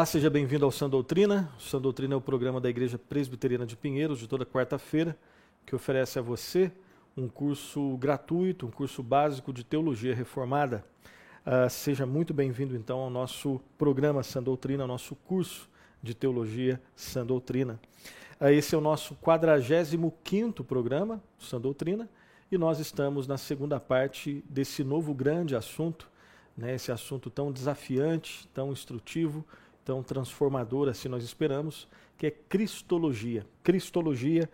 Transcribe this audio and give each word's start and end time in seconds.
Olá, 0.00 0.06
seja 0.06 0.30
bem-vindo 0.30 0.64
ao 0.64 0.70
Sã 0.70 0.88
Doutrina. 0.88 1.52
O 1.58 1.60
Sã 1.60 1.78
Doutrina 1.78 2.14
é 2.14 2.16
o 2.16 2.22
programa 2.22 2.58
da 2.58 2.70
Igreja 2.70 2.98
Presbiteriana 2.98 3.66
de 3.66 3.76
Pinheiros, 3.76 4.18
de 4.18 4.26
toda 4.26 4.46
quarta-feira, 4.46 5.14
que 5.66 5.76
oferece 5.76 6.18
a 6.18 6.22
você 6.22 6.72
um 7.14 7.28
curso 7.28 7.98
gratuito, 7.98 8.66
um 8.66 8.70
curso 8.70 9.02
básico 9.02 9.52
de 9.52 9.62
teologia 9.62 10.14
reformada. 10.14 10.82
Uh, 11.44 11.68
seja 11.68 12.06
muito 12.06 12.32
bem-vindo, 12.32 12.74
então, 12.74 12.98
ao 12.98 13.10
nosso 13.10 13.60
programa 13.76 14.22
Sã 14.22 14.42
Doutrina, 14.42 14.84
ao 14.84 14.88
nosso 14.88 15.14
curso 15.14 15.68
de 16.02 16.14
teologia 16.14 16.80
Sã 16.96 17.26
Doutrina. 17.26 17.78
Uh, 18.40 18.46
esse 18.46 18.74
é 18.74 18.78
o 18.78 18.80
nosso 18.80 19.14
45 19.16 20.64
programa, 20.64 21.22
Sã 21.38 21.60
Doutrina, 21.60 22.08
e 22.50 22.56
nós 22.56 22.78
estamos 22.78 23.26
na 23.26 23.36
segunda 23.36 23.78
parte 23.78 24.42
desse 24.48 24.82
novo 24.82 25.12
grande 25.12 25.54
assunto, 25.54 26.08
né, 26.56 26.74
esse 26.74 26.90
assunto 26.90 27.28
tão 27.28 27.52
desafiante, 27.52 28.48
tão 28.54 28.72
instrutivo, 28.72 29.44
tão 29.84 30.02
transformadora, 30.02 30.90
assim 30.90 31.08
nós 31.08 31.24
esperamos, 31.24 31.88
que 32.16 32.26
é 32.26 32.30
Cristologia. 32.30 33.46
Cristologia, 33.62 34.48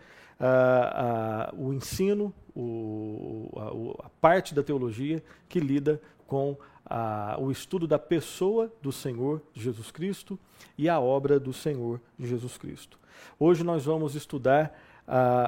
o 1.56 1.72
ensino, 1.72 2.32
o, 2.54 3.50
a, 3.56 4.06
a, 4.06 4.10
parte 4.20 4.54
da 4.54 4.62
teologia 4.62 5.22
que 5.48 5.60
lida 5.60 6.00
com 6.26 6.56
o 7.38 7.50
estudo 7.50 7.86
da 7.86 7.98
pessoa 7.98 8.72
do 8.80 8.92
Senhor 8.92 9.42
Jesus 9.52 9.90
Cristo 9.90 10.38
e 10.78 10.88
a 10.88 11.00
obra 11.00 11.40
do 11.40 11.52
Senhor 11.52 12.00
Jesus 12.18 12.56
Cristo. 12.56 12.98
Hoje 13.38 13.64
nós 13.64 13.84
vamos 13.84 14.14
estudar 14.14 14.78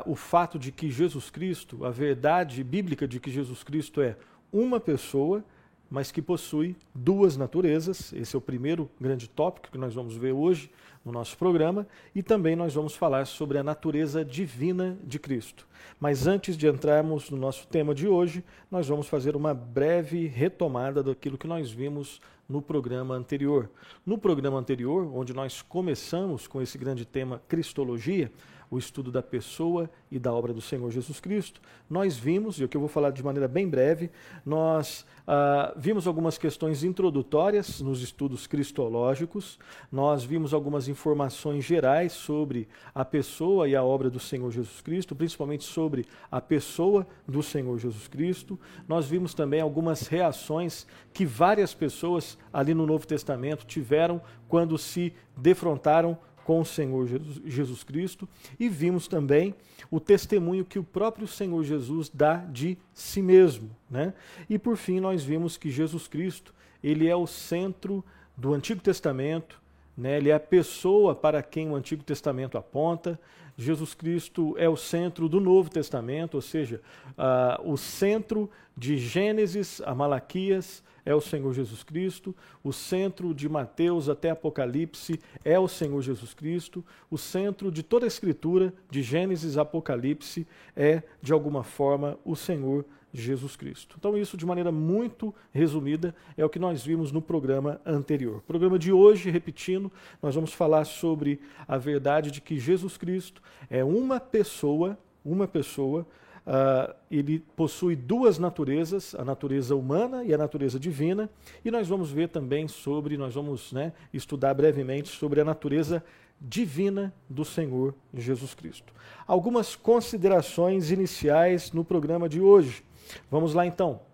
o 0.07 0.15
fato 0.15 0.59
de 0.59 0.73
que 0.73 0.91
Jesus 0.91 1.31
Cristo, 1.31 1.85
a 1.85 1.91
verdade 1.91 2.63
bíblica 2.65 3.07
de 3.07 3.21
que 3.21 3.31
Jesus 3.31 3.63
Cristo 3.63 4.01
é 4.01 4.17
uma 4.53 4.81
pessoa 4.81 5.45
mas 5.91 6.11
que 6.11 6.21
possui 6.21 6.77
duas 6.95 7.37
naturezas. 7.37 8.13
Esse 8.13 8.37
é 8.37 8.39
o 8.39 8.43
primeiro 8.43 8.91
grande 9.01 9.29
tópico 9.29 9.71
que 9.71 9.79
nós 9.79 9.95
vamos 9.95 10.17
ver 10.17 10.33
hoje 10.33 10.71
no 11.05 11.13
nosso 11.13 11.37
programa. 11.39 11.87
E 12.15 12.23
também 12.23 12.55
nós 12.55 12.75
vamos 12.75 12.95
falar 12.95 13.27
sobre 13.27 13.59
a 13.59 13.63
natureza 13.63 14.25
divina 14.25 14.99
de 15.03 15.19
Cristo. 15.19 15.67
Mas 15.99 16.27
antes 16.27 16.57
de 16.57 16.67
entrarmos 16.67 17.31
no 17.31 17.37
nosso 17.37 17.67
tema 17.67 17.95
de 17.95 18.07
hoje, 18.07 18.45
nós 18.71 18.87
vamos 18.87 19.09
fazer 19.09 19.35
uma 19.35 19.55
breve 19.55 20.27
retomada 20.27 21.03
daquilo 21.03 21.39
que 21.39 21.47
nós 21.47 21.71
vimos 21.71 22.21
no 22.49 22.63
programa 22.63 23.15
anterior. 23.15 23.71
No 24.07 24.17
programa 24.17 24.59
anterior, 24.59 25.11
onde 25.15 25.35
nós 25.35 25.61
começamos 25.61 26.47
com 26.47 26.63
esse 26.63 26.79
grande 26.79 27.05
tema 27.05 27.43
Cristologia, 27.49 28.31
o 28.71 28.79
estudo 28.79 29.11
da 29.11 29.23
pessoa 29.23 29.91
e 30.11 30.19
da 30.19 30.33
obra 30.33 30.53
do 30.53 30.61
Senhor 30.61 30.91
Jesus 30.91 31.21
Cristo, 31.21 31.61
nós 31.89 32.17
vimos, 32.17 32.59
e 32.59 32.65
o 32.65 32.69
que 32.69 32.77
eu 32.77 32.81
vou 32.81 32.89
falar 32.89 33.11
de 33.11 33.23
maneira 33.23 33.49
bem 33.49 33.69
breve, 33.69 34.11
nós 34.45 35.07
uh, 35.27 35.79
vimos 35.79 36.07
algumas 36.07 36.37
questões 36.37 36.85
introdutórias 36.85 37.81
nos 37.81 38.03
estudos 38.03 38.47
cristológicos, 38.47 39.59
nós 39.91 40.25
vimos 40.25 40.53
algumas 40.53 40.89
informações 40.89 41.65
gerais 41.65 42.13
sobre 42.13 42.69
a 42.95 43.05
pessoa 43.05 43.69
e 43.69 43.75
a 43.75 43.83
obra 43.83 44.11
do 44.11 44.21
Senhor 44.21 44.51
Jesus 44.51 44.81
Cristo, 44.81 45.15
principalmente 45.15 45.65
sobre 45.65 46.07
a 46.31 46.41
pessoa 46.41 47.07
do 47.27 47.43
Senhor 47.43 47.79
Jesus 47.79 48.07
Cristo. 48.09 48.59
Nós 48.87 49.09
vimos 49.09 49.35
também 49.35 49.61
algumas 49.61 50.07
reações 50.07 50.87
que 51.13 51.25
várias 51.25 51.75
pessoas 51.75 52.39
ali 52.53 52.75
no 52.75 52.87
Novo 52.87 53.07
Testamento 53.07 53.67
tiveram 53.67 54.21
quando 54.49 54.79
se 54.79 55.13
defrontaram 55.37 56.19
com 56.49 56.63
o 56.63 56.65
Senhor 56.65 57.07
Jesus 57.45 57.85
Cristo 57.85 58.27
e 58.59 58.71
vimos 58.71 59.07
também 59.07 59.55
o 59.91 60.01
testemunho 60.01 60.65
que 60.65 60.79
o 60.79 60.83
próprio 60.83 61.27
Senhor 61.27 61.63
Jesus 61.63 62.09
dá 62.09 62.37
de 62.37 62.79
si 62.95 63.21
mesmo. 63.21 63.69
Né? 63.91 64.15
E 64.49 64.59
por 64.59 64.79
fim, 64.79 64.99
nós 64.99 65.23
vimos 65.23 65.59
que 65.59 65.71
Jesus 65.71 66.09
Cristo 66.09 66.55
ele 66.83 67.07
é 67.07 67.15
o 67.15 67.27
centro 67.27 68.03
do 68.35 68.55
Antigo 68.55 68.81
Testamento, 68.81 69.61
né? 69.95 70.17
ele 70.17 70.31
é 70.31 70.35
a 70.35 70.41
pessoa 70.41 71.15
para 71.15 71.43
quem 71.43 71.71
o 71.71 71.77
Antigo 71.77 72.03
Testamento 72.03 72.57
aponta. 72.57 73.21
Jesus 73.55 73.93
Cristo 73.93 74.55
é 74.57 74.71
o 74.71 74.77
centro 74.77 75.29
do 75.29 75.41
Novo 75.41 75.69
Testamento, 75.69 76.37
ou 76.37 76.41
seja, 76.41 76.81
uh, 77.11 77.71
o 77.71 77.77
centro 77.77 78.49
de 78.75 78.97
Gênesis 78.97 79.83
a 79.85 79.95
Malaquias 79.95 80.83
é 81.09 81.15
o 81.15 81.23
Senhor 81.23 81.55
Jesus 81.55 81.83
Cristo, 81.83 82.37
o 82.63 82.71
centro 82.71 83.33
de 83.33 83.49
Mateus 83.49 84.11
até 84.11 84.29
Apocalipse 84.29 85.19
é 85.43 85.59
o 85.59 85.67
Senhor 85.67 86.03
Jesus 86.03 86.35
Cristo, 86.35 86.85
o 87.11 87.17
centro 87.17 87.73
de 87.73 87.83
toda 87.83 88.05
a 88.05 88.07
Escritura, 88.07 88.75
de 88.91 89.03
Gênesis 89.03 89.57
a 89.57 89.63
Apocalipse, 89.63 90.47
é, 90.77 91.03
de 91.23 91.33
alguma 91.33 91.65
forma, 91.65 92.19
o 92.27 92.37
Senhor 92.37 92.85
Jesus 93.11 93.57
Cristo. 93.57 93.97
Então, 93.99 94.19
isso 94.19 94.37
de 94.37 94.45
maneira 94.45 94.71
muito 94.71 95.35
resumida 95.51 96.15
é 96.37 96.45
o 96.45 96.51
que 96.51 96.59
nós 96.59 96.85
vimos 96.85 97.11
no 97.11 97.23
programa 97.23 97.81
anterior. 97.87 98.43
Programa 98.47 98.79
de 98.79 98.93
hoje, 98.93 99.31
repetindo, 99.31 99.91
nós 100.21 100.35
vamos 100.35 100.53
falar 100.53 100.85
sobre 100.85 101.41
a 101.67 101.79
verdade 101.79 102.31
de 102.31 102.43
que 102.43 102.59
Jesus 102.59 102.99
Cristo 102.99 103.43
é 103.71 103.83
uma 103.83 104.21
pessoa, 104.21 104.99
uma 105.25 105.49
pessoa 105.49 106.07
Uh, 106.49 106.95
ele 107.11 107.41
possui 107.55 107.95
duas 107.95 108.39
naturezas, 108.39 109.15
a 109.15 109.23
natureza 109.23 109.77
humana 109.77 110.25
e 110.25 110.33
a 110.33 110.39
natureza 110.39 110.81
divina, 110.81 111.29
e 111.63 111.71
nós 111.71 111.87
vamos 111.87 112.11
ver 112.11 112.31
também 112.31 112.67
sobre, 112.67 113.19
nós 113.19 113.35
vamos 113.35 113.71
né, 113.71 113.93
estudar 114.15 114.55
brevemente 114.55 115.11
sobre 115.11 115.43
a 115.43 115.45
natureza 115.45 116.03
divina 116.41 117.13
do 117.29 117.45
Senhor 117.45 117.95
Jesus 118.15 118.55
Cristo. 118.55 118.95
Algumas 119.27 119.77
considerações 119.77 120.91
iniciais 120.91 121.71
no 121.71 121.85
programa 121.85 122.31
de 122.31 122.41
hoje. 122.41 122.83
Vamos 123.31 123.53
lá 123.53 123.67
então 123.67 124.08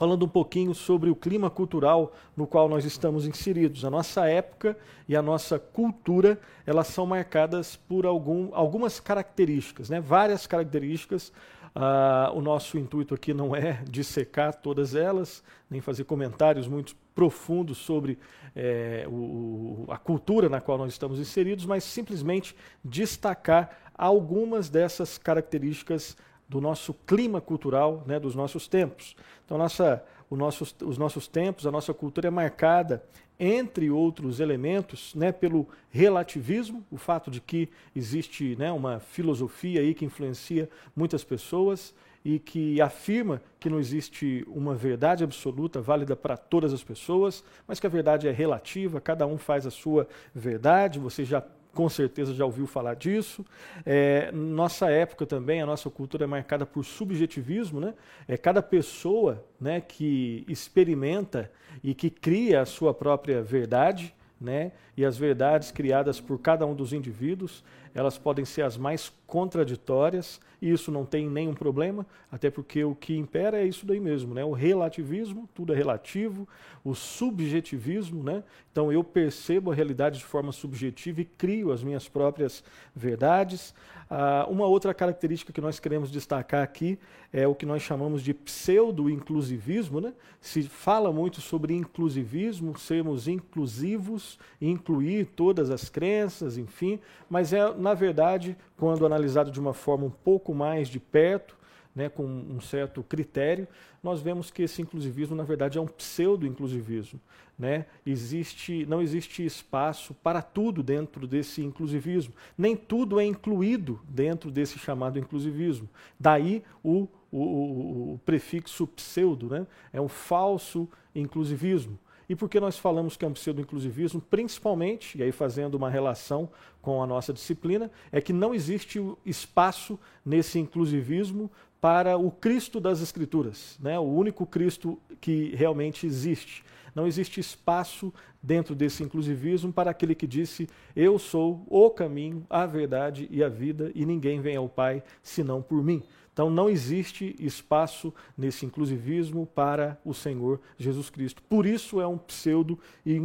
falando 0.00 0.24
um 0.24 0.28
pouquinho 0.28 0.74
sobre 0.74 1.10
o 1.10 1.14
clima 1.14 1.50
cultural 1.50 2.14
no 2.34 2.46
qual 2.46 2.70
nós 2.70 2.86
estamos 2.86 3.26
inseridos. 3.26 3.84
A 3.84 3.90
nossa 3.90 4.26
época 4.26 4.74
e 5.06 5.14
a 5.14 5.20
nossa 5.20 5.58
cultura, 5.58 6.40
elas 6.64 6.86
são 6.86 7.04
marcadas 7.04 7.76
por 7.76 8.06
algum, 8.06 8.48
algumas 8.54 8.98
características, 8.98 9.90
né? 9.90 10.00
várias 10.00 10.46
características. 10.46 11.28
Uh, 11.76 12.34
o 12.34 12.40
nosso 12.40 12.78
intuito 12.78 13.14
aqui 13.14 13.34
não 13.34 13.54
é 13.54 13.82
dissecar 13.86 14.54
todas 14.54 14.94
elas, 14.94 15.44
nem 15.68 15.82
fazer 15.82 16.04
comentários 16.04 16.66
muito 16.66 16.96
profundos 17.14 17.76
sobre 17.76 18.18
é, 18.56 19.04
o, 19.06 19.84
a 19.90 19.98
cultura 19.98 20.48
na 20.48 20.62
qual 20.62 20.78
nós 20.78 20.92
estamos 20.92 21.18
inseridos, 21.18 21.66
mas 21.66 21.84
simplesmente 21.84 22.56
destacar 22.82 23.76
algumas 23.94 24.70
dessas 24.70 25.18
características 25.18 26.16
do 26.50 26.60
nosso 26.60 26.92
clima 27.06 27.40
cultural, 27.40 28.02
né, 28.04 28.18
dos 28.18 28.34
nossos 28.34 28.66
tempos. 28.66 29.14
Então, 29.44 29.56
nossa, 29.56 30.04
nosso, 30.28 30.64
os 30.84 30.98
nossos 30.98 31.28
tempos, 31.28 31.64
a 31.64 31.70
nossa 31.70 31.94
cultura 31.94 32.26
é 32.26 32.30
marcada, 32.30 33.04
entre 33.38 33.88
outros 33.88 34.40
elementos, 34.40 35.14
né, 35.14 35.30
pelo 35.30 35.68
relativismo, 35.90 36.84
o 36.90 36.96
fato 36.96 37.30
de 37.30 37.40
que 37.40 37.68
existe 37.94 38.56
né, 38.58 38.70
uma 38.72 38.98
filosofia 38.98 39.80
aí 39.80 39.94
que 39.94 40.04
influencia 40.04 40.68
muitas 40.94 41.22
pessoas 41.22 41.94
e 42.24 42.40
que 42.40 42.80
afirma 42.80 43.40
que 43.60 43.70
não 43.70 43.78
existe 43.78 44.44
uma 44.48 44.74
verdade 44.74 45.22
absoluta, 45.22 45.80
válida 45.80 46.16
para 46.16 46.36
todas 46.36 46.72
as 46.72 46.82
pessoas, 46.82 47.44
mas 47.66 47.78
que 47.78 47.86
a 47.86 47.90
verdade 47.90 48.26
é 48.26 48.32
relativa, 48.32 49.00
cada 49.00 49.24
um 49.24 49.38
faz 49.38 49.66
a 49.66 49.70
sua 49.70 50.06
verdade. 50.34 50.98
Você 50.98 51.24
já 51.24 51.42
com 51.74 51.88
certeza 51.88 52.34
já 52.34 52.44
ouviu 52.44 52.66
falar 52.66 52.94
disso. 52.94 53.44
É, 53.84 54.30
nossa 54.32 54.90
época 54.90 55.26
também, 55.26 55.62
a 55.62 55.66
nossa 55.66 55.88
cultura 55.90 56.24
é 56.24 56.26
marcada 56.26 56.66
por 56.66 56.84
subjetivismo, 56.84 57.80
né? 57.80 57.94
É 58.26 58.36
cada 58.36 58.62
pessoa, 58.62 59.44
né, 59.60 59.80
que 59.80 60.44
experimenta 60.48 61.50
e 61.82 61.94
que 61.94 62.10
cria 62.10 62.62
a 62.62 62.66
sua 62.66 62.92
própria 62.92 63.42
verdade, 63.42 64.14
né? 64.40 64.72
E 64.96 65.04
as 65.04 65.16
verdades 65.16 65.70
criadas 65.70 66.20
por 66.20 66.38
cada 66.38 66.66
um 66.66 66.74
dos 66.74 66.92
indivíduos, 66.92 67.62
elas 67.94 68.18
podem 68.18 68.44
ser 68.44 68.62
as 68.62 68.76
mais 68.76 69.12
contraditórias, 69.26 70.40
e 70.60 70.70
isso 70.70 70.90
não 70.90 71.06
tem 71.06 71.28
nenhum 71.28 71.54
problema, 71.54 72.06
até 72.30 72.50
porque 72.50 72.84
o 72.84 72.94
que 72.94 73.16
impera 73.16 73.58
é 73.58 73.64
isso 73.64 73.86
daí 73.86 74.00
mesmo, 74.00 74.34
né? 74.34 74.44
O 74.44 74.52
relativismo, 74.52 75.48
tudo 75.54 75.72
é 75.72 75.76
relativo, 75.76 76.46
o 76.84 76.94
subjetivismo, 76.94 78.22
né? 78.22 78.42
Então 78.70 78.92
eu 78.92 79.02
percebo 79.02 79.70
a 79.70 79.74
realidade 79.74 80.18
de 80.18 80.24
forma 80.24 80.52
subjetiva 80.52 81.20
e 81.20 81.24
crio 81.24 81.72
as 81.72 81.82
minhas 81.82 82.08
próprias 82.08 82.62
verdades. 82.94 83.74
Ah, 84.10 84.46
uma 84.50 84.66
outra 84.66 84.92
característica 84.92 85.52
que 85.52 85.60
nós 85.60 85.78
queremos 85.78 86.10
destacar 86.10 86.62
aqui 86.62 86.98
é 87.32 87.46
o 87.46 87.54
que 87.54 87.64
nós 87.64 87.80
chamamos 87.80 88.22
de 88.22 88.34
pseudo-inclusivismo, 88.34 90.00
né? 90.00 90.12
Se 90.40 90.64
fala 90.64 91.12
muito 91.12 91.40
sobre 91.40 91.74
inclusivismo, 91.74 92.76
sermos 92.76 93.28
inclusivos, 93.28 94.38
incluir 94.60 95.26
todas 95.26 95.70
as 95.70 95.88
crenças, 95.88 96.58
enfim, 96.58 96.98
mas 97.28 97.52
é 97.52 97.72
na 97.80 97.94
verdade, 97.94 98.56
quando 98.76 99.06
analisado 99.06 99.50
de 99.50 99.58
uma 99.58 99.72
forma 99.72 100.04
um 100.04 100.10
pouco 100.10 100.54
mais 100.54 100.88
de 100.88 101.00
perto, 101.00 101.56
né, 101.94 102.08
com 102.08 102.24
um 102.24 102.60
certo 102.60 103.02
critério, 103.02 103.66
nós 104.02 104.22
vemos 104.22 104.50
que 104.50 104.62
esse 104.62 104.80
inclusivismo, 104.80 105.34
na 105.34 105.42
verdade, 105.42 105.78
é 105.78 105.80
um 105.80 105.86
pseudo-inclusivismo. 105.86 107.20
Né? 107.58 107.84
Existe, 108.06 108.86
não 108.86 109.02
existe 109.02 109.44
espaço 109.44 110.14
para 110.14 110.40
tudo 110.40 110.82
dentro 110.82 111.26
desse 111.26 111.62
inclusivismo. 111.62 112.32
Nem 112.56 112.74
tudo 112.74 113.20
é 113.20 113.24
incluído 113.24 114.00
dentro 114.08 114.50
desse 114.50 114.78
chamado 114.78 115.18
inclusivismo. 115.18 115.88
Daí 116.18 116.62
o, 116.82 117.06
o, 117.30 118.14
o 118.14 118.20
prefixo 118.24 118.86
pseudo, 118.86 119.50
né? 119.50 119.66
é 119.92 120.00
um 120.00 120.08
falso 120.08 120.88
inclusivismo. 121.14 121.98
E 122.30 122.36
por 122.36 122.48
que 122.48 122.60
nós 122.60 122.78
falamos 122.78 123.16
que 123.16 123.24
é 123.24 123.28
um 123.28 123.32
pseudo-inclusivismo? 123.32 124.20
Principalmente, 124.20 125.18
e 125.18 125.22
aí 125.24 125.32
fazendo 125.32 125.74
uma 125.74 125.90
relação 125.90 126.48
com 126.80 127.02
a 127.02 127.06
nossa 127.06 127.32
disciplina, 127.32 127.90
é 128.12 128.20
que 128.20 128.32
não 128.32 128.54
existe 128.54 129.02
espaço 129.26 129.98
nesse 130.24 130.56
inclusivismo 130.56 131.50
para 131.80 132.16
o 132.16 132.30
Cristo 132.30 132.78
das 132.78 133.00
Escrituras, 133.00 133.76
né? 133.80 133.98
o 133.98 134.04
único 134.04 134.46
Cristo 134.46 134.96
que 135.20 135.52
realmente 135.56 136.06
existe. 136.06 136.62
Não 136.94 137.04
existe 137.04 137.40
espaço 137.40 138.14
dentro 138.40 138.76
desse 138.76 139.02
inclusivismo 139.02 139.72
para 139.72 139.90
aquele 139.90 140.14
que 140.14 140.26
disse: 140.26 140.68
Eu 140.94 141.18
sou 141.18 141.66
o 141.68 141.90
caminho, 141.90 142.46
a 142.48 142.64
verdade 142.64 143.26
e 143.28 143.42
a 143.42 143.48
vida, 143.48 143.90
e 143.92 144.06
ninguém 144.06 144.40
vem 144.40 144.54
ao 144.54 144.68
Pai 144.68 145.02
senão 145.20 145.60
por 145.60 145.82
mim. 145.82 146.00
Então 146.40 146.48
não 146.48 146.70
existe 146.70 147.36
espaço 147.38 148.14
nesse 148.34 148.64
inclusivismo 148.64 149.44
para 149.44 150.00
o 150.02 150.14
Senhor 150.14 150.58
Jesus 150.78 151.10
Cristo. 151.10 151.42
Por 151.42 151.66
isso 151.66 152.00
é 152.00 152.06
um 152.06 152.16
pseudo 152.16 152.78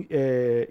é. 0.09 0.67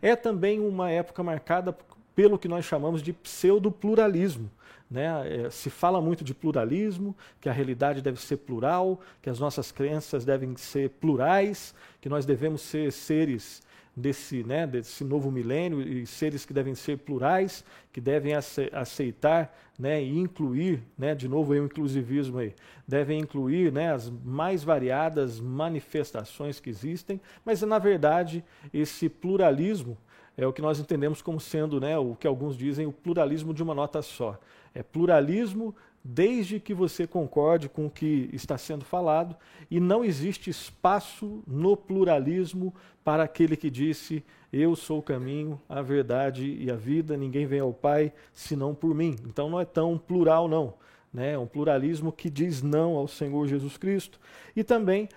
É 0.00 0.14
também 0.14 0.60
uma 0.60 0.88
época 0.88 1.20
marcada 1.20 1.76
pelo 2.14 2.38
que 2.38 2.46
nós 2.46 2.64
chamamos 2.64 3.02
de 3.02 3.12
pseudo 3.12 3.72
pluralismo. 3.72 4.48
Né? 4.88 5.46
É, 5.46 5.50
se 5.50 5.68
fala 5.68 6.00
muito 6.00 6.22
de 6.22 6.32
pluralismo, 6.32 7.12
que 7.40 7.48
a 7.48 7.52
realidade 7.52 8.00
deve 8.00 8.20
ser 8.20 8.36
plural, 8.36 9.00
que 9.20 9.28
as 9.28 9.40
nossas 9.40 9.72
crenças 9.72 10.24
devem 10.24 10.56
ser 10.56 10.90
plurais, 10.90 11.74
que 12.00 12.08
nós 12.08 12.24
devemos 12.24 12.60
ser 12.60 12.92
seres 12.92 13.62
desse, 13.94 14.42
né, 14.42 14.66
desse 14.66 15.04
novo 15.04 15.30
milênio 15.30 15.82
e 15.82 16.06
seres 16.06 16.46
que 16.46 16.52
devem 16.52 16.74
ser 16.74 16.98
plurais, 16.98 17.64
que 17.92 18.00
devem 18.00 18.32
aceitar 18.72 19.54
né, 19.78 20.02
e 20.02 20.18
incluir, 20.18 20.82
né, 20.96 21.14
de 21.14 21.28
novo 21.28 21.52
o 21.52 21.56
inclusivismo 21.56 22.38
aí, 22.38 22.54
devem 22.88 23.20
incluir 23.20 23.70
né, 23.70 23.92
as 23.92 24.10
mais 24.24 24.64
variadas 24.64 25.38
manifestações 25.38 26.58
que 26.58 26.70
existem, 26.70 27.20
mas 27.44 27.60
na 27.62 27.78
verdade 27.78 28.42
esse 28.72 29.08
pluralismo 29.08 29.96
é 30.36 30.46
o 30.46 30.52
que 30.52 30.62
nós 30.62 30.80
entendemos 30.80 31.20
como 31.20 31.38
sendo 31.38 31.78
né, 31.78 31.98
o 31.98 32.14
que 32.14 32.26
alguns 32.26 32.56
dizem 32.56 32.86
o 32.86 32.92
pluralismo 32.92 33.52
de 33.52 33.62
uma 33.62 33.74
nota 33.74 34.00
só. 34.00 34.38
É 34.74 34.82
pluralismo 34.82 35.74
desde 36.04 36.58
que 36.58 36.74
você 36.74 37.06
concorde 37.06 37.68
com 37.68 37.86
o 37.86 37.90
que 37.90 38.28
está 38.32 38.58
sendo 38.58 38.84
falado, 38.84 39.36
e 39.70 39.78
não 39.78 40.04
existe 40.04 40.50
espaço 40.50 41.42
no 41.46 41.76
pluralismo 41.76 42.74
para 43.04 43.22
aquele 43.22 43.56
que 43.56 43.70
disse: 43.70 44.24
Eu 44.52 44.74
sou 44.74 44.98
o 44.98 45.02
caminho, 45.02 45.60
a 45.68 45.82
verdade 45.82 46.56
e 46.60 46.70
a 46.70 46.76
vida, 46.76 47.16
ninguém 47.16 47.46
vem 47.46 47.60
ao 47.60 47.72
Pai 47.72 48.12
senão 48.32 48.74
por 48.74 48.94
mim. 48.94 49.16
Então 49.26 49.48
não 49.48 49.60
é 49.60 49.64
tão 49.64 49.96
plural, 49.96 50.48
não. 50.48 50.74
Né? 51.12 51.32
É 51.32 51.38
um 51.38 51.46
pluralismo 51.46 52.10
que 52.10 52.30
diz 52.30 52.62
não 52.62 52.96
ao 52.96 53.06
Senhor 53.06 53.46
Jesus 53.46 53.76
Cristo. 53.76 54.18
E 54.56 54.64
também 54.64 55.08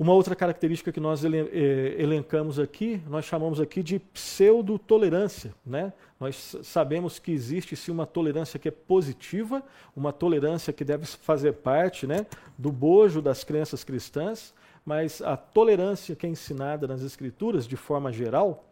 uma 0.00 0.14
outra 0.14 0.34
característica 0.34 0.90
que 0.90 0.98
nós 0.98 1.22
eh, 1.22 1.28
elencamos 1.98 2.58
aqui, 2.58 3.02
nós 3.06 3.26
chamamos 3.26 3.60
aqui 3.60 3.82
de 3.82 3.98
pseudo-tolerância. 3.98 5.54
Né? 5.64 5.92
Nós 6.18 6.56
sabemos 6.62 7.18
que 7.18 7.30
existe 7.30 7.76
sim 7.76 7.92
uma 7.92 8.06
tolerância 8.06 8.58
que 8.58 8.66
é 8.66 8.70
positiva, 8.70 9.62
uma 9.94 10.10
tolerância 10.10 10.72
que 10.72 10.84
deve 10.84 11.04
fazer 11.04 11.52
parte 11.52 12.06
né, 12.06 12.24
do 12.56 12.72
bojo 12.72 13.20
das 13.20 13.44
crenças 13.44 13.84
cristãs, 13.84 14.54
mas 14.86 15.20
a 15.20 15.36
tolerância 15.36 16.16
que 16.16 16.26
é 16.26 16.30
ensinada 16.30 16.88
nas 16.88 17.02
Escrituras, 17.02 17.66
de 17.66 17.76
forma 17.76 18.10
geral, 18.10 18.64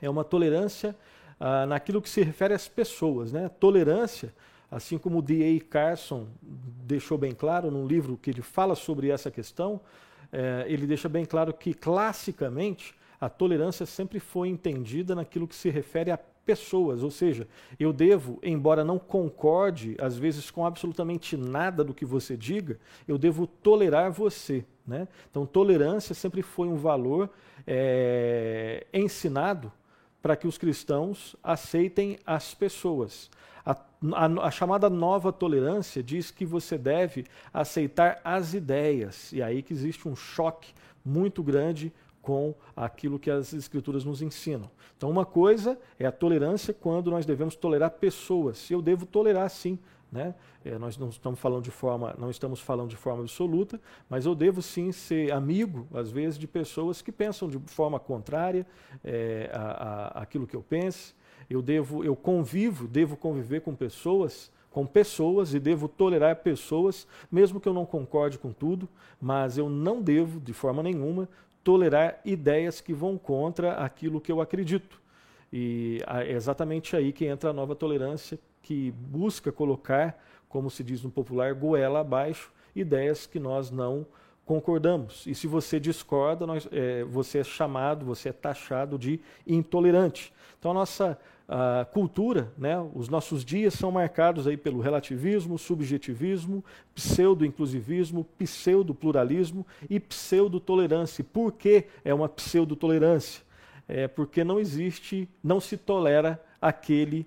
é 0.00 0.08
uma 0.08 0.22
tolerância 0.22 0.94
ah, 1.40 1.66
naquilo 1.66 2.00
que 2.00 2.08
se 2.08 2.22
refere 2.22 2.54
às 2.54 2.68
pessoas. 2.68 3.32
Né? 3.32 3.48
Tolerância, 3.58 4.32
assim 4.70 4.96
como 4.96 5.20
D.A. 5.20 5.60
Carson 5.64 6.28
deixou 6.40 7.18
bem 7.18 7.32
claro 7.32 7.68
num 7.68 7.84
livro 7.84 8.16
que 8.16 8.30
ele 8.30 8.42
fala 8.42 8.76
sobre 8.76 9.10
essa 9.10 9.28
questão, 9.28 9.80
é, 10.32 10.64
ele 10.66 10.86
deixa 10.86 11.08
bem 11.08 11.24
claro 11.24 11.52
que, 11.52 11.74
classicamente, 11.74 12.94
a 13.20 13.28
tolerância 13.28 13.86
sempre 13.86 14.18
foi 14.18 14.48
entendida 14.48 15.14
naquilo 15.14 15.46
que 15.46 15.54
se 15.54 15.70
refere 15.70 16.10
a 16.10 16.18
pessoas, 16.44 17.02
ou 17.02 17.10
seja, 17.10 17.46
eu 17.78 17.92
devo, 17.92 18.38
embora 18.42 18.84
não 18.84 18.98
concorde 18.98 19.96
às 20.00 20.18
vezes 20.18 20.50
com 20.50 20.66
absolutamente 20.66 21.36
nada 21.36 21.84
do 21.84 21.94
que 21.94 22.04
você 22.04 22.36
diga, 22.36 22.80
eu 23.06 23.16
devo 23.16 23.46
tolerar 23.46 24.10
você. 24.10 24.64
Né? 24.84 25.06
Então, 25.30 25.46
tolerância 25.46 26.14
sempre 26.14 26.42
foi 26.42 26.66
um 26.66 26.76
valor 26.76 27.30
é, 27.64 28.84
ensinado 28.92 29.70
para 30.20 30.36
que 30.36 30.46
os 30.46 30.58
cristãos 30.58 31.36
aceitem 31.42 32.18
as 32.26 32.54
pessoas. 32.54 33.30
A, 34.14 34.26
a, 34.46 34.50
chamada 34.50 34.90
nova 34.90 35.32
tolerância 35.32 36.02
diz 36.02 36.30
que 36.30 36.44
você 36.44 36.76
deve 36.76 37.24
aceitar 37.52 38.20
as 38.24 38.54
ideias, 38.54 39.32
e 39.32 39.42
aí 39.42 39.62
que 39.62 39.72
existe 39.72 40.08
um 40.08 40.16
choque 40.16 40.72
muito 41.04 41.42
grande 41.42 41.92
com 42.20 42.54
aquilo 42.76 43.18
que 43.18 43.30
as 43.30 43.52
escrituras 43.52 44.04
nos 44.04 44.22
ensinam. 44.22 44.70
Então, 44.96 45.10
uma 45.10 45.26
coisa 45.26 45.78
é 45.98 46.06
a 46.06 46.12
tolerância 46.12 46.72
quando 46.72 47.10
nós 47.10 47.26
devemos 47.26 47.56
tolerar 47.56 47.90
pessoas. 47.90 48.70
Eu 48.70 48.80
devo 48.80 49.04
tolerar, 49.04 49.50
sim, 49.50 49.78
né? 50.10 50.34
É, 50.64 50.78
nós 50.78 50.96
não 50.96 51.08
estamos 51.08 51.40
falando 51.40 51.64
de 51.64 51.72
forma, 51.72 52.14
não 52.16 52.30
estamos 52.30 52.60
falando 52.60 52.90
de 52.90 52.96
forma 52.96 53.22
absoluta, 53.22 53.80
mas 54.08 54.26
eu 54.26 54.34
devo 54.34 54.62
sim 54.62 54.92
ser 54.92 55.32
amigo, 55.32 55.88
às 55.92 56.10
vezes, 56.10 56.38
de 56.38 56.46
pessoas 56.46 57.02
que 57.02 57.10
pensam 57.10 57.48
de 57.48 57.58
forma 57.66 57.98
contrária 57.98 58.64
é, 59.02 59.50
a, 59.52 59.60
a, 59.60 60.22
aquilo 60.22 60.46
que 60.46 60.54
eu 60.54 60.62
pense. 60.62 61.14
Eu 61.48 61.62
devo, 61.62 62.04
eu 62.04 62.16
convivo, 62.16 62.86
devo 62.86 63.16
conviver 63.16 63.60
com 63.60 63.74
pessoas, 63.74 64.50
com 64.70 64.86
pessoas 64.86 65.54
e 65.54 65.60
devo 65.60 65.88
tolerar 65.88 66.36
pessoas, 66.36 67.06
mesmo 67.30 67.60
que 67.60 67.68
eu 67.68 67.74
não 67.74 67.84
concorde 67.84 68.38
com 68.38 68.52
tudo, 68.52 68.88
mas 69.20 69.58
eu 69.58 69.68
não 69.68 70.00
devo, 70.00 70.40
de 70.40 70.52
forma 70.52 70.82
nenhuma, 70.82 71.28
tolerar 71.62 72.20
ideias 72.24 72.80
que 72.80 72.92
vão 72.92 73.16
contra 73.18 73.74
aquilo 73.74 74.20
que 74.20 74.32
eu 74.32 74.40
acredito. 74.40 75.00
E 75.52 76.00
é 76.06 76.32
exatamente 76.32 76.96
aí 76.96 77.12
que 77.12 77.26
entra 77.26 77.50
a 77.50 77.52
nova 77.52 77.74
tolerância, 77.74 78.38
que 78.62 78.90
busca 78.92 79.52
colocar, 79.52 80.18
como 80.48 80.70
se 80.70 80.82
diz 80.82 81.02
no 81.02 81.10
popular, 81.10 81.54
goela 81.54 82.00
abaixo, 82.00 82.50
ideias 82.74 83.26
que 83.26 83.38
nós 83.38 83.70
não 83.70 84.06
concordamos. 84.44 85.26
E 85.26 85.34
se 85.34 85.46
você 85.46 85.78
discorda, 85.78 86.46
nós, 86.46 86.68
é, 86.70 87.04
você 87.04 87.38
é 87.38 87.44
chamado, 87.44 88.04
você 88.04 88.28
é 88.28 88.32
taxado 88.32 88.98
de 88.98 89.20
intolerante. 89.46 90.32
Então 90.58 90.70
a 90.70 90.74
nossa 90.74 91.18
a 91.54 91.84
cultura, 91.84 92.50
né, 92.56 92.78
os 92.94 93.10
nossos 93.10 93.44
dias 93.44 93.74
são 93.74 93.90
marcados 93.90 94.46
aí 94.46 94.56
pelo 94.56 94.80
relativismo, 94.80 95.58
subjetivismo, 95.58 96.64
pseudo-inclusivismo, 96.94 98.24
pseudo-pluralismo 98.38 99.66
e 99.90 100.00
pseudo-tolerância. 100.00 101.22
Por 101.22 101.52
que 101.52 101.84
é 102.02 102.14
uma 102.14 102.26
pseudo-tolerância? 102.26 103.42
É 103.86 104.08
porque 104.08 104.42
não 104.42 104.58
existe, 104.58 105.28
não 105.44 105.60
se 105.60 105.76
tolera 105.76 106.42
aquele 106.58 107.26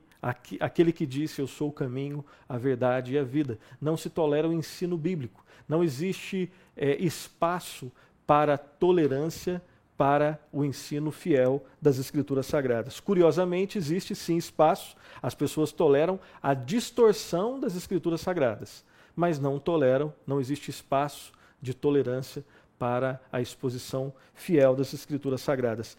aquele 0.59 0.91
que 0.91 1.05
disse 1.05 1.39
eu 1.39 1.47
sou 1.47 1.69
o 1.69 1.73
caminho, 1.73 2.25
a 2.49 2.57
verdade 2.57 3.13
e 3.13 3.17
a 3.17 3.23
vida. 3.23 3.59
Não 3.79 3.95
se 3.95 4.09
tolera 4.09 4.47
o 4.47 4.53
ensino 4.53 4.97
bíblico. 4.97 5.45
Não 5.67 5.83
existe 5.83 6.51
é, 6.75 6.95
espaço 7.03 7.91
para 8.25 8.57
tolerância 8.57 9.61
para 9.97 10.39
o 10.51 10.65
ensino 10.65 11.11
fiel 11.11 11.63
das 11.81 11.97
Escrituras 11.97 12.47
Sagradas. 12.47 12.99
Curiosamente, 12.99 13.77
existe 13.77 14.13
sim 14.13 14.35
espaço, 14.35 14.95
as 15.21 15.33
pessoas 15.33 15.71
toleram 15.71 16.19
a 16.41 16.53
distorção 16.53 17.59
das 17.59 17.75
Escrituras 17.75 18.21
Sagradas, 18.21 18.83
mas 19.15 19.39
não 19.39 19.57
toleram, 19.57 20.13
não 20.27 20.41
existe 20.41 20.69
espaço 20.69 21.31
de 21.61 21.73
tolerância 21.73 22.43
para 22.77 23.21
a 23.31 23.39
exposição 23.39 24.13
fiel 24.33 24.75
das 24.75 24.93
Escrituras 24.93 25.41
Sagradas. 25.41 25.97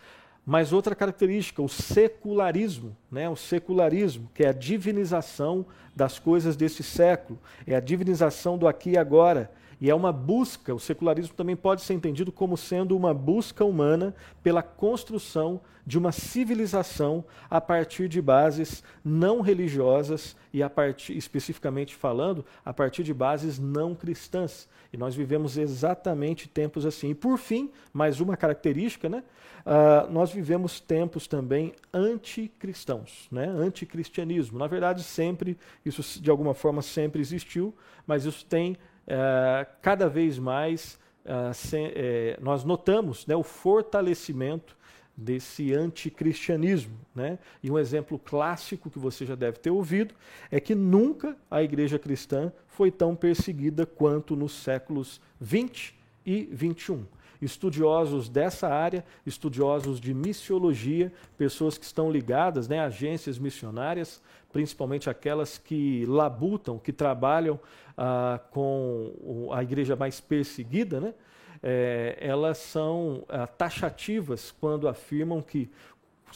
Mas 0.49 0.73
outra 0.73 0.95
característica, 0.95 1.61
o 1.61 1.69
secularismo, 1.69 2.97
né? 3.11 3.29
o 3.29 3.35
secularismo, 3.35 4.31
que 4.33 4.45
é 4.45 4.49
a 4.51 4.53
divinização 4.53 5.67
das 5.95 6.21
coisas 6.21 6.57
desse 6.57 6.85
século, 6.85 7.37
é 7.67 7.75
a 7.75 7.81
divinização 7.81 8.57
do 8.57 8.69
aqui 8.69 8.91
e 8.91 8.97
agora, 8.97 9.51
e 9.81 9.91
é 9.91 9.95
uma 9.95 10.13
busca, 10.13 10.75
o 10.75 10.81
secularismo 10.81 11.35
também 11.35 11.55
pode 11.55 11.83
ser 11.83 11.95
entendido 11.95 12.33
como 12.33 12.57
sendo 12.57 12.97
uma 12.97 13.13
busca 13.13 13.65
humana 13.65 14.15
pela 14.43 14.63
construção 14.63 15.61
de 15.87 15.99
uma 15.99 16.11
civilização 16.11 17.25
a 17.49 17.61
partir 17.61 18.09
de 18.09 18.21
bases 18.21 18.83
não 19.05 19.41
religiosas 19.41 20.35
e 20.53 20.63
a 20.63 20.69
partir, 20.69 21.17
especificamente 21.17 21.95
falando, 21.95 22.45
a 22.65 22.73
partir 22.73 23.05
de 23.05 23.15
bases 23.15 23.59
não 23.59 23.95
cristãs. 23.95 24.69
E 24.93 24.97
nós 24.97 25.15
vivemos 25.15 25.57
exatamente 25.57 26.49
tempos 26.49 26.85
assim. 26.85 27.11
E 27.11 27.15
por 27.15 27.39
fim, 27.39 27.71
mais 27.93 28.19
uma 28.21 28.37
característica, 28.37 29.09
né? 29.09 29.23
Uh, 29.65 30.11
nós 30.13 30.33
vivemos 30.33 30.81
tempos 30.81 31.27
também 31.27 31.75
anticristãos, 31.93 33.29
né? 33.31 33.47
anticristianismo. 33.47 34.59
Na 34.59 34.69
verdade, 34.69 35.03
sempre, 35.03 35.59
isso 35.85 36.21
de 36.21 36.31
alguma 36.31 36.55
forma 36.55 36.83
sempre 36.83 37.21
existiu, 37.21 37.75
mas 38.07 38.25
isso 38.25 38.47
tem 38.47 38.77
é, 39.07 39.67
cada 39.81 40.09
vez 40.09 40.39
mais 40.39 40.99
é, 41.25 41.51
é, 41.75 42.39
nós 42.41 42.65
notamos 42.65 43.27
né, 43.27 43.35
o 43.35 43.43
fortalecimento 43.43 44.77
desse 45.17 45.73
anticristianismo. 45.73 46.95
Né? 47.15 47.39
E 47.63 47.71
um 47.71 47.79
exemplo 47.79 48.19
clássico 48.19 48.91
que 48.91 48.99
você 48.99 49.25
já 49.25 49.35
deve 49.35 49.59
ter 49.59 49.71
ouvido 49.71 50.15
é 50.51 50.61
que 50.61 50.75
nunca 50.75 51.37
a 51.51 51.63
igreja 51.63 51.99
cristã 51.99 52.53
foi 52.69 52.91
tão 52.91 53.17
perseguida 53.17 53.87
quanto 53.87 54.37
nos 54.37 54.53
séculos 54.53 55.21
20 55.41 55.97
e 56.25 56.49
21. 56.53 57.05
estudiosos 57.41 58.29
dessa 58.29 58.69
área, 58.69 59.05
estudiosos 59.25 60.01
de 60.01 60.13
missiologia, 60.15 61.13
pessoas 61.37 61.77
que 61.79 61.85
estão 61.85 62.11
ligadas, 62.11 62.67
né, 62.67 62.81
agências 62.81 63.39
missionárias, 63.39 64.23
principalmente 64.57 65.11
aquelas 65.11 65.59
que 65.59 66.07
labutam, 66.07 66.79
que 66.79 66.91
trabalham 66.91 67.61
ah, 67.95 68.41
com 68.51 69.51
a 69.53 69.63
igreja 69.63 69.95
mais 69.95 70.19
perseguida, 70.19 70.99
né? 70.99 71.15
É, 71.63 72.17
elas 72.19 72.57
são 72.57 73.23
ah, 73.29 73.47
taxativas 73.47 74.55
quando 74.59 74.89
afirmam 74.89 75.43
que 75.43 75.71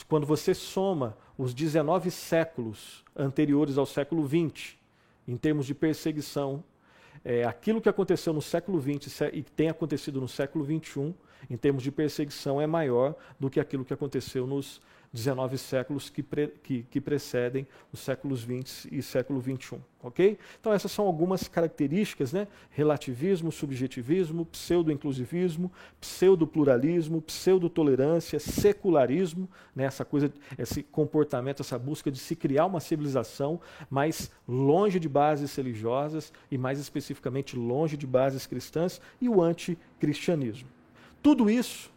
quando 0.07 0.27
você 0.27 0.53
soma 0.53 1.17
os 1.39 1.55
19 1.55 2.11
séculos 2.11 3.03
anteriores 3.17 3.79
ao 3.79 3.87
século 3.87 4.29
XX, 4.29 4.77
em 5.27 5.39
termos 5.39 5.65
de 5.65 5.75
perseguição, 5.75 6.63
é, 7.25 7.45
aquilo 7.45 7.81
que 7.81 7.89
aconteceu 7.89 8.35
no 8.35 8.43
século 8.43 8.79
XX 8.83 9.23
e 9.33 9.43
que 9.43 9.51
tem 9.51 9.71
acontecido 9.71 10.21
no 10.21 10.29
século 10.29 10.63
XXI, 10.63 11.15
em 11.49 11.57
termos 11.57 11.83
de 11.83 11.91
perseguição, 11.91 12.61
é 12.61 12.67
maior 12.67 13.15
do 13.39 13.49
que 13.49 13.59
aquilo 13.59 13.83
que 13.83 13.95
aconteceu 13.95 14.47
nos 14.47 14.79
19 15.13 15.59
séculos 15.59 16.09
que, 16.09 16.23
pre, 16.23 16.49
que, 16.63 16.85
que, 16.85 17.01
precedem 17.01 17.67
os 17.93 17.99
séculos 17.99 18.45
20 18.45 18.89
e 18.93 19.03
século 19.03 19.41
21, 19.41 19.81
ok? 20.01 20.39
Então 20.61 20.73
essas 20.73 20.93
são 20.93 21.05
algumas 21.05 21.49
características, 21.49 22.33
né? 22.33 22.47
Relativismo, 22.71 23.51
subjetivismo, 23.51 24.47
pseudo-inclusivismo, 24.47 25.73
pseudo-pluralismo, 26.01 27.21
pseudo-tolerância, 27.23 28.39
secularismo, 28.39 29.49
né? 29.75 29.83
essa 29.83 30.05
coisa, 30.05 30.33
esse 30.57 30.81
comportamento, 30.85 31.61
essa 31.61 31.77
busca 31.77 32.09
de 32.09 32.19
se 32.19 32.37
criar 32.37 32.67
uma 32.67 32.79
civilização 32.79 33.61
mais 33.91 34.31
longe 34.47 35.01
de 35.01 35.09
bases 35.09 35.53
religiosas 35.57 36.33
e 36.53 36.57
mais 36.57 36.79
especificamente 36.79 37.57
longe 37.57 37.97
de 37.97 38.07
bases 38.07 38.47
cristãs 38.47 39.01
e 39.21 39.29
o 39.29 39.43
anticristianismo. 39.43 40.69
Tudo 41.21 41.51
isso, 41.51 41.91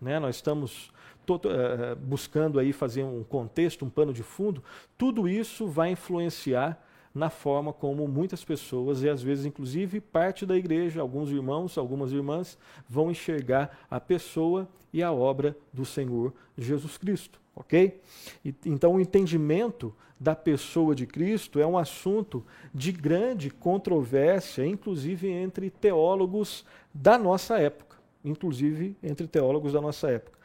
né? 0.00 0.18
Nós 0.18 0.36
estamos 0.36 0.90
uh, 1.34 1.96
buscando 1.96 2.58
aí 2.58 2.72
fazer 2.72 3.02
um 3.02 3.22
contexto, 3.22 3.84
um 3.84 3.90
pano 3.90 4.12
de 4.12 4.22
fundo, 4.22 4.62
tudo 4.96 5.28
isso 5.28 5.66
vai 5.66 5.90
influenciar 5.90 6.82
na 7.14 7.30
forma 7.30 7.72
como 7.72 8.06
muitas 8.06 8.44
pessoas, 8.44 9.02
e 9.02 9.08
às 9.08 9.22
vezes 9.22 9.44
inclusive 9.44 10.00
parte 10.00 10.46
da 10.46 10.56
igreja, 10.56 11.00
alguns 11.00 11.30
irmãos, 11.30 11.76
algumas 11.76 12.12
irmãs, 12.12 12.56
vão 12.88 13.10
enxergar 13.10 13.86
a 13.90 13.98
pessoa 13.98 14.68
e 14.92 15.02
a 15.02 15.12
obra 15.12 15.56
do 15.72 15.84
Senhor 15.84 16.32
Jesus 16.56 16.96
Cristo, 16.96 17.40
ok? 17.56 18.00
E, 18.44 18.54
então 18.64 18.94
o 18.94 19.00
entendimento 19.00 19.94
da 20.20 20.34
pessoa 20.34 20.94
de 20.94 21.06
Cristo 21.06 21.60
é 21.60 21.66
um 21.66 21.78
assunto 21.78 22.44
de 22.74 22.90
grande 22.90 23.50
controvérsia, 23.50 24.66
inclusive 24.66 25.28
entre 25.28 25.70
teólogos 25.70 26.64
da 26.92 27.16
nossa 27.16 27.58
época, 27.58 27.96
inclusive 28.24 28.96
entre 29.02 29.26
teólogos 29.26 29.72
da 29.72 29.80
nossa 29.80 30.10
época. 30.10 30.37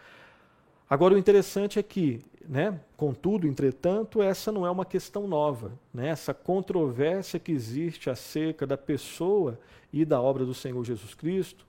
Agora, 0.93 1.15
o 1.15 1.17
interessante 1.17 1.79
é 1.79 1.81
que, 1.81 2.19
né, 2.47 2.79
contudo, 2.95 3.47
entretanto, 3.47 4.21
essa 4.21 4.51
não 4.51 4.63
é 4.63 4.69
uma 4.69 4.85
questão 4.85 5.27
nova. 5.27 5.71
Né? 5.91 6.09
Essa 6.09 6.35
controvérsia 6.35 7.39
que 7.39 7.51
existe 7.51 8.11
acerca 8.11 8.67
da 8.67 8.77
pessoa 8.77 9.59
e 9.91 10.05
da 10.05 10.21
obra 10.21 10.45
do 10.45 10.53
Senhor 10.53 10.85
Jesus 10.85 11.15
Cristo, 11.15 11.65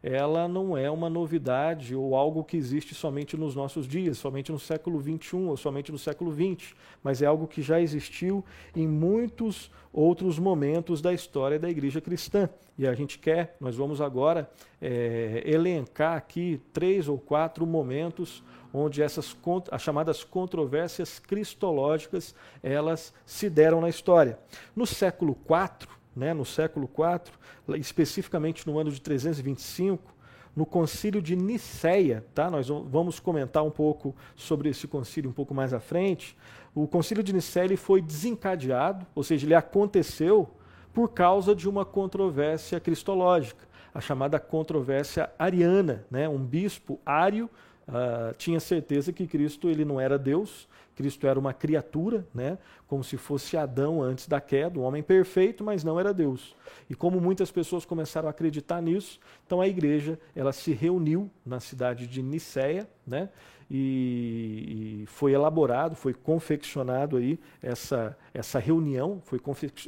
ela 0.00 0.46
não 0.46 0.76
é 0.76 0.88
uma 0.88 1.10
novidade 1.10 1.92
ou 1.92 2.14
algo 2.14 2.44
que 2.44 2.56
existe 2.56 2.94
somente 2.94 3.36
nos 3.36 3.56
nossos 3.56 3.84
dias, 3.84 4.16
somente 4.16 4.52
no 4.52 4.58
século 4.60 5.02
XXI 5.02 5.36
ou 5.36 5.56
somente 5.56 5.90
no 5.90 5.98
século 5.98 6.32
XX, 6.32 6.72
mas 7.02 7.20
é 7.20 7.26
algo 7.26 7.48
que 7.48 7.62
já 7.62 7.80
existiu 7.80 8.44
em 8.76 8.86
muitos 8.86 9.72
outros 9.92 10.38
momentos 10.38 11.00
da 11.00 11.12
história 11.12 11.58
da 11.58 11.68
igreja 11.68 12.00
cristã. 12.00 12.48
E 12.78 12.86
a 12.86 12.94
gente 12.94 13.18
quer, 13.18 13.56
nós 13.58 13.74
vamos 13.74 14.00
agora 14.00 14.48
é, 14.80 15.42
elencar 15.44 16.16
aqui 16.16 16.60
três 16.72 17.08
ou 17.08 17.18
quatro 17.18 17.66
momentos 17.66 18.44
onde 18.72 19.02
essas 19.02 19.36
as 19.70 19.82
chamadas 19.82 20.24
controvérsias 20.24 21.18
cristológicas 21.18 22.34
elas 22.62 23.12
se 23.24 23.48
deram 23.48 23.80
na 23.80 23.88
história. 23.88 24.38
No 24.74 24.86
século 24.86 25.36
IV, 25.48 25.88
né, 26.14 26.34
no 26.34 26.44
século 26.44 26.88
IV, 26.88 27.78
especificamente 27.78 28.66
no 28.66 28.78
ano 28.78 28.90
de 28.90 29.00
325, 29.00 30.18
no 30.58 30.66
concílio 30.66 31.22
de 31.22 31.36
Nicéia, 31.36 32.24
tá? 32.34 32.50
Nós 32.50 32.68
vamos 32.68 33.20
comentar 33.20 33.62
um 33.62 33.70
pouco 33.70 34.14
sobre 34.34 34.68
esse 34.68 34.88
concílio 34.88 35.30
um 35.30 35.32
pouco 35.32 35.54
mais 35.54 35.72
à 35.72 35.78
frente. 35.78 36.36
O 36.74 36.88
concílio 36.88 37.22
de 37.22 37.32
Nicéia 37.32 37.76
foi 37.76 38.02
desencadeado, 38.02 39.06
ou 39.14 39.22
seja, 39.22 39.46
ele 39.46 39.54
aconteceu 39.54 40.50
por 40.92 41.10
causa 41.10 41.54
de 41.54 41.68
uma 41.68 41.84
controvérsia 41.84 42.80
cristológica, 42.80 43.68
a 43.94 44.00
chamada 44.00 44.40
controvérsia 44.40 45.30
ariana, 45.38 46.04
né? 46.10 46.28
Um 46.28 46.44
bispo 46.44 46.98
ário 47.06 47.48
uh, 47.88 48.34
tinha 48.36 48.60
certeza 48.60 49.12
que 49.12 49.26
Cristo 49.26 49.68
ele 49.68 49.84
não 49.84 50.00
era 50.00 50.18
Deus, 50.18 50.68
Cristo 50.94 51.26
era 51.26 51.38
uma 51.38 51.52
criatura, 51.52 52.26
né? 52.34 52.58
como 52.88 53.04
se 53.04 53.16
fosse 53.16 53.56
Adão 53.56 54.02
antes 54.02 54.26
da 54.26 54.40
queda, 54.40 54.80
um 54.80 54.82
homem 54.82 55.02
perfeito, 55.02 55.62
mas 55.62 55.84
não 55.84 56.00
era 56.00 56.12
Deus. 56.12 56.56
E 56.90 56.94
como 56.94 57.20
muitas 57.20 57.52
pessoas 57.52 57.84
começaram 57.84 58.26
a 58.26 58.30
acreditar 58.30 58.80
nisso, 58.80 59.20
então 59.46 59.60
a 59.60 59.68
igreja 59.68 60.18
ela 60.34 60.52
se 60.52 60.72
reuniu 60.72 61.30
na 61.46 61.60
cidade 61.60 62.06
de 62.06 62.20
Niceia, 62.20 62.88
né? 63.06 63.28
E, 63.70 65.02
e, 65.02 65.06
foi 65.06 65.32
elaborado, 65.32 65.94
foi 65.94 66.14
confeccionado 66.14 67.18
aí 67.18 67.38
essa, 67.62 68.16
essa 68.32 68.58
reunião, 68.58 69.20
foi, 69.24 69.38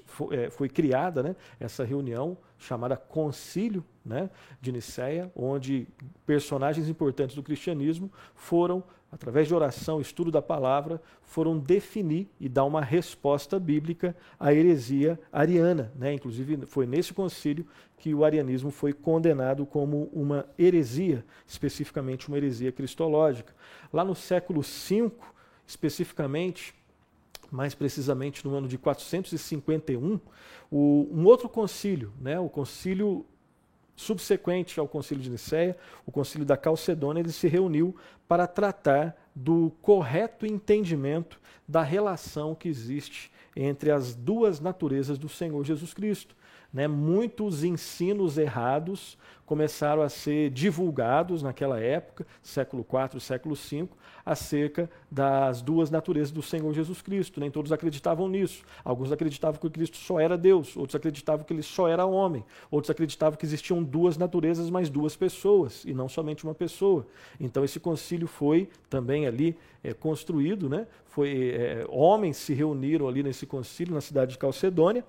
foi, 0.05 0.37
é, 0.37 0.51
foi 0.51 0.69
criada 0.69 1.23
né, 1.23 1.35
essa 1.59 1.83
reunião 1.83 2.37
chamada 2.61 2.97
Concílio 2.97 3.85
né, 4.05 4.31
de 4.61 4.71
Nicéia, 4.71 5.33
onde 5.35 5.89
personagens 6.25 6.89
importantes 6.89 7.35
do 7.35 7.43
cristianismo 7.43 8.11
foram 8.35 8.85
através 9.13 9.49
de 9.49 9.55
oração, 9.55 10.01
estudo 10.01 10.31
da 10.31 10.41
palavra, 10.41 11.03
foram 11.23 11.59
definir 11.59 12.29
e 12.39 12.49
dar 12.49 12.65
uma 12.65 12.81
resposta 12.81 13.59
bíblica 13.59 14.17
à 14.39 14.55
heresia 14.55 15.19
ariana. 15.33 15.93
Né? 15.97 16.15
Inclusive, 16.15 16.65
foi 16.67 16.87
nesse 16.87 17.13
concílio 17.13 17.67
que 17.99 18.15
o 18.15 18.25
arianismo 18.25 18.71
foi 18.71 18.93
condenado 18.93 19.67
como 19.67 20.09
uma 20.13 20.47
heresia, 20.57 21.25
especificamente 21.47 22.29
uma 22.29 22.37
heresia 22.37 22.71
cristológica. 22.71 23.53
Lá 23.93 24.05
no 24.05 24.15
século 24.15 24.63
V, 24.63 25.11
especificamente, 25.67 26.75
mais 27.51 27.75
precisamente 27.75 28.47
no 28.47 28.55
ano 28.55 28.69
de 28.69 28.79
451, 28.79 30.21
o, 30.71 31.09
um 31.11 31.25
outro 31.25 31.49
concílio, 31.49 32.13
né, 32.21 32.39
o 32.39 32.49
concílio 32.49 33.27
subsequente 33.97 34.81
ao 34.81 34.89
concílio 34.89 35.23
de 35.23 35.31
Nicéia, 35.31 35.77
o 36.07 36.13
concílio 36.13 36.47
da 36.47 36.57
Calcedônia, 36.57 37.21
ele 37.21 37.33
se 37.33 37.49
reuniu 37.49 37.95
para 38.31 38.47
tratar 38.47 39.17
do 39.35 39.73
correto 39.83 40.47
entendimento 40.47 41.41
da 41.67 41.83
relação 41.83 42.55
que 42.55 42.69
existe 42.69 43.29
entre 43.57 43.91
as 43.91 44.15
duas 44.15 44.61
naturezas 44.61 45.19
do 45.19 45.29
Senhor 45.29 45.65
Jesus 45.65 45.93
Cristo. 45.93 46.37
Né? 46.73 46.87
Muitos 46.87 47.65
ensinos 47.65 48.39
errados 48.39 49.19
começaram 49.45 50.01
a 50.01 50.09
ser 50.09 50.49
divulgados 50.51 51.43
naquela 51.43 51.81
época, 51.81 52.25
século 52.41 52.87
IV, 52.89 53.21
século 53.21 53.57
V, 53.57 53.89
acerca 54.25 54.89
das 55.11 55.61
duas 55.61 55.91
naturezas 55.91 56.31
do 56.31 56.41
Senhor 56.41 56.73
Jesus 56.73 57.03
Cristo. 57.03 57.41
Nem 57.41 57.51
todos 57.51 57.73
acreditavam 57.73 58.29
nisso. 58.29 58.63
Alguns 58.85 59.11
acreditavam 59.11 59.61
que 59.61 59.69
Cristo 59.69 59.97
só 59.97 60.21
era 60.21 60.39
Deus, 60.39 60.77
outros 60.77 60.95
acreditavam 60.95 61.45
que 61.45 61.53
ele 61.53 61.65
só 61.65 61.89
era 61.89 62.07
homem, 62.07 62.45
outros 62.71 62.91
acreditavam 62.91 63.37
que 63.37 63.45
existiam 63.45 63.83
duas 63.83 64.17
naturezas, 64.17 64.71
mas 64.71 64.89
duas 64.89 65.17
pessoas, 65.17 65.85
e 65.85 65.93
não 65.93 66.09
somente 66.09 66.45
uma 66.45 66.55
pessoa. 66.55 67.05
Então 67.41 67.65
esse 67.65 67.81
concílio 67.81 68.20
foi 68.27 68.69
também 68.89 69.27
ali 69.27 69.57
é, 69.83 69.93
construído, 69.93 70.69
né? 70.69 70.87
Foi, 71.07 71.51
é, 71.55 71.85
homens 71.89 72.37
se 72.37 72.55
reuniram 72.55 73.09
ali 73.09 73.23
nesse 73.23 73.47
concílio 73.47 73.95
na 73.95 74.01
cidade 74.01 74.33
de 74.33 74.39
Calcedônia 74.39 75.05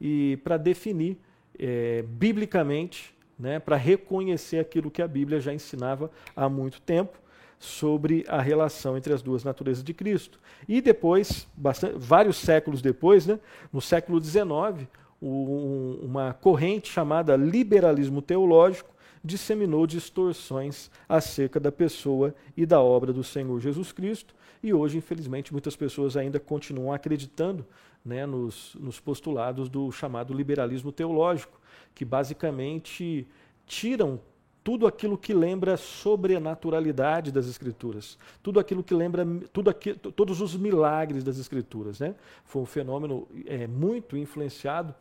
e 0.00 0.38
para 0.42 0.56
definir 0.56 1.16
é, 1.58 2.02
biblicamente 2.02 3.14
né, 3.38 3.58
para 3.58 3.76
reconhecer 3.76 4.58
aquilo 4.58 4.90
que 4.90 5.02
a 5.02 5.08
Bíblia 5.08 5.40
já 5.40 5.52
ensinava 5.52 6.10
há 6.34 6.48
muito 6.48 6.80
tempo 6.80 7.18
sobre 7.58 8.24
a 8.28 8.40
relação 8.40 8.96
entre 8.96 9.12
as 9.12 9.22
duas 9.22 9.42
naturezas 9.44 9.82
de 9.82 9.94
Cristo. 9.94 10.38
E 10.68 10.80
depois, 10.80 11.46
bastante, 11.56 11.94
vários 11.96 12.36
séculos 12.36 12.82
depois, 12.82 13.26
né, 13.26 13.38
no 13.72 13.80
século 13.80 14.22
XIX, 14.22 14.86
um, 15.20 15.98
uma 16.02 16.34
corrente 16.34 16.92
chamada 16.92 17.36
liberalismo 17.36 18.20
teológico 18.20 18.93
disseminou 19.24 19.86
distorções 19.86 20.90
acerca 21.08 21.58
da 21.58 21.72
pessoa 21.72 22.34
e 22.54 22.66
da 22.66 22.80
obra 22.80 23.12
do 23.12 23.24
Senhor 23.24 23.58
Jesus 23.58 23.90
Cristo. 23.90 24.34
E 24.62 24.74
hoje, 24.74 24.98
infelizmente, 24.98 25.52
muitas 25.52 25.74
pessoas 25.74 26.16
ainda 26.16 26.38
continuam 26.38 26.92
acreditando 26.92 27.66
né, 28.04 28.26
nos, 28.26 28.76
nos 28.78 29.00
postulados 29.00 29.70
do 29.70 29.90
chamado 29.90 30.34
liberalismo 30.34 30.92
teológico, 30.92 31.58
que 31.94 32.04
basicamente 32.04 33.26
tiram 33.66 34.20
tudo 34.62 34.86
aquilo 34.86 35.16
que 35.16 35.34
lembra 35.34 35.76
sobrenaturalidade 35.76 37.30
das 37.30 37.46
escrituras, 37.46 38.18
tudo 38.42 38.58
aquilo 38.58 38.82
que 38.82 38.94
lembra 38.94 39.26
tudo 39.52 39.72
todos 40.14 40.40
os 40.40 40.56
milagres 40.56 41.22
das 41.22 41.38
escrituras, 41.38 42.00
né? 42.00 42.14
Foi 42.46 42.62
um 42.62 42.66
fenômeno 42.66 43.28
é, 43.44 43.66
muito 43.66 44.16
influenciado 44.16 44.94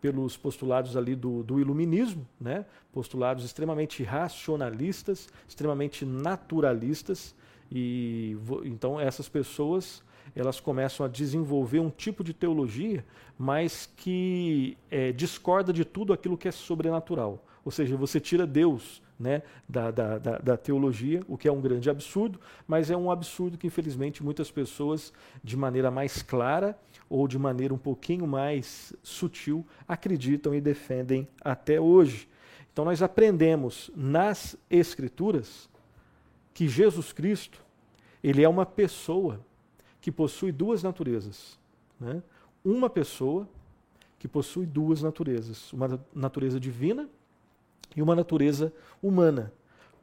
pelos 0.00 0.36
postulados 0.36 0.96
ali 0.96 1.14
do, 1.14 1.42
do 1.42 1.60
iluminismo, 1.60 2.26
né? 2.40 2.64
postulados 2.92 3.44
extremamente 3.44 4.02
racionalistas, 4.02 5.28
extremamente 5.46 6.04
naturalistas, 6.04 7.34
e 7.70 8.36
então 8.64 8.98
essas 8.98 9.28
pessoas 9.28 10.02
elas 10.34 10.60
começam 10.60 11.04
a 11.04 11.08
desenvolver 11.08 11.80
um 11.80 11.90
tipo 11.90 12.22
de 12.22 12.32
teologia, 12.32 13.04
mas 13.38 13.90
que 13.96 14.76
é, 14.90 15.12
discorda 15.12 15.72
de 15.72 15.84
tudo 15.84 16.12
aquilo 16.12 16.38
que 16.38 16.48
é 16.48 16.52
sobrenatural. 16.52 17.44
Ou 17.64 17.70
seja, 17.70 17.96
você 17.96 18.20
tira 18.20 18.46
Deus 18.46 19.02
né, 19.20 19.42
da, 19.68 19.90
da, 19.90 20.18
da, 20.18 20.38
da, 20.38 20.56
teologia, 20.56 21.20
o 21.28 21.36
que 21.36 21.46
é 21.46 21.52
um 21.52 21.60
grande 21.60 21.90
absurdo, 21.90 22.40
mas 22.66 22.90
é 22.90 22.96
um 22.96 23.10
absurdo 23.10 23.58
que, 23.58 23.66
infelizmente, 23.66 24.24
muitas 24.24 24.50
pessoas, 24.50 25.12
de 25.44 25.58
maneira 25.58 25.90
mais 25.90 26.22
clara 26.22 26.76
ou 27.08 27.28
de 27.28 27.38
maneira 27.38 27.74
um 27.74 27.78
pouquinho 27.78 28.26
mais 28.26 28.94
sutil, 29.02 29.66
acreditam 29.86 30.54
e 30.54 30.60
defendem 30.60 31.28
até 31.44 31.78
hoje. 31.78 32.26
Então, 32.72 32.82
nós 32.82 33.02
aprendemos 33.02 33.90
nas 33.94 34.56
Escrituras 34.70 35.68
que 36.54 36.66
Jesus 36.66 37.12
Cristo 37.12 37.62
ele 38.24 38.42
é 38.42 38.48
uma 38.48 38.64
pessoa 38.64 39.40
que 40.00 40.10
possui 40.10 40.50
duas 40.50 40.82
naturezas. 40.82 41.58
Né? 41.98 42.22
Uma 42.64 42.88
pessoa 42.88 43.46
que 44.18 44.28
possui 44.28 44.64
duas 44.64 45.02
naturezas, 45.02 45.72
uma 45.72 46.00
natureza 46.14 46.58
divina 46.58 47.08
e 47.96 48.02
uma 48.02 48.14
natureza 48.14 48.72
humana. 49.02 49.52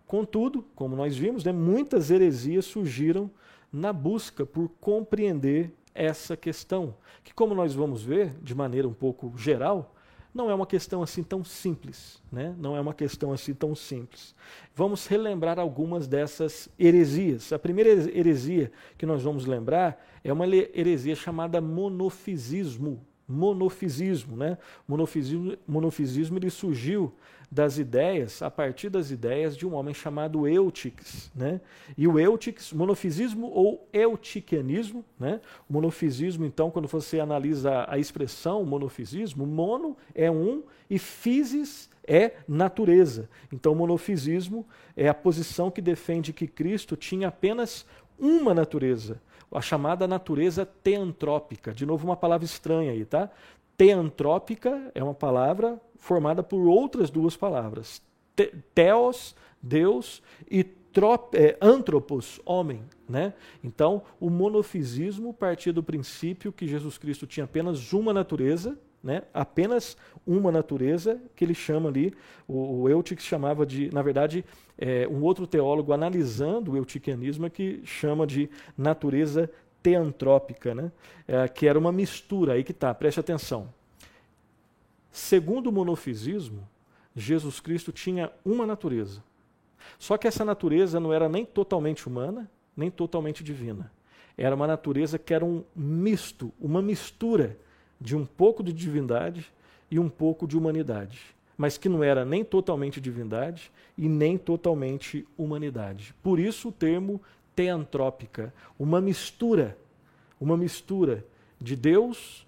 Contudo, 0.06 0.66
como 0.76 0.96
nós 0.96 1.18
vimos, 1.18 1.44
né, 1.44 1.52
muitas 1.52 2.10
heresias 2.12 2.66
surgiram 2.66 3.30
na 3.72 3.92
busca 3.92 4.46
por 4.46 4.70
compreender 4.80 5.74
essa 5.94 6.38
questão, 6.38 6.96
que, 7.24 7.34
como 7.34 7.56
nós 7.56 7.74
vamos 7.74 8.04
ver 8.04 8.36
de 8.42 8.54
maneira 8.54 8.88
um 8.88 8.94
pouco 8.94 9.34
geral, 9.36 9.94
não 10.38 10.52
é 10.52 10.54
uma 10.54 10.68
questão 10.68 11.02
assim 11.02 11.24
tão 11.24 11.44
simples, 11.44 12.22
né? 12.32 12.56
Não 12.60 12.76
é 12.76 12.80
uma 12.80 12.94
questão 12.94 13.34
assim 13.34 13.56
tão 13.56 13.74
simples. 13.74 14.36
Vamos 14.76 15.08
relembrar 15.08 15.58
algumas 15.58 16.08
dessas 16.08 16.70
heresias. 16.78 17.52
A 17.52 17.58
primeira 17.58 17.90
heresia 17.90 18.72
que 19.00 19.06
nós 19.06 19.24
vamos 19.24 19.48
lembrar 19.48 20.00
é 20.24 20.32
uma 20.32 20.46
heresia 20.46 21.16
chamada 21.16 21.60
monofisismo. 21.60 23.04
Monofisismo, 23.28 24.38
né? 24.38 24.58
Monofisismo, 24.88 25.58
monofisismo 25.68 26.38
ele 26.38 26.50
surgiu 26.50 27.14
das 27.50 27.78
ideias, 27.78 28.42
a 28.42 28.52
partir 28.52 28.90
das 28.90 29.10
ideias 29.10 29.56
de 29.56 29.66
um 29.66 29.74
homem 29.74 29.94
chamado 29.94 30.48
Eutiques. 30.48 31.32
Né? 31.34 31.62
E 31.98 32.08
o 32.08 32.20
Eutiques, 32.20 32.74
monofisismo 32.74 33.48
ou 33.48 33.88
eutiquianismo, 33.94 35.04
né? 35.18 35.40
monofisismo, 35.70 36.46
então, 36.46 36.70
quando 36.70 36.88
você 36.88 37.20
analisa 37.20 37.86
a 37.88 37.98
expressão 37.98 38.66
monofisismo, 38.66 39.46
mono 39.46 39.96
é 40.14 40.30
um 40.30 40.64
e 40.90 41.00
physis 41.00 41.90
é 42.06 42.34
natureza. 42.48 43.30
Então, 43.52 43.74
o 43.74 43.76
monofisismo 43.76 44.66
é 44.96 45.08
a 45.08 45.14
posição 45.14 45.72
que 45.72 45.82
defende 45.82 46.34
que 46.34 46.48
Cristo 46.48 46.96
tinha 46.96 47.28
apenas 47.30 47.86
uma 48.20 48.54
natureza, 48.54 49.22
a 49.52 49.62
chamada 49.62 50.08
natureza 50.08 50.66
teantrópica. 50.66 51.74
De 51.74 51.86
novo, 51.86 52.06
uma 52.06 52.18
palavra 52.18 52.46
estranha 52.46 52.92
aí, 52.92 53.06
tá? 53.06 53.30
Teantrópica 53.78 54.92
é 54.94 55.04
uma 55.04 55.14
palavra 55.14 55.80
formada 55.98 56.42
por 56.44 56.68
outras 56.68 57.10
duas 57.10 57.36
palavras: 57.36 58.02
te, 58.36 58.54
Theos, 58.74 59.36
Deus, 59.62 60.22
e 60.50 60.64
é, 61.34 61.58
antropos, 61.62 62.40
homem. 62.46 62.82
Né? 63.08 63.34
Então, 63.64 64.02
o 64.20 64.30
monofisismo 64.30 65.34
partia 65.34 65.72
do 65.72 65.84
princípio 65.84 66.52
que 66.52 66.68
Jesus 66.68 66.98
Cristo 66.98 67.28
tinha 67.28 67.44
apenas 67.44 67.94
uma 67.94 68.12
natureza, 68.12 68.78
né? 69.04 69.24
apenas 69.34 69.96
uma 70.26 70.52
natureza, 70.52 71.22
que 71.36 71.46
ele 71.46 71.54
chama 71.54 71.90
ali, 71.90 72.14
o, 72.48 72.82
o 72.82 72.90
Eutic 72.90 73.22
chamava 73.22 73.66
de, 73.66 73.94
na 73.94 74.02
verdade, 74.02 74.44
é, 74.78 75.08
um 75.08 75.24
outro 75.24 75.48
teólogo 75.48 75.94
analisando 75.94 76.72
o 76.72 76.78
eutiquianismo 76.78 77.46
é 77.46 77.50
que 77.50 77.82
chama 77.86 78.28
de 78.28 78.50
natureza 78.78 79.50
teantrópica, 79.82 80.76
né? 80.76 80.92
É, 81.28 81.48
que 81.48 81.68
era 81.68 81.80
uma 81.80 81.92
mistura, 81.92 82.54
aí 82.54 82.64
que 82.64 82.72
está, 82.72 82.94
preste 82.94 83.20
atenção. 83.20 83.70
Segundo 85.12 85.68
o 85.68 85.72
monofisismo, 85.72 86.68
Jesus 87.16 87.60
Cristo 87.60 87.92
tinha 87.92 88.32
uma 88.46 88.66
natureza. 88.66 89.24
Só 89.98 90.18
que 90.18 90.28
essa 90.28 90.44
natureza 90.44 91.00
não 91.00 91.14
era 91.14 91.30
nem 91.30 91.46
totalmente 91.46 92.08
humana, 92.08 92.50
nem 92.76 92.92
totalmente 92.92 93.44
divina. 93.44 93.92
Era 94.38 94.56
uma 94.56 94.68
natureza 94.68 95.18
que 95.18 95.34
era 95.34 95.44
um 95.44 95.64
misto, 95.76 96.54
uma 96.60 96.82
mistura 96.82 97.58
de 98.00 98.16
um 98.16 98.26
pouco 98.26 98.64
de 98.64 98.72
divindade 98.72 99.52
e 99.90 100.00
um 100.00 100.10
pouco 100.10 100.48
de 100.48 100.58
humanidade, 100.58 101.20
mas 101.58 101.78
que 101.78 101.90
não 101.90 102.04
era 102.04 102.24
nem 102.24 102.44
totalmente 102.44 103.02
divindade 103.02 103.72
e 103.98 104.08
nem 104.08 104.38
totalmente 104.38 105.28
humanidade. 105.38 106.14
Por 106.22 106.40
isso 106.40 106.70
o 106.70 106.72
termo 106.72 107.22
teantrópica, 107.56 108.54
uma 108.78 109.02
mistura, 109.02 109.78
uma 110.40 110.56
mistura 110.56 111.26
de 111.60 111.76
Deus 111.76 112.46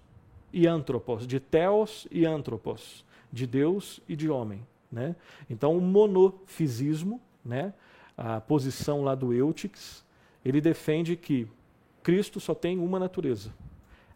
e 0.52 0.66
antropos, 0.66 1.26
de 1.26 1.40
theos 1.40 2.06
e 2.10 2.24
antropos, 2.24 3.04
de 3.32 3.46
Deus 3.46 4.00
e 4.08 4.14
de 4.14 4.28
homem. 4.28 4.64
Né? 4.90 5.14
Então, 5.48 5.76
o 5.76 5.80
monofisismo, 5.80 7.20
né, 7.44 7.72
a 8.16 8.40
posição 8.40 9.02
lá 9.02 9.14
do 9.14 9.32
Eutiques, 9.32 10.04
ele 10.44 10.60
defende 10.60 11.16
que 11.16 11.46
Cristo 12.02 12.40
só 12.40 12.54
tem 12.54 12.78
uma 12.78 12.98
natureza. 12.98 13.52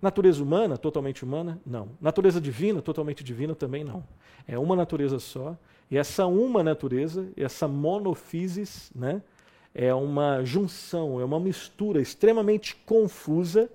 Natureza 0.05 0.43
humana, 0.43 0.77
totalmente 0.77 1.25
humana? 1.25 1.59
Não. 1.64 1.88
Natureza 1.99 2.38
divina, 2.38 2.83
totalmente 2.83 3.25
divina? 3.25 3.55
Também 3.55 3.83
não. 3.83 4.05
É 4.47 4.59
uma 4.59 4.77
natureza 4.77 5.19
só. 5.19 5.57
E 5.90 5.97
essa 5.97 6.27
uma 6.27 6.62
natureza, 6.62 7.27
essa 7.35 7.67
monofisis, 7.67 8.93
né, 8.95 9.23
é 9.75 9.95
uma 9.95 10.45
junção, 10.45 11.19
é 11.23 11.25
uma 11.25 11.40
mistura 11.40 12.03
extremamente 12.03 12.77
confusa 12.85 13.71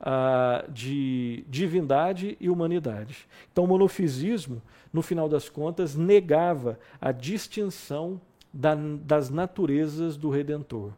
ah, 0.00 0.64
de 0.68 1.44
divindade 1.48 2.36
e 2.40 2.48
humanidade. 2.48 3.26
Então, 3.50 3.64
o 3.64 3.66
monofisismo, 3.66 4.62
no 4.92 5.02
final 5.02 5.28
das 5.28 5.48
contas, 5.48 5.96
negava 5.96 6.78
a 7.00 7.10
distinção 7.10 8.20
da, 8.52 8.76
das 8.76 9.28
naturezas 9.28 10.16
do 10.16 10.30
Redentor. 10.30 10.92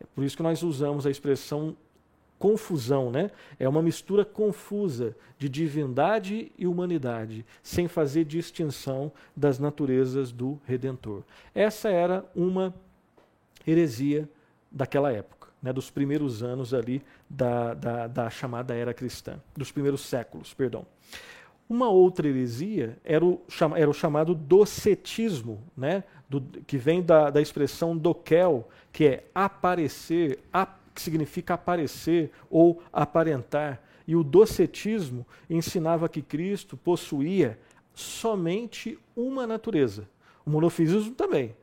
É 0.00 0.04
por 0.16 0.24
isso 0.24 0.36
que 0.36 0.42
nós 0.42 0.64
usamos 0.64 1.06
a 1.06 1.10
expressão 1.12 1.76
confusão, 2.38 3.10
né? 3.10 3.30
É 3.58 3.68
uma 3.68 3.82
mistura 3.82 4.24
confusa 4.24 5.16
de 5.38 5.48
divindade 5.48 6.52
e 6.58 6.66
humanidade, 6.66 7.44
sem 7.62 7.88
fazer 7.88 8.24
distinção 8.24 9.12
das 9.34 9.58
naturezas 9.58 10.32
do 10.32 10.58
Redentor. 10.64 11.22
Essa 11.54 11.88
era 11.88 12.24
uma 12.34 12.74
heresia 13.66 14.28
daquela 14.70 15.12
época 15.12 15.36
né, 15.66 15.72
dos 15.72 15.90
primeiros 15.90 16.44
anos 16.44 16.72
ali 16.72 17.02
da, 17.28 17.74
da, 17.74 18.06
da, 18.06 18.30
chamada 18.30 18.72
era 18.72 18.94
cristã, 18.94 19.40
dos 19.56 19.72
primeiros 19.72 20.02
séculos, 20.02 20.54
perdão. 20.54 20.86
Uma 21.68 21.88
outra 21.88 22.28
heresia 22.28 22.96
era 23.04 23.24
o, 23.24 23.42
era 23.74 23.90
o 23.90 23.92
chamado 23.92 24.32
docetismo, 24.32 25.60
né, 25.76 26.04
do, 26.28 26.40
que 26.40 26.78
vem 26.78 27.02
da, 27.02 27.30
da 27.30 27.40
expressão 27.40 27.96
doquel, 27.96 28.68
que 28.92 29.06
é 29.06 29.24
aparecer, 29.34 30.38
ap, 30.52 30.78
que 30.96 31.02
significa 31.02 31.54
aparecer 31.54 32.32
ou 32.50 32.82
aparentar. 32.92 33.80
E 34.08 34.16
o 34.16 34.24
docetismo 34.24 35.26
ensinava 35.48 36.08
que 36.08 36.22
Cristo 36.22 36.76
possuía 36.76 37.58
somente 37.94 38.98
uma 39.14 39.46
natureza. 39.46 40.08
O 40.44 40.50
monofisismo 40.50 41.14
também. 41.14 41.54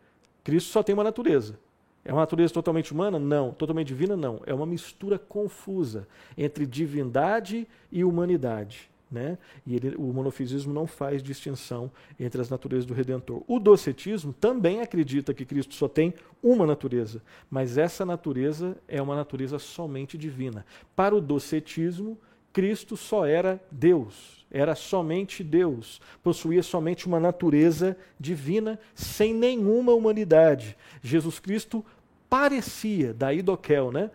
Cristo 0.44 0.72
só 0.72 0.84
tem 0.84 0.94
uma 0.94 1.04
natureza. 1.04 1.60
É 2.06 2.12
uma 2.12 2.22
natureza 2.22 2.54
totalmente 2.54 2.92
humana? 2.94 3.18
Não. 3.18 3.52
Totalmente 3.52 3.88
divina? 3.88 4.16
Não. 4.16 4.42
É 4.46 4.54
uma 4.54 4.66
mistura 4.66 5.18
confusa 5.18 6.08
entre 6.38 6.66
divindade 6.66 7.68
e 7.92 8.04
humanidade. 8.04 8.92
Né? 9.14 9.38
E 9.64 9.76
ele, 9.76 9.96
o 9.96 10.12
monofisismo 10.12 10.74
não 10.74 10.88
faz 10.88 11.22
distinção 11.22 11.92
entre 12.20 12.42
as 12.42 12.50
naturezas 12.50 12.84
do 12.84 12.96
Redentor. 12.96 13.44
O 13.48 13.60
docetismo 13.60 14.34
também 14.34 14.82
acredita 14.82 15.36
que 15.36 15.46
Cristo 15.46 15.76
só 15.76 15.88
tem 15.88 16.16
uma 16.42 16.66
natureza, 16.66 17.22
mas 17.48 17.78
essa 17.78 18.04
natureza 18.04 18.76
é 18.88 19.00
uma 19.00 19.16
natureza 19.16 19.60
somente 19.60 20.18
divina. 20.18 20.66
Para 20.96 21.16
o 21.16 21.22
docetismo, 21.22 22.18
Cristo 22.52 22.98
só 22.98 23.24
era 23.24 23.64
Deus, 23.70 24.48
era 24.50 24.74
somente 24.74 25.44
Deus, 25.44 26.02
possuía 26.24 26.64
somente 26.64 27.06
uma 27.06 27.20
natureza 27.20 27.96
divina, 28.20 28.80
sem 28.96 29.32
nenhuma 29.32 29.94
humanidade. 29.94 30.76
Jesus 31.04 31.40
Cristo 31.40 31.86
parecia, 32.28 33.14
daí 33.14 33.44
doquel, 33.44 33.92
né? 33.92 34.10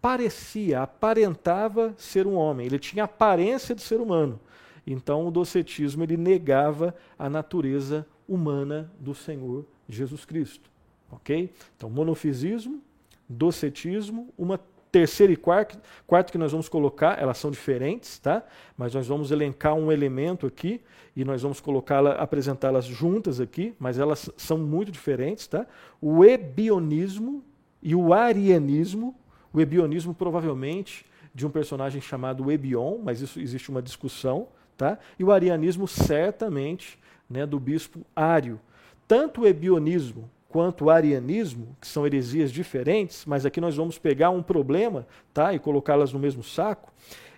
Parecia, 0.00 0.82
aparentava 0.82 1.94
ser 1.96 2.26
um 2.26 2.34
homem, 2.34 2.66
ele 2.66 2.78
tinha 2.78 3.04
aparência 3.04 3.74
de 3.74 3.82
ser 3.82 4.00
humano. 4.00 4.40
Então 4.86 5.26
o 5.26 5.30
docetismo 5.30 6.02
ele 6.02 6.16
negava 6.16 6.94
a 7.18 7.28
natureza 7.28 8.06
humana 8.28 8.90
do 8.98 9.14
Senhor 9.14 9.64
Jesus 9.88 10.24
Cristo. 10.24 10.70
Ok? 11.10 11.52
Então, 11.76 11.88
monofisismo, 11.88 12.82
docetismo, 13.28 14.28
uma 14.36 14.60
terceiro 14.90 15.32
e 15.32 15.36
quarto, 15.36 15.78
quarto 16.06 16.32
que 16.32 16.38
nós 16.38 16.52
vamos 16.52 16.68
colocar, 16.68 17.20
elas 17.20 17.38
são 17.38 17.50
diferentes, 17.50 18.18
tá? 18.18 18.42
Mas 18.76 18.94
nós 18.94 19.06
vamos 19.06 19.30
elencar 19.30 19.74
um 19.74 19.92
elemento 19.92 20.46
aqui 20.46 20.80
e 21.14 21.24
nós 21.24 21.42
vamos 21.42 21.60
colocá-la, 21.60 22.12
apresentá-las 22.12 22.86
juntas 22.86 23.40
aqui, 23.40 23.74
mas 23.78 23.98
elas 23.98 24.30
são 24.36 24.56
muito 24.56 24.90
diferentes, 24.90 25.46
tá? 25.46 25.66
O 26.00 26.24
ebionismo 26.24 27.44
e 27.82 27.94
o 27.94 28.12
arianismo. 28.14 29.14
O 29.52 29.60
ebionismo 29.60 30.14
provavelmente 30.14 31.04
de 31.34 31.46
um 31.46 31.50
personagem 31.50 32.00
chamado 32.00 32.50
Ebion, 32.50 32.98
mas 33.02 33.20
isso 33.20 33.40
existe 33.40 33.70
uma 33.70 33.82
discussão, 33.82 34.48
tá? 34.76 34.98
E 35.18 35.24
o 35.24 35.30
arianismo 35.30 35.86
certamente, 35.86 36.98
né, 37.28 37.46
do 37.46 37.58
bispo 37.60 38.04
Ário. 38.14 38.60
Tanto 39.06 39.42
o 39.42 39.46
ebionismo 39.46 40.30
quanto 40.48 40.86
o 40.86 40.90
arianismo, 40.90 41.76
que 41.80 41.86
são 41.86 42.06
heresias 42.06 42.50
diferentes, 42.50 43.24
mas 43.26 43.44
aqui 43.44 43.60
nós 43.60 43.76
vamos 43.76 43.98
pegar 43.98 44.30
um 44.30 44.42
problema 44.42 45.06
tá, 45.32 45.52
e 45.52 45.58
colocá-las 45.58 46.12
no 46.12 46.18
mesmo 46.18 46.42
saco. 46.42 46.92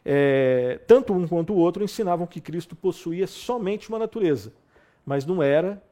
É, 0.05 0.81
tanto 0.87 1.12
um 1.12 1.27
quanto 1.29 1.53
o 1.53 1.57
outro 1.57 1.85
ensinavam 1.85 2.27
que 2.27 2.40
Cristo 2.40 2.75
possuía 2.75 3.27
somente 3.27 3.88
uma 3.88 3.99
natureza, 3.99 4.53
mas 5.05 5.27
não 5.27 5.42
era, 5.42 5.83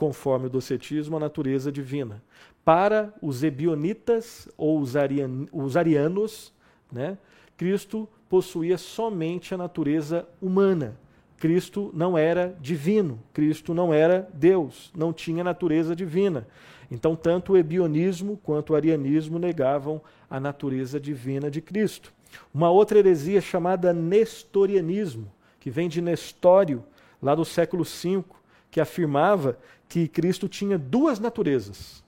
conforme 0.00 0.46
o 0.46 0.50
docetismo, 0.50 1.18
a 1.18 1.20
natureza 1.20 1.70
divina. 1.70 2.22
Para 2.64 3.12
os 3.20 3.44
ebionitas 3.44 4.48
ou 4.56 4.80
os, 4.80 4.96
arian, 4.96 5.46
os 5.52 5.76
arianos, 5.76 6.54
né, 6.90 7.18
Cristo 7.54 8.08
possuía 8.26 8.78
somente 8.78 9.52
a 9.52 9.58
natureza 9.58 10.26
humana. 10.40 10.96
Cristo 11.36 11.90
não 11.92 12.16
era 12.16 12.56
divino, 12.62 13.20
Cristo 13.34 13.74
não 13.74 13.92
era 13.92 14.26
Deus, 14.32 14.90
não 14.96 15.12
tinha 15.12 15.44
natureza 15.44 15.94
divina. 15.94 16.48
Então, 16.90 17.14
tanto 17.14 17.52
o 17.52 17.56
ebionismo 17.58 18.40
quanto 18.42 18.70
o 18.70 18.76
arianismo 18.76 19.38
negavam 19.38 20.00
a 20.30 20.40
natureza 20.40 20.98
divina 20.98 21.50
de 21.50 21.60
Cristo. 21.60 22.10
Uma 22.54 22.70
outra 22.70 22.98
heresia 22.98 23.42
chamada 23.42 23.92
nestorianismo, 23.92 25.30
que 25.58 25.68
vem 25.68 25.90
de 25.90 26.00
Nestório, 26.00 26.82
lá 27.22 27.34
do 27.34 27.44
século 27.44 27.84
V, 27.84 28.24
que 28.70 28.80
afirmava 28.80 29.58
que 29.90 30.06
Cristo 30.06 30.48
tinha 30.48 30.78
duas 30.78 31.18
naturezas: 31.18 32.02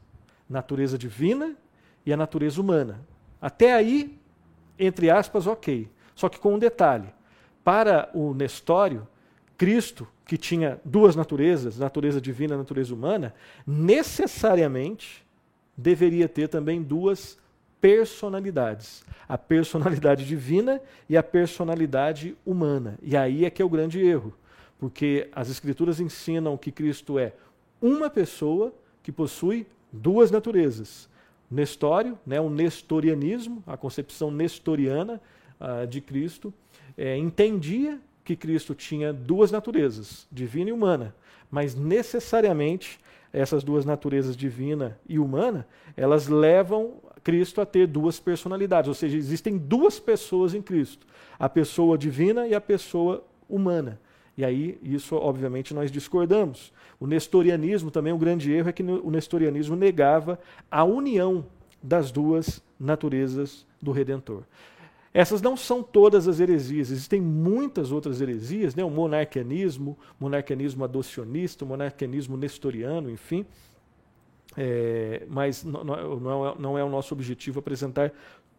natureza 0.48 0.96
divina 0.96 1.54
e 2.06 2.12
a 2.12 2.16
natureza 2.16 2.58
humana. 2.60 3.00
Até 3.40 3.74
aí, 3.74 4.18
entre 4.78 5.10
aspas, 5.10 5.46
ok. 5.46 5.90
Só 6.14 6.30
que 6.30 6.38
com 6.38 6.54
um 6.54 6.58
detalhe: 6.58 7.08
para 7.62 8.08
o 8.14 8.32
Nestório, 8.32 9.06
Cristo, 9.58 10.08
que 10.24 10.38
tinha 10.38 10.80
duas 10.84 11.16
naturezas, 11.16 11.76
natureza 11.76 12.20
divina 12.20 12.54
e 12.54 12.58
natureza 12.58 12.94
humana, 12.94 13.34
necessariamente 13.66 15.26
deveria 15.76 16.28
ter 16.28 16.48
também 16.48 16.80
duas 16.80 17.36
personalidades: 17.80 19.04
a 19.28 19.36
personalidade 19.36 20.24
divina 20.24 20.80
e 21.08 21.16
a 21.16 21.22
personalidade 21.22 22.36
humana. 22.46 22.96
E 23.02 23.16
aí 23.16 23.44
é 23.44 23.50
que 23.50 23.60
é 23.60 23.64
o 23.64 23.68
grande 23.68 24.00
erro, 24.00 24.32
porque 24.78 25.28
as 25.32 25.50
Escrituras 25.50 25.98
ensinam 25.98 26.56
que 26.56 26.70
Cristo 26.70 27.18
é 27.18 27.32
uma 27.82 28.08
pessoa 28.08 28.72
que 29.02 29.10
possui 29.10 29.66
duas 29.92 30.30
naturezas. 30.30 31.10
Nestório, 31.50 32.18
né, 32.24 32.40
o 32.40 32.48
nestorianismo, 32.48 33.62
a 33.66 33.76
concepção 33.76 34.30
nestoriana 34.30 35.20
uh, 35.60 35.86
de 35.86 36.00
Cristo, 36.00 36.54
é, 36.96 37.16
entendia 37.16 38.00
que 38.24 38.36
Cristo 38.36 38.74
tinha 38.74 39.12
duas 39.12 39.50
naturezas, 39.50 40.26
divina 40.30 40.70
e 40.70 40.72
humana, 40.72 41.14
mas 41.50 41.74
necessariamente 41.74 43.00
essas 43.32 43.64
duas 43.64 43.84
naturezas, 43.84 44.36
divina 44.36 44.98
e 45.08 45.18
humana, 45.18 45.66
elas 45.96 46.28
levam 46.28 46.94
Cristo 47.24 47.60
a 47.60 47.66
ter 47.66 47.86
duas 47.86 48.20
personalidades, 48.20 48.88
ou 48.88 48.94
seja, 48.94 49.16
existem 49.16 49.56
duas 49.58 49.98
pessoas 49.98 50.54
em 50.54 50.62
Cristo, 50.62 51.06
a 51.38 51.48
pessoa 51.48 51.98
divina 51.98 52.46
e 52.46 52.54
a 52.54 52.60
pessoa 52.60 53.24
humana. 53.48 54.00
E 54.36 54.44
aí, 54.44 54.78
isso, 54.82 55.14
obviamente, 55.14 55.74
nós 55.74 55.90
discordamos. 55.90 56.72
O 56.98 57.06
nestorianismo 57.06 57.90
também, 57.90 58.12
um 58.12 58.18
grande 58.18 58.52
erro 58.52 58.68
é 58.68 58.72
que 58.72 58.82
o 58.82 59.10
nestorianismo 59.10 59.76
negava 59.76 60.38
a 60.70 60.84
união 60.84 61.44
das 61.82 62.10
duas 62.10 62.62
naturezas 62.78 63.66
do 63.80 63.92
Redentor. 63.92 64.44
Essas 65.14 65.42
não 65.42 65.56
são 65.56 65.82
todas 65.82 66.26
as 66.26 66.40
heresias, 66.40 66.90
existem 66.90 67.20
muitas 67.20 67.92
outras 67.92 68.20
heresias, 68.22 68.74
né? 68.74 68.82
o 68.82 68.88
monarquianismo, 68.88 69.98
monarquianismo 70.18 70.84
adocionista, 70.84 71.66
monarquianismo 71.66 72.34
nestoriano, 72.34 73.10
enfim. 73.10 73.44
É, 74.56 75.26
mas 75.28 75.64
não, 75.64 75.84
não, 75.84 75.94
é, 76.46 76.54
não, 76.58 76.78
é, 76.78 76.84
o 76.84 76.88
nosso 76.88 77.14
objetivo 77.14 77.58
apresentar 77.58 78.12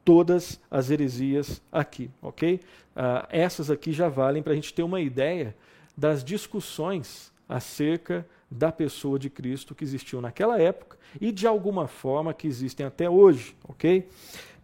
todas 0.04 0.60
as 0.70 0.90
heresias 0.90 1.62
aqui, 1.72 2.10
ok? 2.22 2.60
Ah, 2.96 3.28
essas 3.30 3.72
aqui 3.72 3.92
já 3.92 4.10
valem 4.10 4.44
para 4.44 4.54
a 4.54 4.56
gente 4.56 4.74
ter 4.74 4.84
uma 4.84 5.02
ideia 5.02 5.56
das 5.96 6.24
discussões 6.24 7.32
acerca 7.48 8.26
da 8.50 8.72
pessoa 8.72 9.18
de 9.18 9.30
Cristo 9.30 9.74
que 9.74 9.84
existiu 9.84 10.22
naquela 10.22 10.60
época 10.60 10.98
e 11.20 11.32
de 11.32 11.48
alguma 11.48 11.88
forma 11.88 12.34
que 12.34 12.48
existem 12.48 12.86
até 12.86 13.10
hoje, 13.10 13.56
ok? 13.68 14.08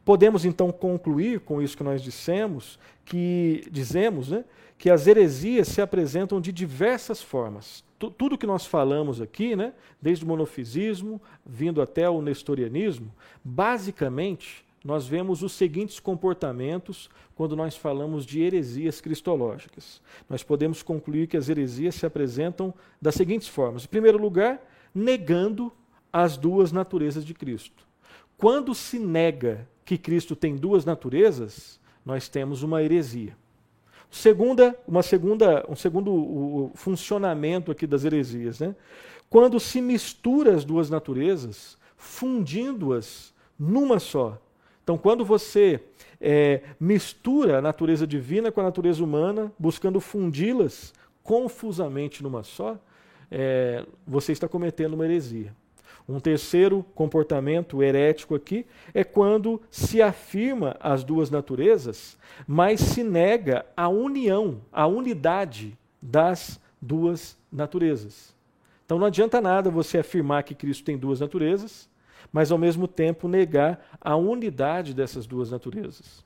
Podemos 0.05 0.45
então 0.45 0.71
concluir 0.71 1.39
com 1.41 1.61
isso 1.61 1.77
que 1.77 1.83
nós 1.83 2.01
dissemos, 2.01 2.79
que 3.05 3.63
dizemos, 3.71 4.29
né, 4.29 4.43
que 4.77 4.89
as 4.89 5.07
heresias 5.07 5.67
se 5.67 5.81
apresentam 5.81 6.39
de 6.39 6.51
diversas 6.51 7.21
formas. 7.21 7.83
T 7.99 8.09
tudo 8.17 8.37
que 8.37 8.47
nós 8.47 8.65
falamos 8.65 9.21
aqui, 9.21 9.55
né, 9.55 9.73
desde 10.01 10.23
o 10.23 10.27
monofisismo, 10.27 11.21
vindo 11.45 11.81
até 11.81 12.09
o 12.09 12.21
nestorianismo, 12.21 13.13
basicamente 13.43 14.65
nós 14.83 15.07
vemos 15.07 15.43
os 15.43 15.51
seguintes 15.51 15.99
comportamentos 15.99 17.09
quando 17.35 17.55
nós 17.55 17.75
falamos 17.75 18.25
de 18.25 18.41
heresias 18.41 19.01
cristológicas. 19.01 20.01
Nós 20.29 20.43
podemos 20.43 20.81
concluir 20.81 21.27
que 21.27 21.37
as 21.37 21.49
heresias 21.49 21.95
se 21.95 22.05
apresentam 22.05 22.73
das 23.01 23.15
seguintes 23.15 23.47
formas. 23.47 23.83
Em 23.83 23.87
primeiro 23.87 24.17
lugar, 24.17 24.61
negando 24.93 25.71
as 26.11 26.37
duas 26.37 26.71
naturezas 26.71 27.25
de 27.25 27.33
Cristo. 27.33 27.87
Quando 28.37 28.73
se 28.73 28.97
nega 28.97 29.67
que 29.83 29.97
Cristo 29.97 30.35
tem 30.35 30.55
duas 30.55 30.85
naturezas, 30.85 31.79
nós 32.05 32.29
temos 32.29 32.63
uma 32.63 32.81
heresia. 32.81 33.35
Segunda, 34.09 34.75
uma 34.87 35.03
segunda, 35.03 35.65
um 35.69 35.75
segundo 35.75 36.71
funcionamento 36.73 37.71
aqui 37.71 37.85
das 37.85 38.05
heresias, 38.05 38.59
né? 38.59 38.75
Quando 39.29 39.59
se 39.59 39.81
mistura 39.81 40.55
as 40.55 40.65
duas 40.65 40.89
naturezas, 40.89 41.77
fundindo-as 41.95 43.31
numa 43.57 43.99
só. 43.99 44.41
Então, 44.89 44.97
quando 44.97 45.23
você 45.23 45.79
é, 46.19 46.63
mistura 46.79 47.59
a 47.59 47.61
natureza 47.61 48.07
divina 48.07 48.51
com 48.51 48.59
a 48.59 48.63
natureza 48.63 49.03
humana, 49.03 49.51
buscando 49.59 49.99
fundi-las 49.99 50.95
confusamente 51.21 52.23
numa 52.23 52.41
só, 52.41 52.75
é, 53.29 53.85
você 54.07 54.31
está 54.31 54.47
cometendo 54.47 54.95
uma 54.95 55.05
heresia. 55.05 55.53
Um 56.07 56.19
terceiro 56.19 56.83
comportamento 56.95 57.83
herético 57.83 58.33
aqui 58.33 58.65
é 58.91 59.03
quando 59.03 59.61
se 59.69 60.01
afirma 60.01 60.75
as 60.79 61.03
duas 61.03 61.29
naturezas, 61.29 62.17
mas 62.47 62.79
se 62.79 63.03
nega 63.03 63.67
a 63.77 63.87
união, 63.87 64.59
a 64.71 64.87
unidade 64.87 65.77
das 66.01 66.59
duas 66.81 67.37
naturezas. 67.51 68.35
Então 68.87 68.97
não 68.97 69.05
adianta 69.05 69.39
nada 69.39 69.69
você 69.69 69.99
afirmar 69.99 70.41
que 70.41 70.55
Cristo 70.55 70.83
tem 70.83 70.97
duas 70.97 71.19
naturezas, 71.19 71.87
mas 72.31 72.51
ao 72.51 72.57
mesmo 72.57 72.87
tempo 72.87 73.27
negar 73.27 73.79
a 73.99 74.15
unidade 74.15 74.93
dessas 74.93 75.25
duas 75.25 75.51
naturezas. 75.51 76.23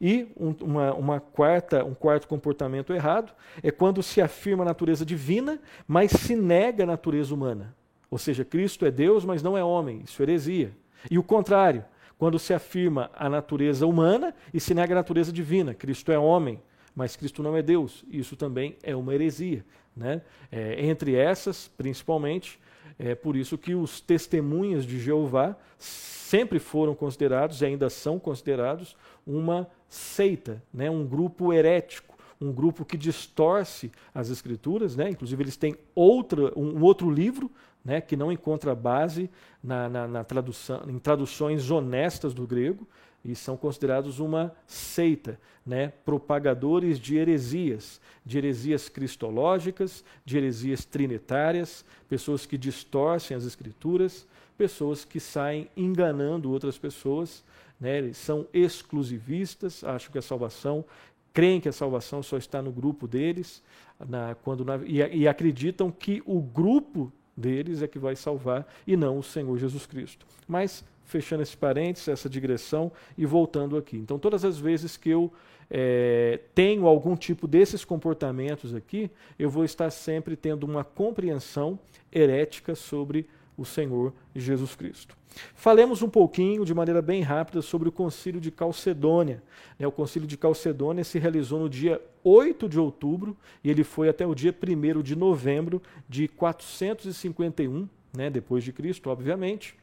E 0.00 0.26
um, 0.36 0.54
uma, 0.62 0.94
uma, 0.94 1.20
quarta, 1.20 1.84
um 1.84 1.94
quarto 1.94 2.26
comportamento 2.26 2.92
errado 2.92 3.32
é 3.62 3.70
quando 3.70 4.02
se 4.02 4.20
afirma 4.20 4.64
a 4.64 4.66
natureza 4.66 5.04
divina, 5.04 5.60
mas 5.86 6.10
se 6.10 6.34
nega 6.34 6.84
a 6.84 6.86
natureza 6.86 7.34
humana. 7.34 7.74
Ou 8.10 8.18
seja, 8.18 8.44
Cristo 8.44 8.84
é 8.84 8.90
Deus, 8.90 9.24
mas 9.24 9.42
não 9.42 9.56
é 9.56 9.62
homem. 9.62 10.02
Isso 10.04 10.20
é 10.20 10.24
heresia. 10.24 10.72
E 11.08 11.18
o 11.18 11.22
contrário, 11.22 11.84
quando 12.18 12.38
se 12.38 12.52
afirma 12.52 13.10
a 13.14 13.28
natureza 13.28 13.86
humana 13.86 14.34
e 14.52 14.60
se 14.60 14.74
nega 14.74 14.92
a 14.92 14.96
natureza 14.96 15.32
divina. 15.32 15.72
Cristo 15.72 16.10
é 16.10 16.18
homem, 16.18 16.60
mas 16.94 17.16
Cristo 17.16 17.42
não 17.42 17.56
é 17.56 17.62
Deus. 17.62 18.04
Isso 18.10 18.36
também 18.36 18.76
é 18.82 18.94
uma 18.96 19.14
heresia. 19.14 19.64
Né? 19.96 20.20
É, 20.50 20.84
entre 20.84 21.14
essas, 21.14 21.68
principalmente, 21.68 22.60
é 23.02 23.14
por 23.14 23.34
isso 23.34 23.56
que 23.56 23.74
os 23.74 23.98
testemunhas 23.98 24.84
de 24.84 25.00
Jeová 25.00 25.56
sempre 25.78 26.58
foram 26.58 26.94
considerados 26.94 27.62
e 27.62 27.64
ainda 27.64 27.88
são 27.88 28.18
considerados 28.18 28.94
uma 29.26 29.66
seita, 29.88 30.62
né? 30.72 30.90
um 30.90 31.06
grupo 31.06 31.50
herético, 31.50 32.14
um 32.38 32.52
grupo 32.52 32.84
que 32.84 32.98
distorce 32.98 33.90
as 34.14 34.28
escrituras, 34.28 34.94
né? 34.96 35.08
inclusive 35.08 35.42
eles 35.42 35.56
têm 35.56 35.74
outra, 35.94 36.52
um 36.58 36.82
outro 36.82 37.10
livro 37.10 37.50
né, 37.82 38.02
que 38.02 38.16
não 38.16 38.30
encontra 38.30 38.74
base 38.74 39.30
na, 39.64 39.88
na, 39.88 40.06
na 40.06 40.22
tradução, 40.22 40.82
em 40.86 40.98
traduções 40.98 41.70
honestas 41.70 42.34
do 42.34 42.46
grego, 42.46 42.86
e 43.24 43.34
são 43.34 43.56
considerados 43.56 44.18
uma 44.18 44.54
seita, 44.66 45.38
né? 45.64 45.92
propagadores 46.04 46.98
de 46.98 47.16
heresias, 47.16 48.00
de 48.24 48.38
heresias 48.38 48.88
cristológicas, 48.88 50.04
de 50.24 50.38
heresias 50.38 50.84
trinitárias, 50.84 51.84
pessoas 52.08 52.46
que 52.46 52.56
distorcem 52.56 53.36
as 53.36 53.44
escrituras, 53.44 54.26
pessoas 54.56 55.04
que 55.04 55.20
saem 55.20 55.68
enganando 55.76 56.50
outras 56.50 56.78
pessoas, 56.78 57.44
né? 57.78 57.98
eles 57.98 58.16
são 58.16 58.46
exclusivistas, 58.52 59.84
acham 59.84 60.10
que 60.10 60.18
a 60.18 60.22
salvação, 60.22 60.84
creem 61.32 61.60
que 61.60 61.68
a 61.68 61.72
salvação 61.72 62.22
só 62.22 62.36
está 62.36 62.62
no 62.62 62.72
grupo 62.72 63.06
deles, 63.06 63.62
na, 64.08 64.34
quando 64.34 64.64
na, 64.64 64.76
e, 64.78 64.98
e 64.98 65.28
acreditam 65.28 65.90
que 65.90 66.22
o 66.24 66.40
grupo 66.40 67.12
deles 67.36 67.82
é 67.82 67.88
que 67.88 67.98
vai 67.98 68.16
salvar 68.16 68.66
e 68.86 68.96
não 68.96 69.18
o 69.18 69.22
Senhor 69.22 69.56
Jesus 69.58 69.86
Cristo. 69.86 70.26
Mas 70.46 70.84
fechando 71.10 71.42
esse 71.42 71.56
parênteses, 71.56 72.08
essa 72.08 72.28
digressão 72.28 72.90
e 73.18 73.26
voltando 73.26 73.76
aqui. 73.76 73.96
Então, 73.96 74.18
todas 74.18 74.44
as 74.44 74.58
vezes 74.58 74.96
que 74.96 75.10
eu 75.10 75.32
é, 75.68 76.40
tenho 76.54 76.86
algum 76.86 77.16
tipo 77.16 77.46
desses 77.46 77.84
comportamentos 77.84 78.74
aqui, 78.74 79.10
eu 79.38 79.50
vou 79.50 79.64
estar 79.64 79.90
sempre 79.90 80.36
tendo 80.36 80.64
uma 80.64 80.84
compreensão 80.84 81.78
herética 82.12 82.74
sobre 82.74 83.26
o 83.56 83.64
Senhor 83.64 84.12
Jesus 84.34 84.74
Cristo. 84.74 85.16
Falemos 85.54 86.02
um 86.02 86.08
pouquinho, 86.08 86.64
de 86.64 86.74
maneira 86.74 87.00
bem 87.00 87.22
rápida, 87.22 87.62
sobre 87.62 87.88
o 87.88 87.92
Concílio 87.92 88.40
de 88.40 88.50
Calcedônia. 88.50 89.42
Né, 89.78 89.86
o 89.86 89.92
Concílio 89.92 90.26
de 90.26 90.36
Calcedônia 90.36 91.04
se 91.04 91.18
realizou 91.18 91.60
no 91.60 91.68
dia 91.68 92.00
8 92.24 92.68
de 92.68 92.80
outubro 92.80 93.36
e 93.62 93.70
ele 93.70 93.84
foi 93.84 94.08
até 94.08 94.26
o 94.26 94.34
dia 94.34 94.52
1 94.52 95.02
de 95.02 95.14
novembro 95.14 95.80
de 96.08 96.26
451, 96.26 97.88
né, 98.16 98.28
depois 98.28 98.64
de 98.64 98.72
Cristo, 98.72 99.08
obviamente 99.08 99.76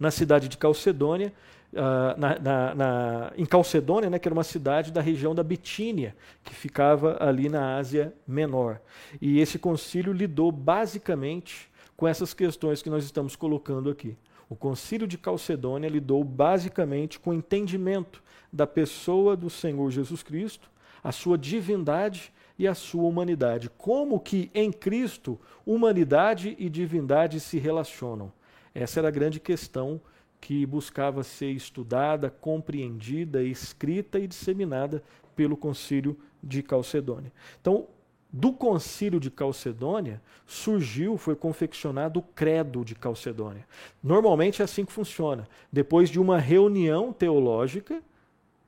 na 0.00 0.10
cidade 0.10 0.48
de 0.48 0.56
Calcedônia, 0.56 1.30
uh, 1.74 2.18
na, 2.18 2.38
na, 2.38 2.74
na, 2.74 3.32
em 3.36 3.44
Calcedônia, 3.44 4.08
né, 4.08 4.18
que 4.18 4.26
era 4.26 4.32
uma 4.32 4.42
cidade 4.42 4.90
da 4.90 5.02
região 5.02 5.34
da 5.34 5.42
Bitínia, 5.42 6.16
que 6.42 6.54
ficava 6.54 7.18
ali 7.20 7.50
na 7.50 7.76
Ásia 7.76 8.14
Menor. 8.26 8.80
E 9.20 9.38
esse 9.38 9.58
concílio 9.58 10.12
lidou 10.12 10.50
basicamente 10.50 11.70
com 11.96 12.08
essas 12.08 12.32
questões 12.32 12.80
que 12.82 12.88
nós 12.88 13.04
estamos 13.04 13.36
colocando 13.36 13.90
aqui. 13.90 14.16
O 14.48 14.56
concílio 14.56 15.06
de 15.06 15.18
Calcedônia 15.18 15.88
lidou 15.88 16.24
basicamente 16.24 17.20
com 17.20 17.30
o 17.30 17.34
entendimento 17.34 18.22
da 18.50 18.66
pessoa 18.66 19.36
do 19.36 19.50
Senhor 19.50 19.90
Jesus 19.90 20.22
Cristo, 20.22 20.70
a 21.04 21.12
sua 21.12 21.36
divindade 21.38 22.32
e 22.58 22.66
a 22.66 22.74
sua 22.74 23.04
humanidade. 23.04 23.70
Como 23.70 24.18
que 24.18 24.50
em 24.54 24.72
Cristo 24.72 25.38
humanidade 25.64 26.56
e 26.58 26.68
divindade 26.68 27.38
se 27.38 27.58
relacionam. 27.58 28.32
Essa 28.74 29.00
era 29.00 29.08
a 29.08 29.12
grande 29.12 29.40
questão 29.40 30.00
que 30.40 30.64
buscava 30.64 31.22
ser 31.22 31.50
estudada, 31.50 32.30
compreendida, 32.30 33.42
escrita 33.42 34.18
e 34.18 34.26
disseminada 34.26 35.02
pelo 35.36 35.56
Concílio 35.56 36.18
de 36.42 36.62
Calcedônia. 36.62 37.32
Então, 37.60 37.86
do 38.32 38.52
Concílio 38.52 39.18
de 39.18 39.30
Calcedônia 39.30 40.22
surgiu, 40.46 41.16
foi 41.16 41.34
confeccionado 41.34 42.20
o 42.20 42.22
Credo 42.22 42.84
de 42.84 42.94
Calcedônia. 42.94 43.66
Normalmente 44.02 44.62
é 44.62 44.64
assim 44.64 44.84
que 44.84 44.92
funciona. 44.92 45.48
Depois 45.70 46.08
de 46.08 46.20
uma 46.20 46.38
reunião 46.38 47.12
teológica, 47.12 48.00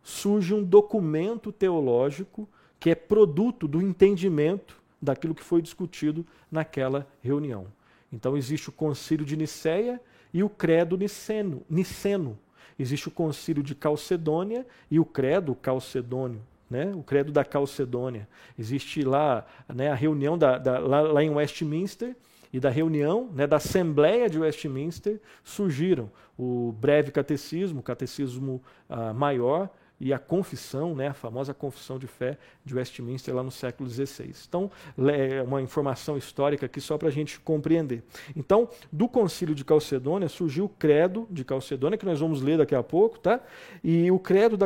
surge 0.03 0.53
um 0.53 0.65
documento 0.65 1.53
teológico 1.53 2.49
que 2.81 2.91
é 2.91 2.95
produto 2.95 3.69
do 3.69 3.81
entendimento 3.81 4.83
daquilo 5.01 5.35
que 5.35 5.45
foi 5.45 5.63
discutido 5.63 6.27
naquela 6.51 7.07
reunião. 7.23 7.67
Então 8.13 8.37
existe 8.37 8.69
o 8.69 8.73
concílio 8.73 9.25
de 9.25 9.37
Nicéia 9.37 10.01
e 10.33 10.43
o 10.43 10.49
credo 10.49 10.97
niceno, 10.97 11.63
niceno. 11.69 12.39
Existe 12.79 13.09
o 13.09 13.11
concílio 13.11 13.63
de 13.63 13.75
Calcedônia 13.75 14.67
e 14.91 14.99
o 14.99 15.05
credo 15.05 15.55
calcedônio. 15.55 16.41
Né? 16.71 16.91
o 16.97 17.03
credo 17.03 17.31
da 17.31 17.45
Calcedônia. 17.45 18.27
Existe 18.59 19.03
lá 19.03 19.45
né, 19.69 19.91
a 19.91 19.95
reunião 19.95 20.39
da, 20.39 20.57
da, 20.57 20.79
lá, 20.79 21.03
lá, 21.03 21.23
em 21.23 21.29
Westminster, 21.29 22.17
e 22.53 22.61
da 22.61 22.69
reunião 22.69 23.31
né, 23.33 23.47
da 23.47 23.57
Assembleia 23.57 24.29
de 24.29 24.39
Westminster 24.39 25.21
surgiram 25.43 26.11
o 26.39 26.73
breve 26.73 27.11
catecismo, 27.11 27.81
o 27.81 27.83
catecismo 27.83 28.63
uh, 28.89 29.15
maior, 29.15 29.71
e 30.03 30.13
a 30.13 30.19
confissão, 30.19 30.97
né, 30.97 31.07
a 31.07 31.15
famosa 31.15 31.55
confissão 31.55 31.97
de 31.97 32.09
fé 32.09 32.37
de 32.65 32.75
Westminster 32.75 33.33
lá 33.33 33.41
no 33.41 33.53
século 33.53 33.89
XVI. 33.89 34.35
Então, 34.49 34.69
é 34.99 35.41
uma 35.43 35.63
informação 35.63 36.17
histórica 36.17 36.67
aqui 36.67 36.81
só 36.81 36.99
para 36.99 37.07
a 37.07 37.11
gente 37.13 37.39
compreender. 37.39 38.03
Então, 38.35 38.69
do 38.91 39.09
concílio 39.09 39.55
de 39.55 39.65
Calcedônia 39.65 40.29
surgiu 40.29 40.65
o 40.65 40.69
credo 40.69 41.29
de 41.31 41.45
Calcedônia, 41.45 41.97
que 41.97 42.05
nós 42.05 42.19
vamos 42.19 42.43
ler 42.43 42.59
daqui 42.59 42.75
a 42.75 42.83
pouco, 42.83 43.17
tá? 43.21 43.41
E 43.85 44.11
o 44.11 44.19
credo 44.19 44.59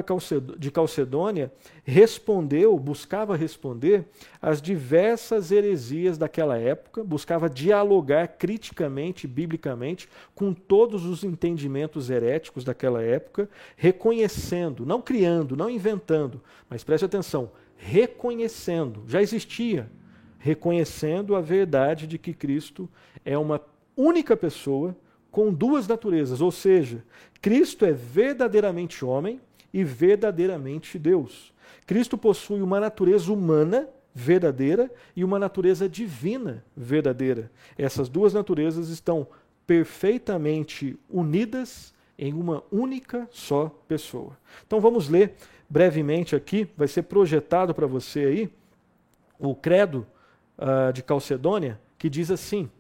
de 0.59 0.71
Calcedônia 0.71 1.53
respondeu, 1.85 2.79
buscava 2.79 3.37
responder 3.37 4.07
às 4.41 4.63
diversas 4.63 5.51
heresias 5.51 6.17
daquela 6.17 6.57
época, 6.57 7.05
buscava 7.05 7.51
dialogar 7.51 8.27
criticamente, 8.27 9.27
biblicamente, 9.27 10.09
com 10.35 10.55
todos 10.55 11.05
os 11.05 11.23
entendimentos 11.23 12.09
heréticos 12.09 12.65
daquela 12.65 13.03
época, 13.03 13.51
reconhecendo, 13.77 14.87
não 14.87 15.03
criando, 15.03 15.26
criando, 15.27 15.57
não 15.57 15.69
inventando, 15.69 16.41
mas 16.71 16.85
preste 16.85 17.05
atenção, 17.05 17.51
reconhecendo, 17.77 19.03
já 19.09 19.21
existia, 19.21 19.91
reconhecendo 20.39 21.35
a 21.35 21.41
verdade 21.41 22.07
de 22.07 22.17
que 22.17 22.33
Cristo 22.33 22.89
é 23.25 23.37
uma 23.37 23.61
única 23.97 24.37
pessoa 24.37 24.97
com 25.29 25.53
duas 25.53 25.89
naturezas, 25.89 26.41
ou 26.41 26.53
seja, 26.53 27.05
Cristo 27.43 27.85
é 27.85 27.93
verdadeiramente 27.93 29.05
homem 29.05 29.41
e 29.75 29.83
verdadeiramente 29.83 30.97
Deus. 30.97 31.53
Cristo 31.85 32.17
possui 32.17 32.63
uma 32.63 32.79
natureza 32.79 33.33
humana 33.33 33.89
verdadeira 34.15 34.89
e 35.15 35.25
uma 35.25 35.41
natureza 35.41 35.89
divina 35.89 36.65
verdadeira. 36.77 37.51
Essas 37.77 38.09
duas 38.09 38.33
naturezas 38.33 38.89
estão 38.91 39.27
perfeitamente 39.67 40.97
unidas 41.11 41.93
em 42.19 42.33
uma 42.33 42.63
única 42.71 43.29
só 43.31 43.69
pessoa. 43.87 44.37
Então 44.67 44.81
vamos 44.81 45.09
ler 45.09 45.35
brevemente 45.69 46.35
aqui, 46.35 46.69
vai 46.77 46.89
ser 46.89 47.03
projetado 47.03 47.75
para 47.75 47.87
você 47.87 48.21
aí 48.21 48.51
o 49.39 49.55
credo 49.55 50.07
uh, 50.59 50.93
de 50.93 51.03
Calcedônia, 51.03 51.79
que 51.99 52.09
diz 52.09 52.31
assim: 52.31 52.71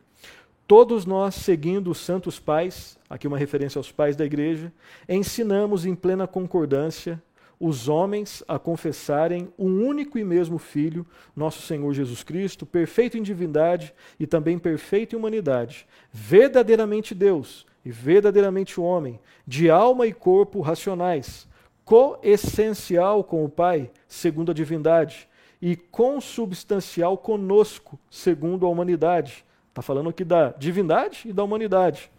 Todos 0.66 1.05
nós, 1.05 1.35
seguindo 1.35 1.90
os 1.90 1.99
santos 1.99 2.38
pais, 2.38 2.99
aqui 3.09 3.27
uma 3.27 3.38
referência 3.38 3.79
aos 3.79 3.92
pais 3.92 4.16
da 4.16 4.25
igreja, 4.25 4.72
ensinamos 5.09 5.85
em 5.85 5.94
plena 5.94 6.27
concordância 6.27 7.22
os 7.59 7.88
homens 7.88 8.42
a 8.46 8.59
confessarem 8.59 9.49
um 9.59 9.87
único 9.87 10.18
e 10.18 10.25
mesmo 10.25 10.59
Filho, 10.59 11.07
nosso 11.35 11.62
Senhor 11.62 11.90
Jesus 11.94 12.22
Cristo, 12.22 12.66
perfeito 12.66 13.16
em 13.16 13.22
divindade 13.22 13.94
e 14.20 14.27
também 14.27 14.59
perfeito 14.59 15.14
em 15.14 15.18
humanidade, 15.18 15.87
verdadeiramente 16.12 17.14
Deus 17.14 17.66
e 17.87 17.90
verdadeiramente 17.92 18.81
homem, 18.81 19.20
de 19.46 19.70
alma 19.70 20.09
e 20.09 20.12
corpo 20.12 20.61
racionais, 20.61 21.46
coessencial 21.85 23.22
com 23.22 23.44
o 23.44 23.49
Pai, 23.49 23.92
segundo 24.09 24.51
a 24.51 24.55
divindade, 24.55 25.29
e 25.62 25.77
consubstancial 25.77 27.16
conosco, 27.16 27.96
segundo 28.11 28.66
a 28.66 28.68
humanidade. 28.68 29.44
Está 29.68 29.83
falando 29.83 30.09
aqui 30.09 30.25
da 30.25 30.49
divindade 30.49 31.29
e 31.29 31.33
da 31.33 31.44
humanidade. 31.44 32.11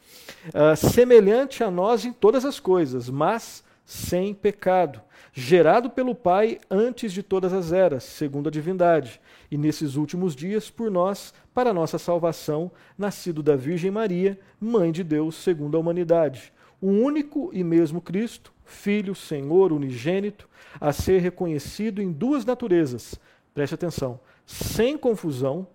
Uh, 0.47 0.73
semelhante 0.73 1.61
a 1.65 1.69
nós 1.69 2.05
em 2.05 2.13
todas 2.13 2.45
as 2.45 2.61
coisas, 2.61 3.09
mas 3.09 3.61
sem 3.83 4.33
pecado, 4.33 5.01
gerado 5.39 5.87
pelo 5.91 6.15
Pai 6.15 6.57
antes 6.67 7.13
de 7.13 7.21
todas 7.21 7.53
as 7.53 7.71
eras, 7.71 8.03
segundo 8.03 8.47
a 8.47 8.51
divindade, 8.51 9.21
e 9.51 9.55
nesses 9.55 9.95
últimos 9.95 10.35
dias 10.35 10.67
por 10.67 10.89
nós, 10.89 11.31
para 11.53 11.71
nossa 11.71 11.99
salvação, 11.99 12.71
nascido 12.97 13.43
da 13.43 13.55
Virgem 13.55 13.91
Maria, 13.91 14.39
mãe 14.59 14.91
de 14.91 15.03
Deus, 15.03 15.35
segundo 15.35 15.77
a 15.77 15.79
humanidade. 15.79 16.51
O 16.81 16.87
único 16.87 17.51
e 17.53 17.63
mesmo 17.63 18.01
Cristo, 18.01 18.51
Filho, 18.65 19.13
Senhor, 19.13 19.71
unigênito, 19.71 20.49
a 20.81 20.91
ser 20.91 21.21
reconhecido 21.21 22.01
em 22.01 22.11
duas 22.11 22.43
naturezas. 22.43 23.13
Preste 23.53 23.75
atenção, 23.75 24.19
sem 24.43 24.97
confusão. 24.97 25.67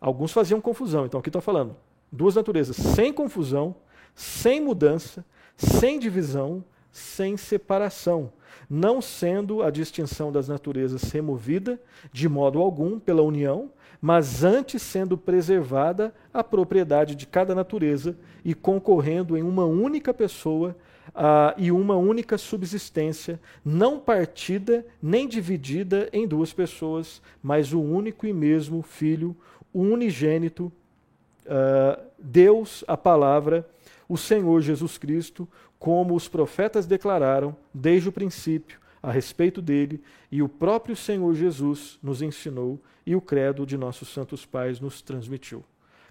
Alguns 0.00 0.32
faziam 0.32 0.58
confusão, 0.58 1.04
então 1.04 1.20
aqui 1.20 1.28
está 1.28 1.42
falando 1.42 1.76
duas 2.10 2.34
naturezas, 2.34 2.76
sem 2.76 3.12
confusão, 3.12 3.76
sem 4.14 4.58
mudança, 4.58 5.22
sem 5.54 5.98
divisão, 5.98 6.64
sem 6.90 7.36
separação, 7.36 8.32
não 8.68 9.00
sendo 9.00 9.62
a 9.62 9.70
distinção 9.70 10.30
das 10.30 10.48
naturezas 10.48 11.02
removida 11.10 11.80
de 12.12 12.28
modo 12.28 12.60
algum 12.60 12.98
pela 12.98 13.22
união, 13.22 13.70
mas 14.00 14.42
antes 14.42 14.80
sendo 14.82 15.16
preservada 15.18 16.14
a 16.32 16.42
propriedade 16.42 17.14
de 17.14 17.26
cada 17.26 17.54
natureza 17.54 18.16
e 18.44 18.54
concorrendo 18.54 19.36
em 19.36 19.42
uma 19.42 19.64
única 19.64 20.14
pessoa 20.14 20.74
uh, 21.08 21.54
e 21.58 21.70
uma 21.70 21.96
única 21.96 22.38
subsistência, 22.38 23.38
não 23.64 23.98
partida 23.98 24.86
nem 25.02 25.28
dividida 25.28 26.08
em 26.12 26.26
duas 26.26 26.52
pessoas, 26.52 27.20
mas 27.42 27.72
o 27.72 27.80
único 27.80 28.26
e 28.26 28.32
mesmo 28.32 28.82
Filho, 28.82 29.36
o 29.72 29.82
unigênito, 29.82 30.72
uh, 31.46 32.00
Deus, 32.18 32.84
a 32.88 32.96
palavra, 32.96 33.68
o 34.10 34.16
Senhor 34.16 34.60
Jesus 34.60 34.98
Cristo, 34.98 35.48
como 35.78 36.16
os 36.16 36.26
profetas 36.26 36.84
declararam 36.84 37.56
desde 37.72 38.08
o 38.08 38.12
princípio 38.12 38.80
a 39.00 39.12
respeito 39.12 39.62
dele, 39.62 40.02
e 40.32 40.42
o 40.42 40.48
próprio 40.48 40.96
Senhor 40.96 41.32
Jesus 41.32 41.96
nos 42.02 42.20
ensinou 42.20 42.80
e 43.06 43.14
o 43.14 43.20
credo 43.20 43.64
de 43.64 43.78
nossos 43.78 44.08
santos 44.08 44.44
pais 44.44 44.80
nos 44.80 45.00
transmitiu. 45.00 45.62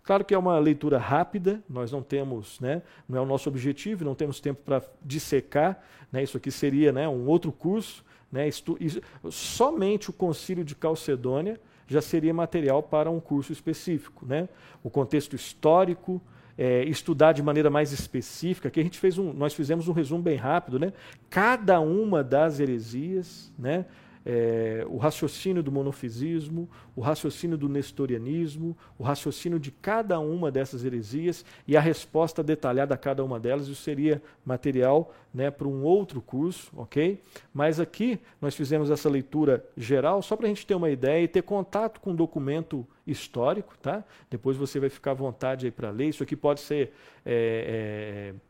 Claro 0.01 0.23
que 0.23 0.33
é 0.33 0.37
uma 0.37 0.57
leitura 0.57 0.97
rápida, 0.97 1.61
nós 1.69 1.91
não 1.91 2.01
temos, 2.01 2.57
né, 2.61 2.81
não 3.07 3.19
é 3.19 3.21
o 3.21 3.25
nosso 3.25 3.49
objetivo, 3.49 4.05
não 4.05 4.15
temos 4.15 4.39
tempo 4.39 4.61
para 4.63 4.81
dissecar, 5.03 5.83
né, 6.09 6.23
isso 6.23 6.37
aqui 6.37 6.51
seria 6.51 6.93
né, 6.93 7.05
um 7.05 7.27
outro 7.27 7.51
curso. 7.51 8.05
Né, 8.31 8.47
isto, 8.47 8.77
isso, 8.79 9.01
somente 9.29 10.09
o 10.09 10.13
concílio 10.13 10.63
de 10.63 10.73
Calcedônia 10.73 11.59
já 11.85 12.01
seria 12.01 12.33
material 12.33 12.81
para 12.81 13.11
um 13.11 13.19
curso 13.19 13.51
específico. 13.51 14.25
Né? 14.25 14.47
O 14.81 14.89
contexto 14.89 15.35
histórico, 15.35 16.21
é, 16.59 16.83
estudar 16.83 17.31
de 17.31 17.41
maneira 17.41 17.69
mais 17.69 17.93
específica, 17.93 18.69
que 18.69 18.81
a 18.81 18.83
gente 18.83 18.99
fez 18.99 19.17
um, 19.17 19.31
nós 19.31 19.53
fizemos 19.53 19.87
um 19.87 19.93
resumo 19.93 20.21
bem 20.21 20.35
rápido, 20.35 20.77
né? 20.77 20.91
Cada 21.29 21.79
uma 21.79 22.21
das 22.21 22.59
heresias, 22.59 23.49
né? 23.57 23.85
É, 24.31 24.85
o 24.87 24.97
raciocínio 24.97 25.63
do 25.63 25.71
monofisismo, 25.71 26.69
o 26.95 27.01
raciocínio 27.01 27.57
do 27.57 27.67
nestorianismo, 27.67 28.77
o 28.95 29.01
raciocínio 29.01 29.59
de 29.59 29.71
cada 29.71 30.19
uma 30.19 30.51
dessas 30.51 30.85
heresias 30.85 31.43
e 31.67 31.75
a 31.75 31.81
resposta 31.81 32.43
detalhada 32.43 32.93
a 32.93 32.97
cada 32.97 33.23
uma 33.23 33.39
delas. 33.39 33.67
Isso 33.67 33.81
seria 33.81 34.21
material 34.45 35.11
né, 35.33 35.49
para 35.49 35.67
um 35.67 35.81
outro 35.81 36.21
curso, 36.21 36.71
ok? 36.77 37.19
Mas 37.51 37.79
aqui 37.79 38.19
nós 38.39 38.53
fizemos 38.53 38.91
essa 38.91 39.09
leitura 39.09 39.65
geral 39.75 40.21
só 40.21 40.35
para 40.35 40.45
a 40.45 40.49
gente 40.49 40.63
ter 40.63 40.75
uma 40.75 40.91
ideia 40.91 41.23
e 41.23 41.27
ter 41.27 41.41
contato 41.41 41.99
com 41.99 42.11
um 42.11 42.15
documento 42.15 42.85
histórico, 43.07 43.73
tá? 43.81 44.03
Depois 44.29 44.55
você 44.55 44.79
vai 44.79 44.89
ficar 44.89 45.11
à 45.11 45.15
vontade 45.15 45.65
aí 45.65 45.71
para 45.71 45.89
ler. 45.89 46.09
Isso 46.09 46.21
aqui 46.21 46.35
pode 46.35 46.59
ser 46.59 46.93
é, 47.25 48.33
é, 48.35 48.48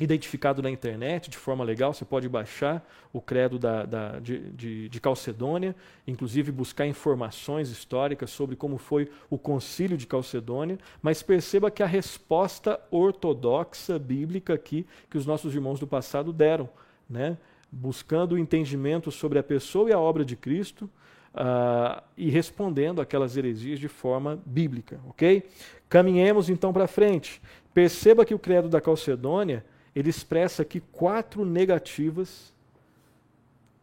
identificado 0.00 0.60
na 0.60 0.70
internet 0.70 1.30
de 1.30 1.36
forma 1.36 1.62
legal. 1.62 1.92
Você 1.92 2.04
pode 2.04 2.28
baixar 2.28 2.84
o 3.12 3.20
credo 3.20 3.58
da, 3.58 3.84
da, 3.84 4.18
de, 4.18 4.50
de, 4.50 4.88
de, 4.88 5.00
Calcedônia, 5.00 5.74
inclusive 6.06 6.50
buscar 6.50 6.86
informações 6.86 7.70
históricas 7.70 8.30
sobre 8.30 8.56
como 8.56 8.76
foi 8.76 9.08
o 9.30 9.38
concílio 9.38 9.96
de 9.96 10.06
Calcedônia, 10.06 10.78
mas 11.00 11.22
perceba 11.22 11.70
que 11.70 11.82
a 11.82 11.86
resposta 11.86 12.80
ortodoxa 12.90 13.98
bíblica 13.98 14.54
aqui 14.54 14.84
que 15.08 15.16
os 15.16 15.26
nossos 15.26 15.54
irmãos 15.54 15.78
do 15.78 15.86
passado 15.86 16.32
deram, 16.32 16.68
né? 17.08 17.38
buscando 17.70 18.32
o 18.32 18.38
entendimento 18.38 19.10
sobre 19.10 19.38
a 19.38 19.42
pessoa 19.42 19.90
e 19.90 19.92
a 19.92 19.98
obra 19.98 20.24
de 20.24 20.36
Cristo. 20.36 20.90
Uh, 21.34 22.00
e 22.16 22.30
respondendo 22.30 23.00
aquelas 23.00 23.36
heresias 23.36 23.80
de 23.80 23.88
forma 23.88 24.40
bíblica, 24.46 25.00
ok? 25.08 25.42
Caminhemos 25.88 26.48
então 26.48 26.72
para 26.72 26.86
frente. 26.86 27.42
Perceba 27.72 28.24
que 28.24 28.32
o 28.32 28.38
credo 28.38 28.68
da 28.68 28.80
Calcedônia 28.80 29.64
ele 29.94 30.10
expressa 30.10 30.62
aqui 30.62 30.80
quatro 30.80 31.44
negativas, 31.44 32.52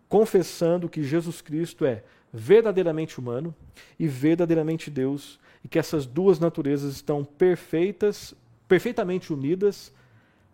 confessando 0.09 0.89
que 0.89 1.03
Jesus 1.03 1.41
Cristo 1.41 1.85
é 1.85 2.03
verdadeiramente 2.33 3.19
humano 3.19 3.55
e 3.97 4.07
verdadeiramente 4.07 4.89
Deus, 4.89 5.39
e 5.63 5.67
que 5.67 5.79
essas 5.79 6.05
duas 6.05 6.39
naturezas 6.39 6.95
estão 6.95 7.23
perfeitas, 7.23 8.33
perfeitamente 8.67 9.31
unidas, 9.31 9.93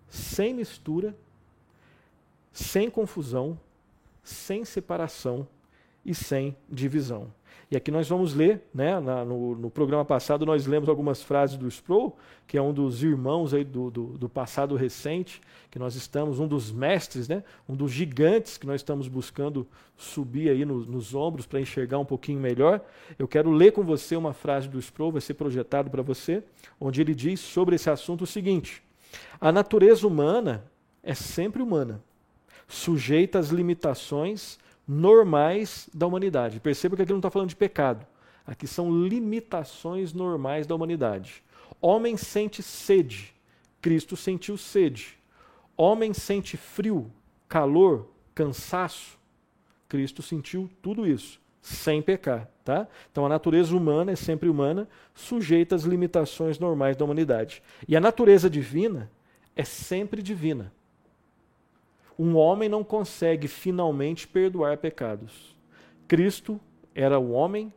sem 0.10 0.54
mistura, 0.54 1.16
sem 2.52 2.90
confusão, 2.90 3.60
sem 4.24 4.66
separação 4.66 5.48
e 6.06 6.14
sem 6.14 6.56
divisão. 6.70 7.32
E 7.70 7.76
aqui 7.76 7.92
nós 7.92 8.08
vamos 8.08 8.34
ler, 8.34 8.62
né, 8.74 8.98
na, 9.00 9.26
no, 9.26 9.54
no, 9.54 9.70
programa 9.70 10.06
passado 10.06 10.46
nós 10.46 10.66
lemos 10.66 10.88
algumas 10.88 11.22
frases 11.22 11.58
do 11.58 11.68
Sproul, 11.68 12.16
que 12.48 12.58
é 12.58 12.62
um 12.62 12.74
dos 12.74 13.04
irmãos 13.04 13.54
aí 13.54 13.66
do, 13.66 13.92
do, 13.92 14.06
do, 14.18 14.30
passado 14.30 14.74
recente, 14.76 15.42
que 15.70 15.78
nós 15.78 15.94
estamos, 15.96 16.40
um 16.40 16.48
dos 16.48 16.72
mestres, 16.72 17.28
né, 17.28 17.44
um 17.68 17.76
dos 17.76 17.92
gigantes 17.92 18.58
que 18.58 18.66
nós 18.66 18.80
estamos 18.80 19.10
buscando 19.10 19.68
subir 19.98 20.50
aí 20.50 20.64
no, 20.64 20.86
nos 20.86 21.14
ombros 21.14 21.46
para 21.46 21.60
enxergar 21.60 22.00
um 22.00 22.06
pouquinho 22.06 22.40
melhor. 22.40 22.80
Eu 23.20 23.28
quero 23.28 23.52
ler 23.52 23.74
com 23.74 23.84
você 23.84 24.16
uma 24.16 24.32
frase 24.32 24.70
do 24.70 24.80
Sproul, 24.80 25.12
vai 25.12 25.22
ser 25.22 25.34
projetado 25.34 25.90
para 25.90 26.02
você, 26.02 26.42
onde 26.80 27.02
ele 27.02 27.14
diz 27.14 27.42
sobre 27.42 27.76
esse 27.76 27.90
assunto 27.90 28.24
o 28.24 28.28
seguinte: 28.28 28.82
A 29.42 29.52
natureza 29.52 30.08
humana 30.08 30.64
é 31.04 31.14
sempre 31.14 31.62
humana, 31.62 32.02
sujeita 32.66 33.40
às 33.40 33.50
limitações 33.50 34.58
normais 34.88 35.90
da 35.94 36.08
humanidade. 36.08 36.60
Perceba 36.60 36.96
que 36.96 37.02
aqui 37.02 37.12
não 37.12 37.20
está 37.20 37.30
falando 37.30 37.50
de 37.50 37.56
pecado. 37.56 38.06
Aqui 38.46 38.66
são 38.66 38.90
limitações 38.90 40.14
normais 40.14 40.66
da 40.66 40.74
humanidade. 40.74 41.44
Homem 41.82 42.16
sente 42.16 42.64
sede, 42.64 43.36
Cristo 43.82 44.16
sentiu 44.16 44.58
sede. 44.58 45.18
Homem 45.76 46.14
sente 46.14 46.56
frio, 46.56 47.12
calor, 47.48 48.08
cansaço, 48.34 49.20
Cristo 49.88 50.22
sentiu 50.22 50.70
tudo 50.82 51.06
isso, 51.06 51.40
sem 51.62 52.02
pecar. 52.02 52.50
Tá? 52.64 52.88
Então 53.12 53.26
a 53.26 53.30
natureza 53.30 53.76
humana 53.76 54.12
é 54.12 54.16
sempre 54.16 54.50
humana, 54.50 54.88
sujeita 55.14 55.76
às 55.76 55.84
limitações 55.84 56.58
normais 56.58 56.98
da 56.98 57.06
humanidade. 57.06 57.62
E 57.88 57.96
a 57.96 58.02
natureza 58.02 58.50
divina 58.50 59.12
é 59.56 59.64
sempre 59.64 60.22
divina 60.22 60.74
um 62.18 62.36
homem 62.36 62.68
não 62.68 62.84
consegue 62.84 63.48
finalmente 63.48 64.28
perdoar 64.28 64.78
pecados. 64.78 65.56
Cristo 66.08 66.60
era 66.96 67.20
o 67.20 67.32
homem, 67.32 67.72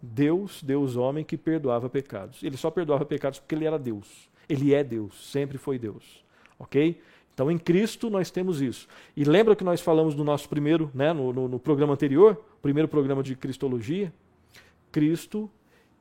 Deus, 0.00 0.62
Deus 0.62 0.96
homem, 0.96 1.24
que 1.24 1.36
perdoava 1.36 1.88
pecados. 1.88 2.42
Ele 2.42 2.56
só 2.56 2.70
perdoava 2.70 3.04
pecados 3.04 3.38
porque 3.38 3.54
ele 3.54 3.64
era 3.64 3.78
Deus. 3.78 4.28
Ele 4.48 4.74
é 4.74 4.84
Deus, 4.84 5.30
sempre 5.30 5.58
foi 5.58 5.78
Deus. 5.78 6.24
Ok? 6.58 7.00
Então, 7.34 7.50
em 7.50 7.58
Cristo 7.58 8.10
nós 8.10 8.30
temos 8.30 8.60
isso. 8.60 8.86
E 9.16 9.24
lembra 9.24 9.56
que 9.56 9.64
nós 9.64 9.80
falamos 9.80 10.14
no 10.14 10.22
nosso 10.22 10.48
primeiro, 10.48 10.90
né, 10.94 11.12
no, 11.12 11.32
no, 11.32 11.48
no 11.48 11.58
programa 11.58 11.94
anterior, 11.94 12.38
primeiro 12.60 12.86
programa 12.86 13.22
de 13.22 13.34
Cristologia? 13.34 14.12
Cristo, 14.92 15.50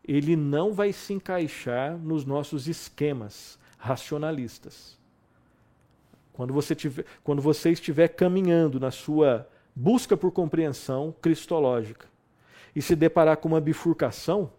ele 0.04 0.36
não 0.36 0.74
vai 0.74 0.92
se 0.92 1.14
encaixar 1.14 1.98
nos 1.98 2.26
nossos 2.26 2.68
esquemas 2.68 3.58
racionalistas. 3.78 4.99
Quando 6.40 6.54
você, 6.54 6.74
tiver, 6.74 7.04
quando 7.22 7.42
você 7.42 7.72
estiver 7.72 8.08
caminhando 8.08 8.80
na 8.80 8.92
sua 8.92 9.46
busca 9.76 10.16
por 10.16 10.32
compreensão 10.32 11.14
cristológica 11.22 12.08
e 12.74 12.82
se 12.82 12.96
deparar 12.96 13.36
com 13.36 13.50
uma 13.50 13.60
bifurcação, 13.60 14.50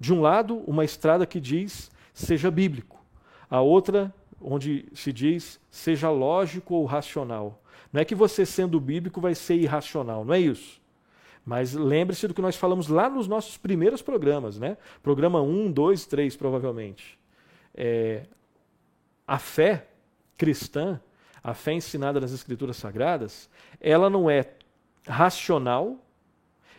de 0.00 0.12
um 0.12 0.20
lado, 0.20 0.56
uma 0.66 0.84
estrada 0.84 1.24
que 1.24 1.38
diz 1.38 1.92
seja 2.12 2.50
bíblico, 2.50 3.00
a 3.48 3.60
outra, 3.60 4.12
onde 4.40 4.88
se 4.92 5.12
diz 5.12 5.60
seja 5.70 6.10
lógico 6.10 6.74
ou 6.74 6.86
racional. 6.86 7.62
Não 7.92 8.00
é 8.00 8.04
que 8.04 8.16
você, 8.16 8.44
sendo 8.44 8.80
bíblico, 8.80 9.20
vai 9.20 9.36
ser 9.36 9.54
irracional, 9.54 10.24
não 10.24 10.34
é 10.34 10.40
isso. 10.40 10.82
Mas 11.46 11.72
lembre-se 11.72 12.26
do 12.26 12.34
que 12.34 12.42
nós 12.42 12.56
falamos 12.56 12.88
lá 12.88 13.08
nos 13.08 13.28
nossos 13.28 13.56
primeiros 13.56 14.02
programas, 14.02 14.58
né? 14.58 14.76
Programa 15.04 15.40
1, 15.40 15.70
2, 15.70 16.04
3, 16.06 16.34
provavelmente. 16.34 17.16
É, 17.72 18.26
a 19.26 19.38
fé 19.38 19.86
cristã, 20.36 21.00
a 21.42 21.54
fé 21.54 21.72
ensinada 21.72 22.20
nas 22.20 22.32
Escrituras 22.32 22.76
Sagradas, 22.76 23.48
ela 23.80 24.08
não 24.08 24.30
é 24.30 24.48
racional 25.06 25.98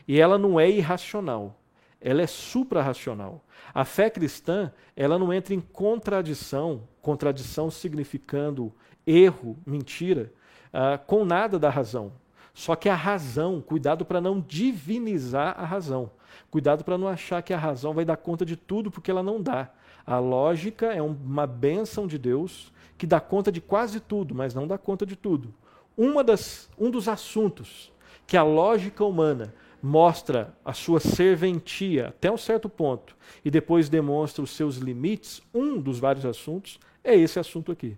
e 0.07 0.19
ela 0.19 0.37
não 0.37 0.59
é 0.59 0.69
irracional. 0.69 1.59
Ela 2.01 2.21
é 2.21 2.27
suprarracional. 2.27 3.43
A 3.73 3.83
fé 3.83 4.09
cristã, 4.09 4.71
ela 4.95 5.17
não 5.17 5.33
entra 5.33 5.53
em 5.53 5.59
contradição, 5.59 6.83
contradição 7.01 7.71
significando 7.71 8.71
erro, 9.07 9.57
mentira, 9.65 10.31
uh, 10.67 11.03
com 11.05 11.25
nada 11.25 11.57
da 11.57 11.69
razão. 11.69 12.11
Só 12.53 12.75
que 12.75 12.87
a 12.87 12.95
razão, 12.95 13.59
cuidado 13.59 14.05
para 14.05 14.21
não 14.21 14.39
divinizar 14.39 15.59
a 15.59 15.65
razão. 15.65 16.11
Cuidado 16.49 16.83
para 16.83 16.97
não 16.97 17.07
achar 17.07 17.41
que 17.41 17.53
a 17.53 17.57
razão 17.57 17.93
vai 17.93 18.05
dar 18.05 18.17
conta 18.17 18.45
de 18.45 18.55
tudo, 18.55 18.89
porque 18.89 19.11
ela 19.11 19.23
não 19.23 19.41
dá. 19.41 19.69
A 20.05 20.19
lógica 20.19 20.93
é 20.93 21.01
uma 21.01 21.47
bênção 21.47 22.05
de 22.05 22.17
Deus 22.17 22.71
que 22.97 23.07
dá 23.07 23.19
conta 23.19 23.51
de 23.51 23.59
quase 23.59 23.99
tudo, 23.99 24.35
mas 24.35 24.53
não 24.53 24.67
dá 24.67 24.77
conta 24.77 25.05
de 25.05 25.15
tudo. 25.15 25.53
Uma 25.97 26.23
das, 26.23 26.69
um 26.77 26.91
dos 26.91 27.07
assuntos 27.07 27.91
que 28.27 28.37
a 28.37 28.43
lógica 28.43 29.03
humana 29.03 29.53
mostra 29.81 30.55
a 30.63 30.73
sua 30.73 30.99
serventia 30.99 32.07
até 32.07 32.31
um 32.31 32.37
certo 32.37 32.67
ponto 32.67 33.15
e 33.43 33.51
depois 33.51 33.87
demonstra 33.89 34.43
os 34.43 34.51
seus 34.51 34.77
limites, 34.77 35.41
um 35.53 35.79
dos 35.79 35.99
vários 35.99 36.25
assuntos 36.25 36.79
é 37.03 37.15
esse 37.15 37.39
assunto 37.39 37.71
aqui. 37.71 37.97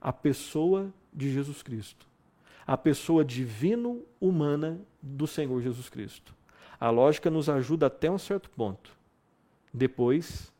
A 0.00 0.12
pessoa 0.12 0.92
de 1.12 1.32
Jesus 1.32 1.62
Cristo. 1.62 2.06
A 2.66 2.76
pessoa 2.76 3.24
divino-humana 3.24 4.80
do 5.00 5.26
Senhor 5.26 5.60
Jesus 5.60 5.88
Cristo. 5.88 6.34
A 6.78 6.90
lógica 6.90 7.30
nos 7.30 7.48
ajuda 7.48 7.86
até 7.86 8.10
um 8.10 8.18
certo 8.18 8.50
ponto. 8.50 8.90
Depois, 9.72 10.51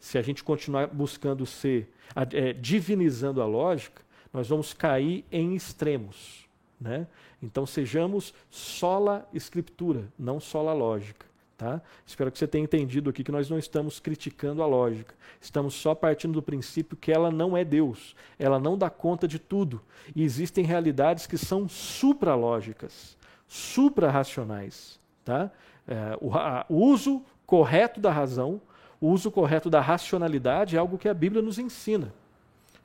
se 0.00 0.16
a 0.16 0.22
gente 0.22 0.42
continuar 0.42 0.88
buscando 0.88 1.44
ser, 1.44 1.92
é, 2.32 2.54
divinizando 2.54 3.40
a 3.40 3.46
lógica, 3.46 4.02
nós 4.32 4.48
vamos 4.48 4.72
cair 4.72 5.24
em 5.30 5.54
extremos. 5.54 6.48
Né? 6.80 7.06
Então 7.42 7.66
sejamos 7.66 8.32
sola 8.48 9.28
escritura, 9.32 10.08
não 10.18 10.40
sola 10.40 10.72
lógica. 10.72 11.26
Tá? 11.60 11.82
Espero 12.06 12.32
que 12.32 12.38
você 12.38 12.48
tenha 12.48 12.64
entendido 12.64 13.10
aqui 13.10 13.22
que 13.22 13.30
nós 13.30 13.50
não 13.50 13.58
estamos 13.58 14.00
criticando 14.00 14.62
a 14.62 14.66
lógica. 14.66 15.14
Estamos 15.38 15.74
só 15.74 15.94
partindo 15.94 16.32
do 16.32 16.42
princípio 16.42 16.96
que 16.96 17.12
ela 17.12 17.30
não 17.30 17.54
é 17.54 17.62
Deus. 17.62 18.16
Ela 18.38 18.58
não 18.58 18.78
dá 18.78 18.88
conta 18.88 19.28
de 19.28 19.38
tudo. 19.38 19.82
E 20.16 20.22
existem 20.22 20.64
realidades 20.64 21.26
que 21.26 21.36
são 21.36 21.68
supralógicas, 21.68 23.14
suprarracionais. 23.46 24.98
Tá? 25.22 25.50
É, 25.86 26.16
o, 26.18 26.30
o 26.74 26.82
uso 26.82 27.22
correto 27.44 28.00
da 28.00 28.10
razão, 28.10 28.58
o 29.00 29.08
uso 29.08 29.30
correto 29.30 29.70
da 29.70 29.80
racionalidade 29.80 30.76
é 30.76 30.78
algo 30.78 30.98
que 30.98 31.08
a 31.08 31.14
Bíblia 31.14 31.40
nos 31.40 31.58
ensina. 31.58 32.12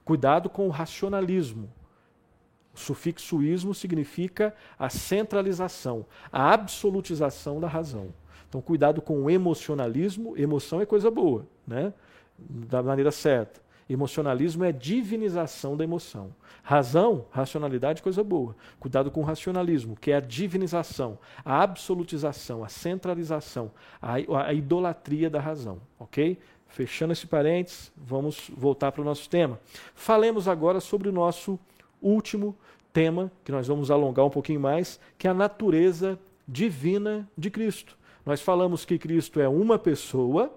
Cuidado 0.03 0.49
com 0.49 0.67
o 0.67 0.71
racionalismo. 0.71 1.69
O 2.73 2.79
sufixo 2.79 3.41
ismo 3.41 3.73
significa 3.73 4.53
a 4.77 4.89
centralização, 4.89 6.05
a 6.31 6.53
absolutização 6.53 7.59
da 7.59 7.67
razão. 7.67 8.13
Então, 8.47 8.61
cuidado 8.61 9.01
com 9.01 9.23
o 9.23 9.29
emocionalismo. 9.29 10.37
Emoção 10.37 10.79
é 10.79 10.85
coisa 10.85 11.09
boa, 11.09 11.45
né? 11.67 11.93
da 12.37 12.83
maneira 12.83 13.11
certa. 13.11 13.64
Emocionalismo 13.87 14.63
é 14.63 14.71
divinização 14.71 15.77
da 15.77 15.83
emoção. 15.83 16.33
Razão, 16.63 17.25
racionalidade, 17.29 18.01
coisa 18.01 18.23
boa. 18.23 18.55
Cuidado 18.79 19.11
com 19.11 19.21
o 19.21 19.23
racionalismo, 19.23 19.95
que 19.95 20.09
é 20.09 20.15
a 20.15 20.19
divinização, 20.19 21.19
a 21.43 21.61
absolutização, 21.61 22.63
a 22.63 22.67
centralização, 22.67 23.71
a, 24.01 24.15
a 24.47 24.53
idolatria 24.53 25.29
da 25.29 25.39
razão. 25.39 25.79
Ok? 25.99 26.39
Fechando 26.67 27.13
esse 27.13 27.27
parênteses, 27.27 27.91
vamos 27.95 28.49
voltar 28.57 28.91
para 28.91 29.01
o 29.01 29.05
nosso 29.05 29.29
tema. 29.29 29.59
Falemos 29.93 30.47
agora 30.47 30.79
sobre 30.79 31.07
o 31.07 31.11
nosso 31.11 31.59
último 32.01 32.55
tema, 32.91 33.31
que 33.43 33.51
nós 33.51 33.67
vamos 33.67 33.91
alongar 33.91 34.25
um 34.25 34.31
pouquinho 34.31 34.59
mais, 34.59 34.99
que 35.17 35.27
é 35.27 35.29
a 35.29 35.33
natureza 35.33 36.17
divina 36.47 37.29
de 37.37 37.51
Cristo. 37.51 37.95
Nós 38.25 38.41
falamos 38.41 38.83
que 38.83 38.97
Cristo 38.97 39.39
é 39.39 39.47
uma 39.47 39.77
pessoa, 39.77 40.51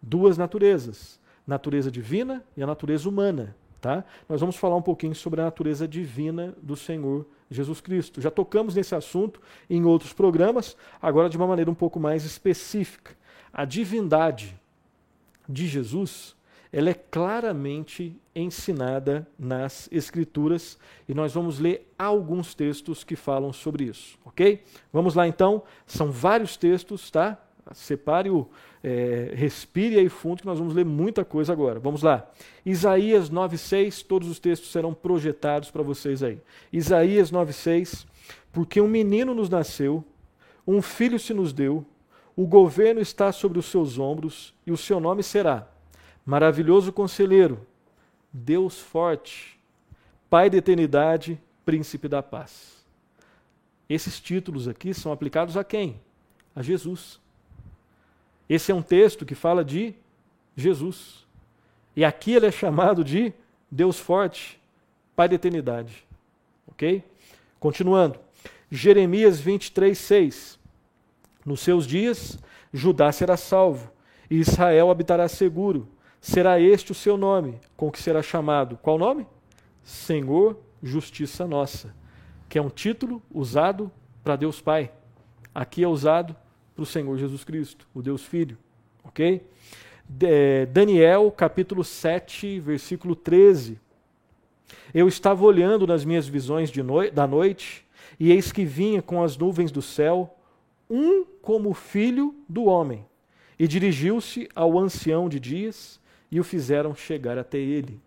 duas 0.00 0.38
naturezas, 0.38 1.18
natureza 1.48 1.90
divina 1.90 2.44
e 2.56 2.62
a 2.62 2.66
natureza 2.66 3.08
humana. 3.08 3.56
Tá? 3.80 4.04
Nós 4.28 4.40
vamos 4.40 4.56
falar 4.56 4.76
um 4.76 4.82
pouquinho 4.82 5.14
sobre 5.14 5.40
a 5.40 5.44
natureza 5.44 5.88
divina 5.88 6.54
do 6.60 6.76
Senhor 6.76 7.26
Jesus 7.50 7.80
Cristo. 7.80 8.20
Já 8.20 8.30
tocamos 8.30 8.74
nesse 8.74 8.94
assunto 8.94 9.40
em 9.70 9.84
outros 9.84 10.12
programas, 10.12 10.76
agora 11.00 11.28
de 11.28 11.36
uma 11.36 11.46
maneira 11.46 11.70
um 11.70 11.74
pouco 11.74 11.98
mais 11.98 12.24
específica. 12.24 13.16
A 13.52 13.64
divindade 13.64 14.60
de 15.48 15.66
Jesus 15.66 16.36
ela 16.72 16.90
é 16.90 16.94
claramente 16.94 18.14
ensinada 18.34 19.26
nas 19.38 19.88
Escrituras 19.90 20.78
e 21.08 21.14
nós 21.14 21.32
vamos 21.32 21.58
ler 21.58 21.90
alguns 21.98 22.54
textos 22.54 23.02
que 23.02 23.16
falam 23.16 23.52
sobre 23.52 23.84
isso, 23.84 24.18
ok? 24.24 24.62
Vamos 24.92 25.14
lá 25.14 25.26
então, 25.26 25.62
são 25.86 26.10
vários 26.10 26.56
textos, 26.56 27.10
tá? 27.10 27.38
Separe 27.72 28.30
o, 28.30 28.48
é, 28.82 29.32
respire 29.34 29.98
aí 29.98 30.08
fundo 30.08 30.40
que 30.40 30.46
nós 30.46 30.58
vamos 30.58 30.74
ler 30.74 30.84
muita 30.84 31.24
coisa 31.24 31.52
agora. 31.52 31.78
Vamos 31.78 32.02
lá. 32.02 32.28
Isaías 32.64 33.30
9,6, 33.30 34.04
todos 34.06 34.28
os 34.28 34.38
textos 34.38 34.70
serão 34.70 34.94
projetados 34.94 35.70
para 35.70 35.82
vocês 35.82 36.22
aí. 36.22 36.40
Isaías 36.72 37.30
9,6, 37.30 38.06
porque 38.52 38.80
um 38.80 38.88
menino 38.88 39.34
nos 39.34 39.48
nasceu, 39.48 40.04
um 40.66 40.82
filho 40.82 41.18
se 41.18 41.32
nos 41.32 41.52
deu, 41.52 41.84
o 42.36 42.46
governo 42.46 43.00
está 43.00 43.32
sobre 43.32 43.58
os 43.58 43.66
seus 43.66 43.98
ombros 43.98 44.54
e 44.66 44.70
o 44.70 44.76
seu 44.76 45.00
nome 45.00 45.22
será 45.22 45.66
Maravilhoso 46.28 46.92
Conselheiro, 46.92 47.66
Deus 48.30 48.78
Forte, 48.78 49.58
Pai 50.28 50.50
da 50.50 50.58
Eternidade, 50.58 51.40
Príncipe 51.64 52.06
da 52.06 52.22
Paz. 52.22 52.84
Esses 53.88 54.20
títulos 54.20 54.68
aqui 54.68 54.92
são 54.92 55.10
aplicados 55.10 55.56
a 55.56 55.64
quem? 55.64 55.98
A 56.54 56.60
Jesus. 56.60 57.18
Esse 58.48 58.72
é 58.72 58.74
um 58.74 58.82
texto 58.82 59.26
que 59.26 59.34
fala 59.34 59.64
de 59.64 59.94
Jesus. 60.56 61.26
E 61.94 62.04
aqui 62.04 62.32
ele 62.32 62.46
é 62.46 62.50
chamado 62.50 63.04
de 63.04 63.32
Deus 63.70 63.98
Forte, 63.98 64.60
Pai 65.14 65.28
da 65.28 65.34
Eternidade. 65.34 66.06
Ok? 66.66 67.04
Continuando. 67.60 68.18
Jeremias 68.70 69.40
23, 69.40 69.96
6. 69.96 70.58
Nos 71.44 71.60
seus 71.60 71.86
dias, 71.86 72.38
Judá 72.72 73.10
será 73.10 73.36
salvo, 73.36 73.90
e 74.30 74.36
Israel 74.36 74.90
habitará 74.90 75.26
seguro 75.28 75.88
será 76.20 76.60
este 76.60 76.92
o 76.92 76.94
seu 76.94 77.16
nome, 77.16 77.60
com 77.76 77.90
que 77.90 78.00
será 78.00 78.22
chamado. 78.22 78.76
Qual 78.82 78.98
nome? 78.98 79.26
Senhor 79.82 80.58
Justiça 80.82 81.46
Nossa, 81.46 81.94
que 82.48 82.58
é 82.58 82.62
um 82.62 82.68
título 82.68 83.22
usado 83.32 83.90
para 84.22 84.36
Deus 84.36 84.60
Pai. 84.60 84.92
Aqui 85.54 85.82
é 85.82 85.88
usado 85.88 86.36
para 86.78 86.84
o 86.84 86.86
Senhor 86.86 87.18
Jesus 87.18 87.42
Cristo, 87.42 87.88
o 87.92 88.00
Deus 88.00 88.22
Filho. 88.22 88.56
Ok? 89.02 89.44
De, 90.08 90.64
Daniel, 90.66 91.28
capítulo 91.36 91.82
7, 91.82 92.60
versículo 92.60 93.16
13. 93.16 93.80
Eu 94.94 95.08
estava 95.08 95.44
olhando 95.44 95.88
nas 95.88 96.04
minhas 96.04 96.28
visões 96.28 96.72
no... 96.72 97.10
da 97.10 97.26
noite, 97.26 97.84
e 98.18 98.30
eis 98.30 98.52
que 98.52 98.64
vinha 98.64 99.02
com 99.02 99.24
as 99.24 99.36
nuvens 99.36 99.72
do 99.72 99.82
céu 99.82 100.36
um 100.88 101.24
como 101.42 101.74
filho 101.74 102.32
do 102.48 102.66
homem, 102.66 103.04
e 103.58 103.66
dirigiu-se 103.66 104.48
ao 104.54 104.78
ancião 104.78 105.28
de 105.28 105.40
dias 105.40 105.98
e 106.30 106.38
o 106.38 106.44
fizeram 106.44 106.94
chegar 106.94 107.38
até 107.38 107.58
ele. 107.58 108.00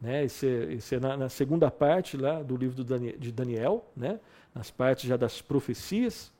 Né? 0.00 0.24
Isso 0.24 0.46
é, 0.46 0.72
isso 0.72 0.94
é 0.94 0.98
na, 0.98 1.18
na, 1.18 1.28
segunda 1.28 1.70
parte 1.70 2.16
lá 2.16 2.42
do 2.42 2.56
livro 2.56 2.82
do 2.82 2.98
de 2.98 3.30
Daniel, 3.30 3.84
né? 3.94 4.18
nas 4.54 4.70
partes 4.70 5.06
já 5.06 5.18
das 5.18 5.42
profecias. 5.42 6.34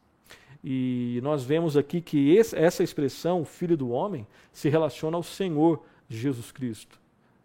E 0.68 1.20
nós 1.22 1.44
vemos 1.44 1.76
aqui 1.76 2.00
que 2.00 2.34
esse, 2.34 2.58
essa 2.58 2.82
expressão, 2.82 3.44
filho 3.44 3.76
do 3.76 3.90
homem, 3.90 4.26
se 4.52 4.68
relaciona 4.68 5.16
ao 5.16 5.22
Senhor 5.22 5.84
Jesus 6.08 6.50
Cristo. 6.50 6.98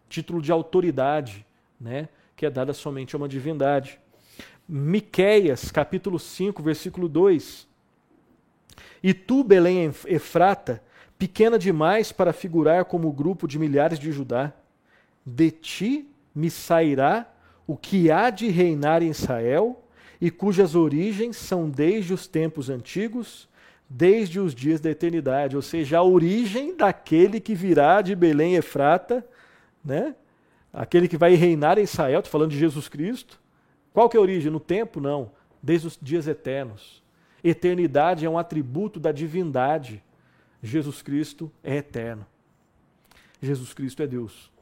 Título 0.08 0.42
de 0.42 0.50
autoridade, 0.50 1.46
né? 1.80 2.08
que 2.34 2.44
é 2.44 2.50
dada 2.50 2.72
somente 2.72 3.14
a 3.14 3.18
uma 3.18 3.28
divindade. 3.28 4.00
Miqueias, 4.68 5.70
capítulo 5.70 6.18
5, 6.18 6.60
versículo 6.64 7.08
2. 7.08 7.68
E 9.00 9.14
tu, 9.14 9.44
Belém 9.44 9.94
Efrata, 10.06 10.82
pequena 11.16 11.56
demais 11.56 12.10
para 12.10 12.32
figurar 12.32 12.86
como 12.86 13.12
grupo 13.12 13.46
de 13.46 13.56
milhares 13.56 14.00
de 14.00 14.10
Judá. 14.10 14.52
De 15.24 15.52
ti 15.52 16.08
me 16.34 16.50
sairá 16.50 17.32
o 17.68 17.76
que 17.76 18.10
há 18.10 18.30
de 18.30 18.48
reinar 18.48 19.00
em 19.00 19.10
Israel, 19.10 19.80
e 20.22 20.30
cujas 20.30 20.76
origens 20.76 21.36
são 21.36 21.68
desde 21.68 22.14
os 22.14 22.28
tempos 22.28 22.70
antigos, 22.70 23.48
desde 23.90 24.38
os 24.38 24.54
dias 24.54 24.80
da 24.80 24.88
eternidade, 24.88 25.56
ou 25.56 25.62
seja, 25.62 25.98
a 25.98 26.02
origem 26.04 26.76
daquele 26.76 27.40
que 27.40 27.56
virá 27.56 28.00
de 28.00 28.14
Belém 28.14 28.54
Efrata, 28.54 29.26
né? 29.84 30.14
Aquele 30.72 31.08
que 31.08 31.16
vai 31.16 31.34
reinar 31.34 31.76
em 31.76 31.82
Israel, 31.82 32.20
estou 32.20 32.30
falando 32.30 32.52
de 32.52 32.58
Jesus 32.58 32.86
Cristo. 32.86 33.40
Qual 33.92 34.08
que 34.08 34.16
é 34.16 34.20
a 34.20 34.22
origem? 34.22 34.52
No 34.52 34.60
tempo? 34.60 35.00
Não. 35.00 35.32
Desde 35.60 35.88
os 35.88 35.98
dias 36.00 36.28
eternos. 36.28 37.02
Eternidade 37.42 38.24
é 38.24 38.30
um 38.30 38.38
atributo 38.38 39.00
da 39.00 39.10
divindade. 39.10 40.00
Jesus 40.62 41.02
Cristo 41.02 41.50
é 41.64 41.78
eterno. 41.78 42.24
Jesus 43.42 43.74
Cristo 43.74 44.04
é 44.04 44.06
Deus. 44.06 44.52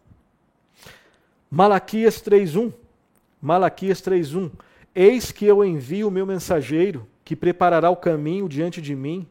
Malaquias 1.50 2.18
3:1. 2.22 2.72
Malaquias 3.42 4.00
3:1. 4.00 4.50
Eis 4.94 5.30
que 5.30 5.46
eu 5.46 5.64
envio 5.64 6.08
o 6.08 6.10
meu 6.10 6.26
mensageiro, 6.26 7.06
que 7.24 7.36
preparará 7.36 7.90
o 7.90 7.96
caminho 7.96 8.48
diante 8.48 8.82
de 8.82 8.94
mim. 8.94 9.26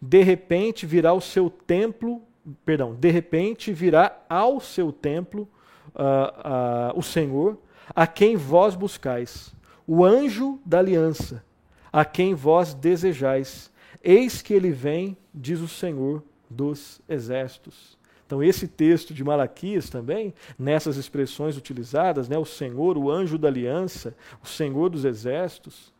De 0.00 0.22
repente 0.22 0.86
virá 0.86 1.12
o 1.12 1.20
seu 1.20 1.48
templo, 1.48 2.22
perdão, 2.64 2.94
de 2.94 3.10
repente 3.10 3.72
virá 3.72 4.16
ao 4.28 4.60
seu 4.60 4.92
templo 4.92 5.48
uh, 5.94 6.94
uh, 6.94 6.98
o 6.98 7.02
Senhor, 7.02 7.58
a 7.94 8.06
quem 8.06 8.36
vós 8.36 8.76
buscais, 8.76 9.54
o 9.86 10.04
anjo 10.04 10.60
da 10.64 10.78
aliança, 10.78 11.44
a 11.92 12.04
quem 12.04 12.34
vós 12.34 12.74
desejais. 12.74 13.72
Eis 14.04 14.42
que 14.42 14.54
ele 14.54 14.70
vem, 14.70 15.16
diz 15.34 15.60
o 15.60 15.68
Senhor 15.68 16.22
dos 16.48 17.00
exércitos. 17.08 17.97
Então, 18.28 18.42
esse 18.42 18.68
texto 18.68 19.14
de 19.14 19.24
Malaquias 19.24 19.88
também, 19.88 20.34
nessas 20.58 20.98
expressões 20.98 21.56
utilizadas, 21.56 22.28
né, 22.28 22.36
o 22.36 22.44
Senhor, 22.44 22.98
o 22.98 23.10
anjo 23.10 23.38
da 23.38 23.48
aliança, 23.48 24.14
o 24.44 24.46
Senhor 24.46 24.90
dos 24.90 25.06
exércitos, 25.06 25.90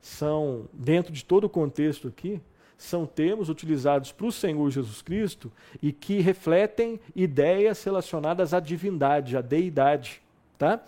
são, 0.00 0.64
dentro 0.72 1.12
de 1.12 1.22
todo 1.22 1.44
o 1.44 1.48
contexto 1.48 2.08
aqui, 2.08 2.40
são 2.78 3.04
termos 3.04 3.50
utilizados 3.50 4.12
para 4.12 4.26
o 4.26 4.32
Senhor 4.32 4.70
Jesus 4.70 5.02
Cristo 5.02 5.52
e 5.82 5.92
que 5.92 6.20
refletem 6.20 6.98
ideias 7.14 7.84
relacionadas 7.84 8.54
à 8.54 8.60
divindade, 8.60 9.36
à 9.36 9.42
deidade. 9.42 10.22
Tá? 10.56 10.82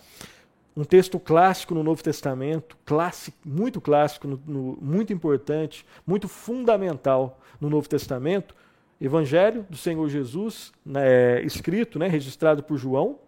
um 0.75 0.85
texto 0.85 1.19
clássico 1.19 1.75
no 1.75 1.83
Novo 1.83 2.03
Testamento, 2.03 2.77
clássico, 2.85 3.37
muito 3.45 3.81
clássico, 3.81 4.29
no, 4.29 4.41
no, 4.47 4.79
muito 4.81 5.13
importante, 5.13 5.87
muito 6.07 6.29
fundamental 6.29 7.41
no 7.59 7.71
Novo 7.71 7.89
Testamento, 7.89 8.55
Evangelho 9.01 9.67
do 9.69 9.77
Senhor 9.77 10.09
Jesus, 10.09 10.73
né, 10.85 11.43
escrito, 11.43 11.99
né, 11.99 12.09
registrado 12.09 12.63
por 12.63 12.79
João, 12.79 13.19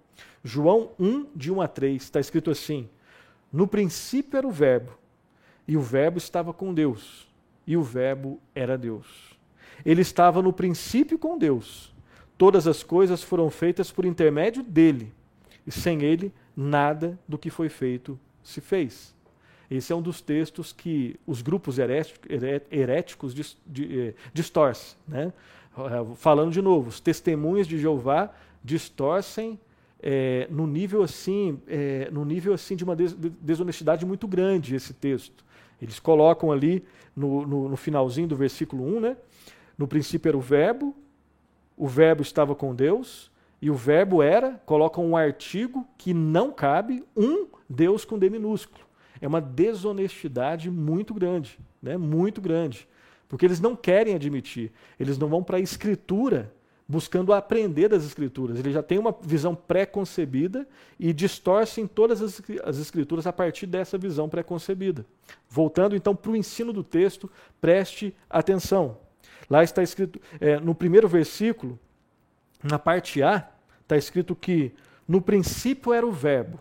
João 0.43 0.91
1, 0.99 1.27
de 1.37 1.53
1 1.53 1.61
a 1.61 1.69
3, 1.69 2.03
está 2.03 2.21
escrito 2.21 2.51
assim: 2.51 2.89
No 3.53 3.67
princípio 3.67 4.39
era 4.39 4.47
o 4.47 4.51
Verbo, 4.51 4.93
e 5.67 5.77
o 5.77 5.81
Verbo 5.81 6.17
estava 6.19 6.53
com 6.53 6.73
Deus, 6.73 7.29
e 7.67 7.77
o 7.77 7.83
Verbo 7.83 8.41
era 8.55 8.79
Deus. 8.79 9.37
ele 9.85 10.01
estava 10.01 10.43
no 10.43 10.53
princípio 10.53 11.19
com 11.19 11.39
Deus. 11.39 11.95
Todas 12.37 12.67
as 12.67 12.83
coisas 12.83 13.23
foram 13.23 13.51
feitas 13.51 13.91
por 13.91 14.05
intermédio 14.05 14.63
dele, 14.63 15.13
e 15.67 15.71
sem 15.71 16.03
ele, 16.03 16.33
nada 16.57 17.19
do 17.29 17.37
que 17.37 17.51
foi 17.51 17.69
feito 17.69 18.19
se 18.43 18.61
fez. 18.61 19.15
Esse 19.71 19.93
é 19.93 19.97
um 19.97 20.01
dos 20.01 20.21
textos 20.21 20.73
que 20.73 21.19
os 21.27 21.43
grupos 21.43 21.79
heréticos 21.79 23.35
eh, 23.79 24.15
distorcem. 24.33 24.97
Né? 25.07 25.33
Eh, 25.77 26.07
falando 26.17 26.51
de 26.51 26.63
novo, 26.63 26.89
os 26.89 27.01
testemunhas 27.01 27.67
de 27.67 27.79
Jeová 27.79 28.33
distorcem 28.65 29.59
é, 30.01 30.47
no 30.51 30.67
nível 30.67 31.03
assim, 31.03 31.61
é, 31.67 32.09
no 32.11 32.25
nível 32.25 32.55
assim 32.55 32.77
de 32.77 32.85
uma 32.85 32.97
desonestidade 32.97 34.07
muito 34.07 34.27
grande 34.27 34.75
esse 34.75 34.95
texto. 34.95 35.45
Eles 35.81 35.99
colocam 35.99 36.51
ali 36.51 36.85
no, 37.15 37.47
no, 37.47 37.69
no, 37.69 37.77
finalzinho 37.77 38.29
do 38.29 38.37
versículo 38.37 38.85
1, 38.97 39.01
né? 39.01 39.17
No 39.77 39.87
princípio 39.87 40.29
era 40.29 40.37
o 40.37 40.41
verbo, 40.41 40.95
o 41.77 41.87
verbo 41.87 42.23
estava 42.23 42.55
com 42.55 42.75
Deus, 42.75 43.31
e 43.61 43.71
o 43.71 43.75
verbo 43.75 44.23
era, 44.23 44.61
colocam 44.65 45.05
um 45.05 45.17
artigo 45.17 45.87
que 45.97 46.15
não 46.15 46.53
cabe, 46.53 47.05
um 47.17 47.47
Deus 47.69 48.05
com 48.05 48.19
D 48.19 48.31
minúsculo. 48.31 48.88
É 49.21 49.27
uma 49.27 49.41
desonestidade 49.41 50.71
muito 50.71 51.13
grande, 51.15 51.59
né? 51.83 51.97
Muito 51.97 52.41
grande. 52.41 52.89
Porque 53.29 53.45
eles 53.45 53.61
não 53.61 53.77
querem 53.77 54.15
admitir. 54.15 54.73
Eles 54.99 55.19
não 55.19 55.29
vão 55.29 55.43
para 55.43 55.59
a 55.59 55.61
escritura 55.61 56.53
buscando 56.89 57.35
aprender 57.35 57.89
das 57.89 58.05
Escrituras. 58.05 58.59
Ele 58.59 58.73
já 58.73 58.83
tem 58.83 58.99
uma 58.99 59.15
visão 59.21 59.55
pré-concebida 59.55 60.67
e 60.99 61.13
distorcem 61.13 61.87
todas 61.87 62.23
as, 62.23 62.41
as 62.65 62.79
Escrituras 62.79 63.27
a 63.27 63.33
partir 63.33 63.67
dessa 63.67 63.99
visão 63.99 64.29
pré-concebida. 64.29 65.05
Voltando 65.51 65.95
então 65.95 66.17
para 66.17 66.31
o 66.31 66.37
ensino 66.37 66.73
do 66.73 66.83
texto, 66.83 67.31
preste 67.61 68.17
atenção. 68.31 68.97
Lá 69.51 69.63
está 69.63 69.83
escrito, 69.83 70.19
é, 70.41 70.59
no 70.59 70.75
primeiro 70.75 71.07
versículo, 71.07 71.79
na 72.63 72.79
parte 72.79 73.23
A, 73.23 73.47
está 73.83 73.97
escrito 73.97 74.35
que 74.35 74.73
no 75.07 75.21
princípio 75.21 75.93
era 75.93 76.07
o 76.07 76.13
Verbo. 76.13 76.59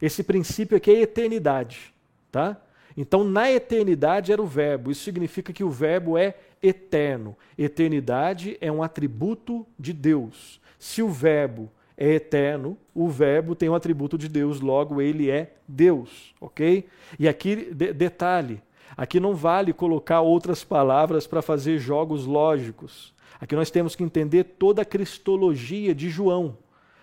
Esse 0.00 0.22
princípio 0.22 0.76
aqui 0.76 0.90
é 0.90 1.02
eternidade. 1.02 1.92
Tá? 2.30 2.56
Então, 2.96 3.24
na 3.24 3.50
eternidade 3.50 4.32
era 4.32 4.42
o 4.42 4.46
Verbo. 4.46 4.90
Isso 4.90 5.04
significa 5.04 5.52
que 5.52 5.64
o 5.64 5.70
Verbo 5.70 6.16
é 6.16 6.34
eterno. 6.62 7.36
Eternidade 7.56 8.56
é 8.60 8.70
um 8.72 8.82
atributo 8.82 9.66
de 9.78 9.92
Deus. 9.92 10.60
Se 10.78 11.02
o 11.02 11.08
Verbo 11.08 11.70
é 11.96 12.14
eterno, 12.14 12.76
o 12.94 13.08
Verbo 13.08 13.54
tem 13.54 13.68
um 13.68 13.74
atributo 13.74 14.18
de 14.18 14.28
Deus, 14.28 14.60
logo 14.60 15.00
ele 15.00 15.30
é 15.30 15.54
Deus, 15.66 16.34
ok? 16.40 16.86
E 17.18 17.26
aqui, 17.26 17.72
de, 17.74 17.92
detalhe: 17.92 18.62
aqui 18.96 19.18
não 19.18 19.34
vale 19.34 19.72
colocar 19.72 20.20
outras 20.20 20.62
palavras 20.62 21.26
para 21.26 21.40
fazer 21.40 21.78
jogos 21.78 22.26
lógicos. 22.26 23.14
Aqui 23.40 23.54
nós 23.54 23.70
temos 23.70 23.94
que 23.94 24.04
entender 24.04 24.44
toda 24.44 24.82
a 24.82 24.84
cristologia 24.84 25.94
de 25.94 26.08
João. 26.08 26.56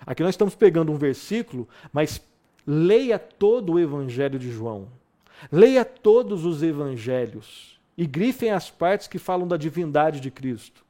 Aqui 0.06 0.22
nós 0.22 0.34
estamos 0.34 0.56
pegando 0.56 0.92
um 0.92 0.98
versículo, 0.98 1.68
mas 1.92 2.22
leia 2.66 3.18
todo 3.20 3.74
o 3.74 3.80
Evangelho 3.80 4.40
de 4.40 4.52
João. 4.52 4.88
Leia 5.52 5.84
todos 5.84 6.46
os 6.46 6.64
evangelhos 6.64 7.80
e 7.98 8.06
grifem 8.06 8.52
as 8.52 8.70
partes 8.70 9.08
que 9.08 9.20
falam 9.20 9.48
da 9.48 9.58
divindade 9.58 10.20
de 10.20 10.32
Cristo. 10.32 10.84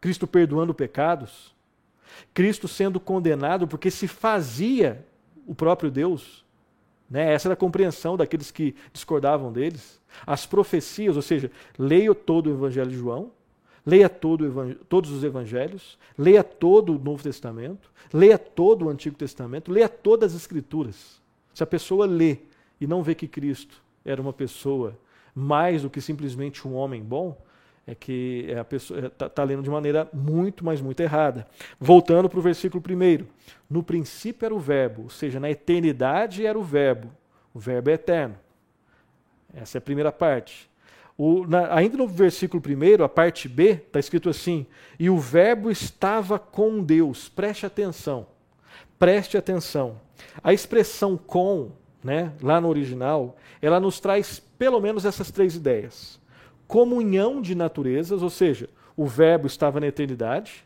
Cristo 0.00 0.26
perdoando 0.26 0.74
pecados, 0.74 1.54
Cristo 2.32 2.68
sendo 2.68 3.00
condenado 3.00 3.66
porque 3.66 3.90
se 3.90 4.06
fazia 4.06 5.06
o 5.46 5.54
próprio 5.54 5.90
Deus. 5.90 6.44
Né? 7.08 7.32
Essa 7.32 7.48
era 7.48 7.54
a 7.54 7.56
compreensão 7.56 8.16
daqueles 8.16 8.50
que 8.50 8.74
discordavam 8.92 9.52
deles. 9.52 10.00
As 10.26 10.46
profecias, 10.46 11.16
ou 11.16 11.22
seja, 11.22 11.50
leia 11.78 12.14
todo 12.14 12.48
o 12.48 12.52
Evangelho 12.52 12.90
de 12.90 12.96
João, 12.96 13.30
leia 13.84 14.08
todo 14.08 14.74
todos 14.88 15.10
os 15.10 15.22
Evangelhos, 15.24 15.98
leia 16.16 16.42
todo 16.42 16.96
o 16.96 16.98
Novo 16.98 17.22
Testamento, 17.22 17.90
leia 18.12 18.38
todo 18.38 18.86
o 18.86 18.88
Antigo 18.88 19.16
Testamento, 19.16 19.70
leia 19.70 19.88
todas 19.88 20.34
as 20.34 20.42
Escrituras. 20.42 21.20
Se 21.52 21.62
a 21.62 21.66
pessoa 21.66 22.06
lê 22.06 22.38
e 22.80 22.86
não 22.86 23.02
vê 23.02 23.14
que 23.14 23.28
Cristo 23.28 23.82
era 24.04 24.20
uma 24.20 24.32
pessoa 24.32 24.98
mais 25.34 25.82
do 25.82 25.90
que 25.90 26.00
simplesmente 26.00 26.66
um 26.66 26.74
homem 26.74 27.02
bom, 27.02 27.36
é 27.86 27.94
que 27.94 28.54
a 28.58 28.64
pessoa 28.64 29.06
está 29.06 29.28
tá 29.28 29.44
lendo 29.44 29.62
de 29.62 29.68
maneira 29.68 30.08
muito, 30.12 30.64
mas 30.64 30.80
muito 30.80 31.00
errada. 31.00 31.46
Voltando 31.78 32.28
para 32.28 32.38
o 32.38 32.42
versículo 32.42 32.82
primeiro. 32.82 33.28
No 33.68 33.82
princípio 33.82 34.46
era 34.46 34.54
o 34.54 34.58
verbo, 34.58 35.02
ou 35.02 35.10
seja, 35.10 35.38
na 35.38 35.50
eternidade 35.50 36.46
era 36.46 36.58
o 36.58 36.62
verbo. 36.62 37.10
O 37.52 37.58
verbo 37.58 37.90
é 37.90 37.92
eterno. 37.92 38.36
Essa 39.52 39.76
é 39.76 39.80
a 39.80 39.82
primeira 39.82 40.10
parte. 40.10 40.68
O, 41.16 41.46
na, 41.46 41.74
ainda 41.74 41.96
no 41.96 42.08
versículo 42.08 42.60
primeiro, 42.60 43.04
a 43.04 43.08
parte 43.08 43.48
B, 43.48 43.82
está 43.86 44.00
escrito 44.00 44.28
assim: 44.28 44.66
E 44.98 45.08
o 45.08 45.18
verbo 45.18 45.70
estava 45.70 46.38
com 46.38 46.82
Deus. 46.82 47.28
Preste 47.28 47.64
atenção. 47.64 48.26
Preste 48.98 49.36
atenção. 49.36 50.00
A 50.42 50.52
expressão 50.52 51.16
com 51.16 51.72
né, 52.04 52.32
lá 52.42 52.60
no 52.60 52.68
original, 52.68 53.36
ela 53.62 53.80
nos 53.80 53.98
traz 53.98 54.38
pelo 54.58 54.78
menos 54.78 55.06
essas 55.06 55.30
três 55.30 55.56
ideias. 55.56 56.20
Comunhão 56.68 57.40
de 57.40 57.54
naturezas, 57.54 58.22
ou 58.22 58.28
seja, 58.28 58.68
o 58.94 59.06
Verbo 59.06 59.46
estava 59.46 59.80
na 59.80 59.86
eternidade 59.86 60.64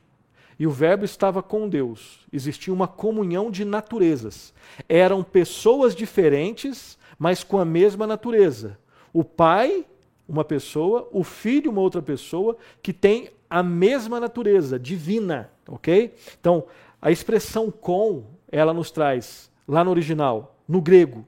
e 0.59 0.66
o 0.66 0.70
Verbo 0.70 1.05
estava 1.05 1.40
com 1.40 1.68
Deus. 1.68 2.26
Existia 2.32 2.74
uma 2.74 2.88
comunhão 2.88 3.51
de 3.51 3.64
naturezas. 3.64 4.53
Eram 4.88 5.22
pessoas 5.22 5.94
diferentes, 5.94 6.99
mas 7.16 7.44
com 7.44 7.59
a 7.59 7.64
mesma 7.64 8.07
natureza. 8.07 8.76
O 9.12 9.22
Pai, 9.22 9.86
uma 10.29 10.45
pessoa, 10.45 11.09
o 11.11 11.24
Filho, 11.24 11.70
uma 11.70 11.81
outra 11.81 12.03
pessoa, 12.03 12.57
que 12.83 12.93
tem 12.93 13.31
a 13.49 13.62
mesma 13.62 14.20
natureza, 14.20 14.79
divina. 14.79 15.51
Ok? 15.66 16.14
Então, 16.39 16.64
a 17.01 17.11
expressão 17.11 17.70
com, 17.70 18.24
ela 18.51 18.74
nos 18.74 18.91
traz, 18.91 19.51
lá 19.66 19.83
no 19.83 19.91
original, 19.91 20.57
no 20.68 20.83
grego, 20.83 21.26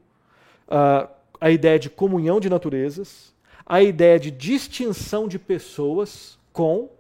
uh, 0.69 1.09
a 1.41 1.51
ideia 1.51 1.79
de 1.79 1.89
comunhão 1.89 2.39
de 2.39 2.51
naturezas, 2.51 3.35
a 3.65 3.83
ideia 3.83 4.19
de 4.19 4.31
distinção 4.31 5.27
de 5.27 5.39
pessoas 5.39 6.39
com 6.53 6.91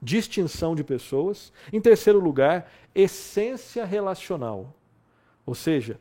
distinção 0.00 0.74
de 0.74 0.84
pessoas. 0.84 1.52
Em 1.72 1.80
terceiro 1.80 2.20
lugar, 2.20 2.70
essência 2.94 3.84
relacional. 3.84 4.74
Ou 5.44 5.54
seja, 5.54 5.98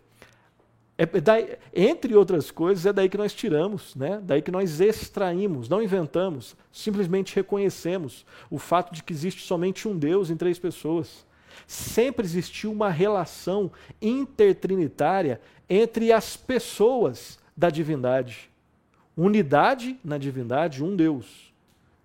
é 0.97 1.05
daí, 1.05 1.57
entre 1.75 2.15
outras 2.15 2.49
coisas, 2.49 2.85
é 2.87 2.91
daí 2.91 3.07
que 3.07 3.17
nós 3.17 3.31
tiramos, 3.31 3.95
né? 3.95 4.19
daí 4.23 4.41
que 4.41 4.49
nós 4.49 4.81
extraímos, 4.81 5.69
não 5.69 5.81
inventamos, 5.81 6.55
simplesmente 6.71 7.35
reconhecemos 7.35 8.25
o 8.49 8.57
fato 8.57 8.91
de 8.91 9.03
que 9.03 9.13
existe 9.13 9.43
somente 9.43 9.87
um 9.87 9.95
Deus 9.95 10.31
em 10.31 10.35
três 10.35 10.57
pessoas. 10.57 11.23
Sempre 11.67 12.25
existiu 12.25 12.71
uma 12.71 12.89
relação 12.89 13.71
intertrinitária 14.01 15.39
entre 15.69 16.11
as 16.11 16.35
pessoas 16.35 17.37
da 17.55 17.69
divindade. 17.69 18.49
Unidade 19.15 19.99
na 20.03 20.17
divindade, 20.17 20.83
um 20.83 20.95
Deus, 20.95 21.53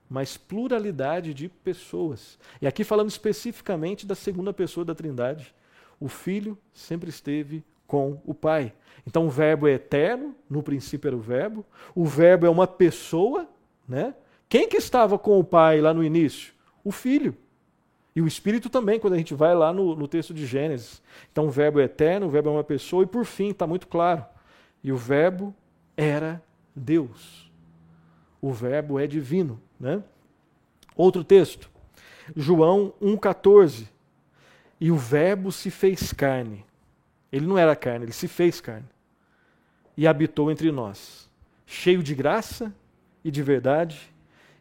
mas 0.08 0.36
pluralidade 0.36 1.32
de 1.32 1.48
pessoas. 1.48 2.38
E 2.60 2.66
aqui 2.66 2.84
falando 2.84 3.08
especificamente 3.08 4.06
da 4.06 4.14
segunda 4.14 4.52
pessoa 4.52 4.84
da 4.84 4.94
Trindade. 4.94 5.54
O 5.98 6.08
Filho 6.08 6.58
sempre 6.74 7.08
esteve 7.08 7.64
com 7.92 8.18
o 8.24 8.32
Pai. 8.32 8.72
Então 9.06 9.26
o 9.26 9.30
Verbo 9.30 9.68
é 9.68 9.72
eterno, 9.72 10.34
no 10.48 10.62
princípio 10.62 11.08
era 11.08 11.16
o 11.16 11.20
Verbo. 11.20 11.62
O 11.94 12.06
Verbo 12.06 12.46
é 12.46 12.48
uma 12.48 12.66
pessoa, 12.66 13.46
né? 13.86 14.14
Quem 14.48 14.66
que 14.66 14.78
estava 14.78 15.18
com 15.18 15.38
o 15.38 15.44
Pai 15.44 15.78
lá 15.78 15.92
no 15.92 16.02
início? 16.02 16.54
O 16.82 16.90
Filho. 16.90 17.36
E 18.16 18.22
o 18.22 18.26
Espírito 18.26 18.70
também, 18.70 18.98
quando 18.98 19.12
a 19.12 19.18
gente 19.18 19.34
vai 19.34 19.54
lá 19.54 19.74
no, 19.74 19.94
no 19.94 20.08
texto 20.08 20.32
de 20.32 20.46
Gênesis. 20.46 21.02
Então, 21.30 21.48
o 21.48 21.50
Verbo 21.50 21.80
é 21.80 21.84
eterno, 21.84 22.28
o 22.28 22.30
Verbo 22.30 22.48
é 22.48 22.52
uma 22.52 22.64
pessoa, 22.64 23.02
e 23.02 23.06
por 23.06 23.26
fim, 23.26 23.50
está 23.50 23.66
muito 23.66 23.86
claro. 23.86 24.24
E 24.82 24.90
o 24.90 24.96
Verbo 24.96 25.54
era 25.94 26.42
Deus. 26.74 27.50
O 28.40 28.52
Verbo 28.52 28.98
é 28.98 29.06
divino. 29.06 29.60
Né? 29.78 30.02
Outro 30.96 31.22
texto, 31.22 31.70
João 32.34 32.94
1,14. 33.02 33.86
E 34.80 34.90
o 34.90 34.96
Verbo 34.96 35.52
se 35.52 35.70
fez 35.70 36.10
carne. 36.10 36.64
Ele 37.32 37.46
não 37.46 37.56
era 37.56 37.74
carne, 37.74 38.04
ele 38.04 38.12
se 38.12 38.28
fez 38.28 38.60
carne. 38.60 38.88
E 39.96 40.06
habitou 40.06 40.50
entre 40.50 40.70
nós, 40.70 41.28
cheio 41.66 42.02
de 42.02 42.14
graça 42.14 42.72
e 43.24 43.30
de 43.30 43.42
verdade, 43.42 44.12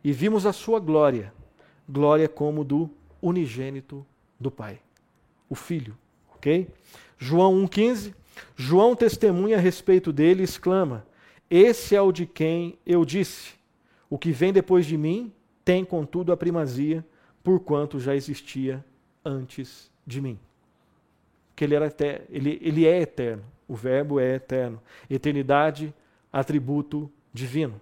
e 0.04 0.12
vimos 0.12 0.46
a 0.46 0.54
sua 0.54 0.80
glória 0.80 1.34
glória 1.92 2.30
como 2.30 2.64
do 2.64 2.90
unigênito 3.22 4.06
do 4.40 4.50
Pai, 4.50 4.80
o 5.50 5.56
Filho, 5.56 5.98
ok? 6.36 6.68
João 7.18 7.54
1,15, 7.66 8.14
João 8.56 8.96
testemunha 8.96 9.58
a 9.58 9.60
respeito 9.60 10.14
dele 10.14 10.42
e 10.42 10.46
exclama: 10.46 11.06
Esse 11.50 11.96
é 11.96 12.02
o 12.02 12.12
de 12.12 12.26
quem 12.26 12.80
eu 12.86 13.04
disse: 13.04 13.54
O 14.10 14.18
que 14.18 14.32
vem 14.32 14.54
depois 14.54 14.86
de 14.86 14.98
mim 14.98 15.32
tem, 15.66 15.84
contudo, 15.84 16.32
a 16.32 16.38
primazia, 16.38 17.06
porquanto 17.44 18.00
já 18.00 18.16
existia 18.16 18.84
antes 19.24 19.92
de 20.08 20.22
mim. 20.22 20.40
Que 21.62 21.66
ele, 21.66 21.76
era 21.76 21.86
eterno, 21.86 22.26
ele, 22.32 22.60
ele 22.60 22.88
é 22.88 23.02
eterno, 23.02 23.44
o 23.68 23.76
Verbo 23.76 24.20
é 24.20 24.34
eterno. 24.34 24.82
Eternidade, 25.08 25.94
atributo 26.34 27.08
divino. 27.32 27.80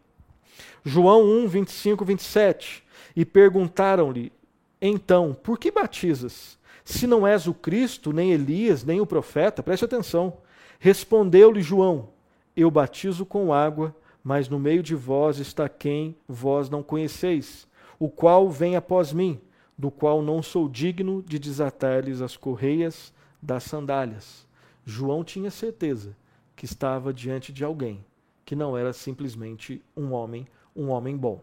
João 0.84 1.24
1, 1.24 1.48
25, 1.48 2.04
27. 2.04 2.84
E 3.16 3.24
perguntaram-lhe, 3.24 4.34
então, 4.82 5.34
por 5.34 5.58
que 5.58 5.72
batizas? 5.72 6.60
Se 6.84 7.08
não 7.08 7.26
és 7.26 7.48
o 7.48 7.54
Cristo, 7.54 8.12
nem 8.12 8.34
Elias, 8.34 8.84
nem 8.84 9.00
o 9.00 9.06
profeta, 9.06 9.64
preste 9.64 9.86
atenção. 9.86 10.34
Respondeu-lhe 10.78 11.62
João: 11.62 12.10
Eu 12.58 12.70
batizo 12.70 13.26
com 13.26 13.54
água, 13.54 13.96
mas 14.22 14.50
no 14.50 14.60
meio 14.60 14.84
de 14.84 14.94
vós 14.94 15.38
está 15.38 15.70
quem 15.70 16.18
vós 16.28 16.70
não 16.70 16.84
conheceis, 16.84 17.66
o 17.98 18.10
qual 18.10 18.50
vem 18.50 18.76
após 18.76 19.14
mim, 19.14 19.40
do 19.78 19.90
qual 19.90 20.22
não 20.22 20.44
sou 20.44 20.68
digno 20.68 21.24
de 21.26 21.40
desatar-lhes 21.40 22.22
as 22.22 22.36
correias 22.36 23.18
das 23.42 23.64
sandálias. 23.64 24.48
João 24.86 25.24
tinha 25.24 25.52
certeza 25.52 26.16
que 26.56 26.66
estava 26.66 27.14
diante 27.14 27.54
de 27.54 27.64
alguém 27.64 28.04
que 28.50 28.56
não 28.56 28.76
era 28.76 28.92
simplesmente 28.92 29.80
um 29.96 30.12
homem, 30.12 30.48
um 30.76 30.90
homem 30.90 31.16
bom. 31.16 31.40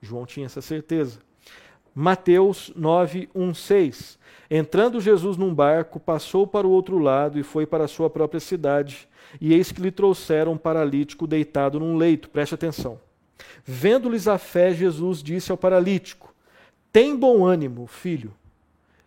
João 0.00 0.24
tinha 0.24 0.46
essa 0.46 0.62
certeza. 0.62 1.18
Mateus 1.92 2.70
9, 2.76 3.28
1, 3.34 3.54
6. 3.54 4.18
Entrando 4.48 5.00
Jesus 5.00 5.36
num 5.36 5.52
barco, 5.52 5.98
passou 5.98 6.46
para 6.46 6.64
o 6.64 6.70
outro 6.70 6.98
lado 6.98 7.40
e 7.40 7.42
foi 7.42 7.66
para 7.66 7.86
a 7.86 7.88
sua 7.88 8.08
própria 8.08 8.38
cidade. 8.38 9.08
E 9.40 9.52
eis 9.52 9.72
que 9.72 9.82
lhe 9.82 9.90
trouxeram 9.90 10.52
um 10.52 10.56
paralítico 10.56 11.26
deitado 11.26 11.80
num 11.80 11.96
leito. 11.96 12.30
Preste 12.30 12.54
atenção. 12.54 13.00
Vendo-lhes 13.64 14.28
a 14.28 14.38
fé, 14.38 14.72
Jesus 14.72 15.22
disse 15.24 15.50
ao 15.50 15.58
paralítico: 15.58 16.32
Tem 16.92 17.16
bom 17.16 17.44
ânimo, 17.44 17.84
filho. 17.88 18.32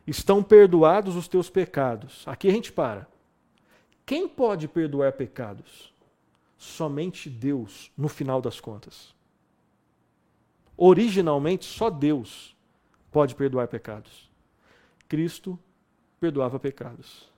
Estão 0.10 0.42
perdoados 0.42 1.16
os 1.16 1.28
teus 1.28 1.52
pecados. 1.52 2.28
Aqui 2.28 2.48
a 2.48 2.52
gente 2.52 2.72
para. 2.72 3.08
Quem 4.08 4.28
pode 4.28 4.68
perdoar 4.68 5.14
pecados? 5.14 5.94
Somente 6.58 7.30
Deus, 7.30 7.92
no 7.96 8.10
final 8.10 8.42
das 8.42 8.60
contas. 8.60 9.14
Originalmente, 10.76 11.64
só 11.64 11.92
Deus 11.92 12.58
pode 13.12 13.36
perdoar 13.36 13.68
pecados. 13.68 14.28
Cristo 15.08 15.60
perdoava 16.20 16.60
pecados. 16.60 17.32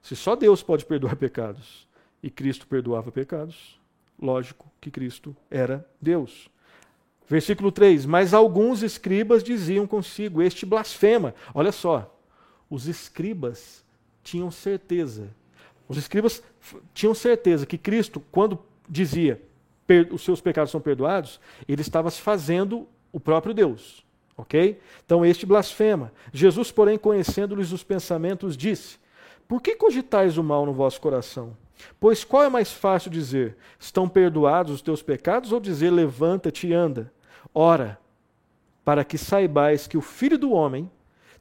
Se 0.00 0.14
só 0.14 0.36
Deus 0.36 0.62
pode 0.62 0.84
perdoar 0.84 1.16
pecados 1.16 1.88
e 2.22 2.30
Cristo 2.30 2.68
perdoava 2.68 3.10
pecados, 3.10 3.80
lógico 4.16 4.70
que 4.80 4.92
Cristo 4.92 5.34
era 5.50 5.84
Deus. 6.00 6.48
Versículo 7.32 7.72
3: 7.72 8.06
Mas 8.06 8.34
alguns 8.34 8.82
escribas 8.82 9.42
diziam 9.42 9.86
consigo: 9.86 10.42
Este 10.42 10.66
blasfema. 10.66 11.34
Olha 11.54 11.72
só, 11.72 12.14
os 12.68 12.86
escribas 12.86 13.84
tinham 14.22 14.50
certeza 14.50 15.28
os 15.92 15.98
escribas 15.98 16.42
tinham 16.94 17.14
certeza 17.14 17.66
que 17.66 17.76
Cristo, 17.76 18.22
quando 18.32 18.58
dizia 18.88 19.40
os 20.10 20.22
seus 20.22 20.40
pecados 20.40 20.70
são 20.70 20.80
perdoados, 20.80 21.38
ele 21.68 21.82
estava 21.82 22.10
se 22.10 22.18
fazendo 22.18 22.88
o 23.12 23.20
próprio 23.20 23.52
Deus. 23.52 24.02
Ok? 24.34 24.80
Então 25.04 25.22
este 25.22 25.44
blasfema. 25.44 26.10
Jesus, 26.32 26.72
porém, 26.72 26.96
conhecendo-lhes 26.96 27.72
os 27.72 27.84
pensamentos, 27.84 28.56
disse: 28.56 28.98
Por 29.46 29.60
que 29.60 29.76
cogitais 29.76 30.38
o 30.38 30.42
mal 30.42 30.64
no 30.64 30.72
vosso 30.72 30.98
coração? 30.98 31.54
Pois 32.00 32.24
qual 32.24 32.44
é 32.44 32.48
mais 32.48 32.72
fácil 32.72 33.10
dizer: 33.10 33.54
Estão 33.78 34.08
perdoados 34.08 34.72
os 34.72 34.80
teus 34.80 35.02
pecados, 35.02 35.52
ou 35.52 35.60
dizer: 35.60 35.90
Levanta-te 35.90 36.68
e 36.68 36.72
anda? 36.72 37.12
Ora, 37.54 37.98
para 38.84 39.04
que 39.04 39.18
saibais 39.18 39.86
que 39.86 39.96
o 39.96 40.00
Filho 40.00 40.38
do 40.38 40.52
Homem 40.52 40.90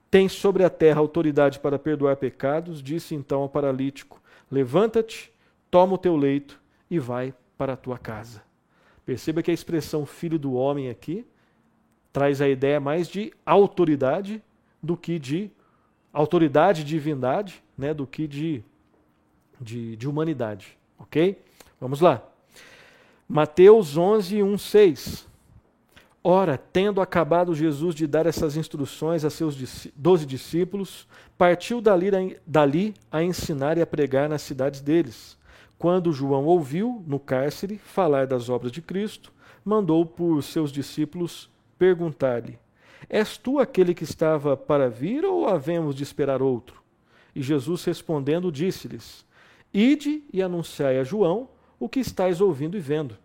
tem 0.09 0.27
sobre 0.27 0.63
a 0.63 0.69
terra 0.69 0.99
autoridade 0.99 1.59
para 1.59 1.79
perdoar 1.79 2.17
pecados, 2.17 2.83
disse 2.83 3.15
então 3.15 3.41
ao 3.41 3.49
paralítico: 3.49 4.21
Levanta-te, 4.49 5.31
toma 5.69 5.93
o 5.93 5.97
teu 5.97 6.17
leito 6.17 6.59
e 6.89 6.99
vai 6.99 7.33
para 7.57 7.73
a 7.73 7.77
tua 7.77 7.97
casa. 7.97 8.43
Perceba 9.05 9.41
que 9.41 9.49
a 9.49 9.53
expressão 9.53 10.05
filho 10.05 10.37
do 10.37 10.53
homem 10.53 10.89
aqui 10.89 11.25
traz 12.11 12.41
a 12.41 12.49
ideia 12.49 12.79
mais 12.79 13.07
de 13.07 13.33
autoridade 13.45 14.43
do 14.83 14.97
que 14.97 15.17
de 15.17 15.49
autoridade, 16.11 16.83
divindade, 16.83 17.63
né, 17.77 17.93
do 17.93 18.05
que 18.05 18.27
de, 18.27 18.63
de, 19.59 19.95
de 19.95 20.09
humanidade. 20.09 20.77
Ok? 20.99 21.41
Vamos 21.79 22.01
lá. 22.01 22.21
Mateus 23.27 23.95
11, 23.95 24.43
1, 24.43 24.57
6. 24.57 25.30
Ora, 26.23 26.55
tendo 26.55 27.01
acabado 27.01 27.55
Jesus 27.55 27.95
de 27.95 28.05
dar 28.05 28.27
essas 28.27 28.55
instruções 28.55 29.25
a 29.25 29.29
seus 29.31 29.87
doze 29.95 30.25
discípulos, 30.25 31.07
partiu 31.35 31.81
dali, 31.81 32.37
dali 32.45 32.93
a 33.11 33.23
ensinar 33.23 33.77
e 33.77 33.81
a 33.81 33.87
pregar 33.87 34.29
nas 34.29 34.43
cidades 34.43 34.81
deles. 34.81 35.35
Quando 35.79 36.13
João 36.13 36.45
ouviu, 36.45 37.03
no 37.07 37.19
cárcere, 37.19 37.79
falar 37.79 38.27
das 38.27 38.49
obras 38.49 38.71
de 38.71 38.83
Cristo, 38.83 39.33
mandou 39.65 40.05
por 40.05 40.43
seus 40.43 40.71
discípulos 40.71 41.49
perguntar-lhe: 41.79 42.59
És 43.09 43.35
tu 43.35 43.57
aquele 43.57 43.95
que 43.95 44.03
estava 44.03 44.55
para 44.55 44.91
vir 44.91 45.25
ou 45.25 45.47
havemos 45.47 45.95
de 45.95 46.03
esperar 46.03 46.39
outro? 46.39 46.83
E 47.35 47.41
Jesus 47.41 47.83
respondendo, 47.83 48.51
disse-lhes: 48.51 49.25
Ide 49.73 50.23
e 50.31 50.39
anunciai 50.39 50.99
a 50.99 51.03
João 51.03 51.49
o 51.79 51.89
que 51.89 51.99
estáis 51.99 52.41
ouvindo 52.41 52.77
e 52.77 52.79
vendo. 52.79 53.17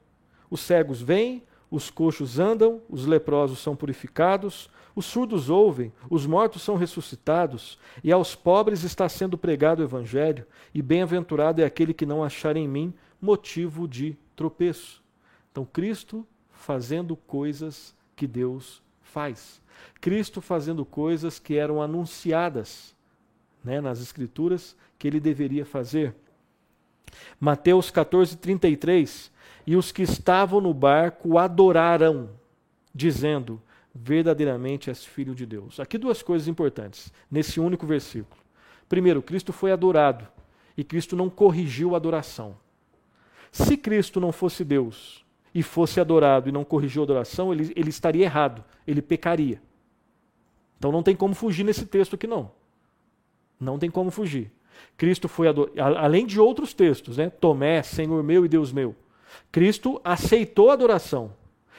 Os 0.48 0.60
cegos 0.60 1.02
vêm, 1.02 1.42
os 1.76 1.90
coxos 1.90 2.38
andam, 2.38 2.80
os 2.88 3.04
leprosos 3.04 3.58
são 3.58 3.76
purificados, 3.76 4.70
os 4.94 5.04
surdos 5.04 5.50
ouvem, 5.50 5.92
os 6.08 6.24
mortos 6.24 6.62
são 6.62 6.74
ressuscitados, 6.74 7.78
e 8.02 8.10
aos 8.10 8.34
pobres 8.34 8.82
está 8.82 9.06
sendo 9.10 9.36
pregado 9.36 9.80
o 9.80 9.84
evangelho, 9.84 10.46
e 10.74 10.80
bem-aventurado 10.80 11.60
é 11.60 11.66
aquele 11.66 11.92
que 11.92 12.06
não 12.06 12.24
achar 12.24 12.56
em 12.56 12.66
mim 12.66 12.94
motivo 13.20 13.86
de 13.86 14.16
tropeço. 14.34 15.02
Então, 15.52 15.66
Cristo 15.66 16.26
fazendo 16.50 17.14
coisas 17.14 17.94
que 18.16 18.26
Deus 18.26 18.82
faz. 19.02 19.60
Cristo 20.00 20.40
fazendo 20.40 20.82
coisas 20.82 21.38
que 21.38 21.56
eram 21.56 21.82
anunciadas 21.82 22.96
né, 23.62 23.82
nas 23.82 24.00
Escrituras 24.00 24.74
que 24.98 25.06
ele 25.06 25.20
deveria 25.20 25.66
fazer. 25.66 26.14
Mateus 27.38 27.90
14, 27.90 28.38
33 28.38 29.30
e 29.66 29.74
os 29.74 29.90
que 29.90 30.02
estavam 30.02 30.60
no 30.60 30.72
barco 30.72 31.38
adoraram, 31.38 32.30
dizendo: 32.94 33.60
Verdadeiramente 33.94 34.90
és 34.90 35.04
filho 35.04 35.34
de 35.34 35.46
Deus. 35.46 35.80
Aqui 35.80 35.96
duas 35.96 36.22
coisas 36.22 36.46
importantes 36.46 37.12
nesse 37.30 37.58
único 37.58 37.86
versículo. 37.86 38.40
Primeiro, 38.88 39.22
Cristo 39.22 39.52
foi 39.52 39.72
adorado 39.72 40.28
e 40.76 40.84
Cristo 40.84 41.16
não 41.16 41.30
corrigiu 41.30 41.94
a 41.94 41.96
adoração. 41.96 42.56
Se 43.50 43.76
Cristo 43.76 44.20
não 44.20 44.32
fosse 44.32 44.64
Deus 44.64 45.24
e 45.54 45.62
fosse 45.62 45.98
adorado 45.98 46.48
e 46.48 46.52
não 46.52 46.62
corrigiu 46.62 47.02
a 47.02 47.04
adoração, 47.04 47.52
ele, 47.52 47.72
ele 47.74 47.88
estaria 47.88 48.24
errado, 48.24 48.62
ele 48.86 49.00
pecaria. 49.00 49.62
Então 50.78 50.92
não 50.92 51.02
tem 51.02 51.16
como 51.16 51.34
fugir 51.34 51.64
nesse 51.64 51.86
texto 51.86 52.14
aqui, 52.14 52.26
não. 52.26 52.52
Não 53.58 53.78
tem 53.78 53.90
como 53.90 54.10
fugir. 54.10 54.52
Cristo 54.96 55.26
foi 55.26 55.48
adorado, 55.48 55.80
além 55.96 56.26
de 56.26 56.38
outros 56.38 56.74
textos, 56.74 57.16
né? 57.16 57.30
Tomé, 57.30 57.82
Senhor 57.82 58.22
meu 58.22 58.44
e 58.44 58.48
Deus 58.48 58.72
meu. 58.72 58.94
Cristo 59.50 60.00
aceitou 60.04 60.70
a 60.70 60.74
adoração. 60.74 61.32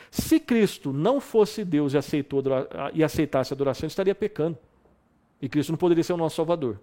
Se 0.10 0.40
Cristo 0.40 0.94
não 0.94 1.20
fosse 1.20 1.64
Deus 1.64 1.94
e, 1.94 1.98
aceitou, 1.98 2.44
e 2.94 3.04
aceitasse 3.04 3.54
a 3.54 3.56
adoração, 3.56 3.88
estaria 3.88 4.16
pecando. 4.16 4.58
E 5.42 5.50
Cristo 5.50 5.72
não 5.72 5.78
poderia 5.78 6.04
ser 6.04 6.14
o 6.14 6.18
nosso 6.18 6.36
Salvador. 6.36 6.80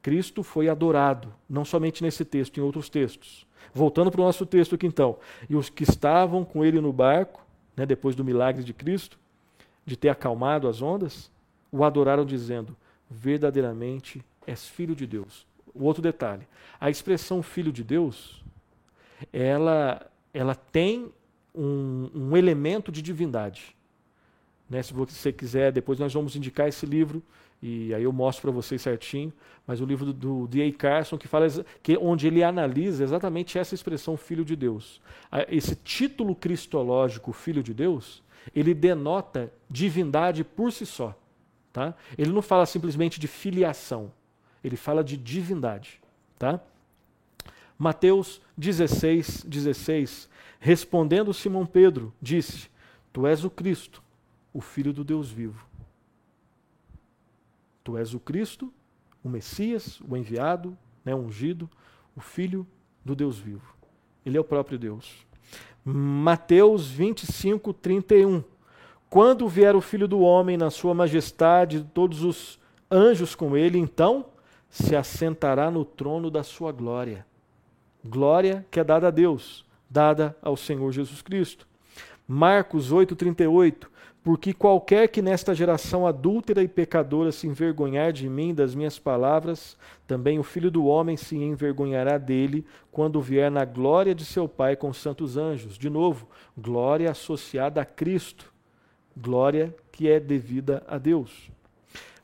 Cristo 0.00 0.42
foi 0.42 0.68
adorado, 0.68 1.32
não 1.48 1.64
somente 1.64 2.02
nesse 2.02 2.24
texto, 2.24 2.58
em 2.58 2.60
outros 2.60 2.88
textos. 2.88 3.46
Voltando 3.72 4.10
para 4.10 4.20
o 4.20 4.24
nosso 4.24 4.44
texto 4.44 4.74
aqui 4.74 4.86
então. 4.86 5.18
E 5.48 5.54
os 5.54 5.70
que 5.70 5.84
estavam 5.84 6.44
com 6.44 6.64
ele 6.64 6.80
no 6.80 6.92
barco, 6.92 7.44
né, 7.76 7.86
depois 7.86 8.16
do 8.16 8.24
milagre 8.24 8.64
de 8.64 8.72
Cristo, 8.72 9.18
de 9.86 9.96
ter 9.96 10.08
acalmado 10.08 10.66
as 10.66 10.82
ondas, 10.82 11.30
o 11.70 11.84
adoraram 11.84 12.24
dizendo: 12.24 12.76
verdadeiramente 13.08 14.24
és 14.46 14.66
filho 14.66 14.94
de 14.94 15.06
Deus. 15.06 15.46
O 15.72 15.84
outro 15.84 16.02
detalhe: 16.02 16.46
a 16.80 16.90
expressão 16.90 17.42
filho 17.42 17.72
de 17.72 17.84
Deus 17.84 18.41
ela, 19.32 20.10
ela 20.32 20.54
tem 20.54 21.12
um, 21.54 22.10
um 22.14 22.36
elemento 22.36 22.90
de 22.90 23.02
divindade. 23.02 23.76
Né? 24.68 24.82
Se 24.82 24.94
você 24.94 25.32
quiser, 25.32 25.70
depois 25.70 25.98
nós 25.98 26.12
vamos 26.14 26.34
indicar 26.34 26.68
esse 26.68 26.86
livro 26.86 27.22
e 27.62 27.94
aí 27.94 28.02
eu 28.02 28.12
mostro 28.12 28.42
para 28.42 28.50
vocês 28.50 28.82
certinho. 28.82 29.32
Mas 29.66 29.80
o 29.80 29.84
livro 29.84 30.12
do 30.12 30.48
D.A. 30.48 30.72
Carson 30.72 31.16
que 31.16 31.28
fala 31.28 31.46
que 31.82 31.96
onde 31.96 32.26
ele 32.26 32.42
analisa 32.42 33.04
exatamente 33.04 33.58
essa 33.58 33.74
expressão 33.74 34.16
Filho 34.16 34.44
de 34.44 34.56
Deus, 34.56 35.00
esse 35.48 35.76
título 35.76 36.34
cristológico 36.34 37.32
Filho 37.32 37.62
de 37.62 37.72
Deus, 37.72 38.22
ele 38.54 38.74
denota 38.74 39.52
divindade 39.70 40.42
por 40.42 40.72
si 40.72 40.84
só, 40.84 41.16
tá? 41.72 41.94
Ele 42.18 42.32
não 42.32 42.42
fala 42.42 42.66
simplesmente 42.66 43.20
de 43.20 43.28
filiação, 43.28 44.10
ele 44.64 44.76
fala 44.76 45.04
de 45.04 45.16
divindade, 45.16 46.00
tá? 46.36 46.60
Mateus 47.82 48.40
16, 48.56 49.42
16. 49.42 50.28
Respondendo 50.60 51.34
Simão 51.34 51.66
Pedro, 51.66 52.14
disse: 52.22 52.70
Tu 53.12 53.26
és 53.26 53.42
o 53.42 53.50
Cristo, 53.50 54.00
o 54.54 54.60
Filho 54.60 54.92
do 54.92 55.02
Deus 55.02 55.28
vivo. 55.28 55.66
Tu 57.82 57.98
és 57.98 58.14
o 58.14 58.20
Cristo, 58.20 58.72
o 59.20 59.28
Messias, 59.28 60.00
o 60.08 60.16
enviado, 60.16 60.78
né, 61.04 61.12
ungido, 61.12 61.68
o 62.14 62.20
Filho 62.20 62.64
do 63.04 63.16
Deus 63.16 63.36
vivo. 63.36 63.74
Ele 64.24 64.36
é 64.36 64.40
o 64.40 64.44
próprio 64.44 64.78
Deus. 64.78 65.26
Mateus 65.84 66.86
25, 66.86 67.72
31. 67.72 68.44
Quando 69.10 69.48
vier 69.48 69.74
o 69.74 69.80
Filho 69.80 70.06
do 70.06 70.20
Homem 70.20 70.56
na 70.56 70.70
sua 70.70 70.94
majestade, 70.94 71.84
todos 71.92 72.22
os 72.22 72.60
anjos 72.88 73.34
com 73.34 73.56
ele, 73.56 73.76
então 73.76 74.26
se 74.70 74.94
assentará 74.94 75.68
no 75.68 75.84
trono 75.84 76.30
da 76.30 76.44
sua 76.44 76.70
glória. 76.70 77.26
Glória 78.04 78.66
que 78.70 78.80
é 78.80 78.84
dada 78.84 79.08
a 79.08 79.10
Deus, 79.10 79.64
dada 79.88 80.36
ao 80.42 80.56
Senhor 80.56 80.90
Jesus 80.90 81.22
Cristo. 81.22 81.66
Marcos 82.26 82.92
8,38 82.92 83.86
Porque 84.24 84.52
qualquer 84.52 85.08
que 85.08 85.22
nesta 85.22 85.54
geração 85.54 86.06
adúltera 86.06 86.62
e 86.62 86.68
pecadora 86.68 87.30
se 87.30 87.46
envergonhar 87.46 88.12
de 88.12 88.28
mim, 88.28 88.52
das 88.52 88.74
minhas 88.74 88.98
palavras, 88.98 89.76
também 90.06 90.38
o 90.38 90.42
Filho 90.42 90.70
do 90.70 90.86
Homem 90.86 91.16
se 91.16 91.36
envergonhará 91.36 92.18
dele, 92.18 92.66
quando 92.90 93.20
vier 93.20 93.50
na 93.50 93.64
glória 93.64 94.14
de 94.14 94.24
seu 94.24 94.48
Pai 94.48 94.74
com 94.74 94.88
os 94.88 94.96
santos 94.96 95.36
anjos. 95.36 95.78
De 95.78 95.88
novo, 95.88 96.26
glória 96.58 97.10
associada 97.10 97.80
a 97.82 97.84
Cristo, 97.84 98.52
glória 99.16 99.74
que 99.92 100.08
é 100.08 100.18
devida 100.18 100.82
a 100.88 100.98
Deus. 100.98 101.50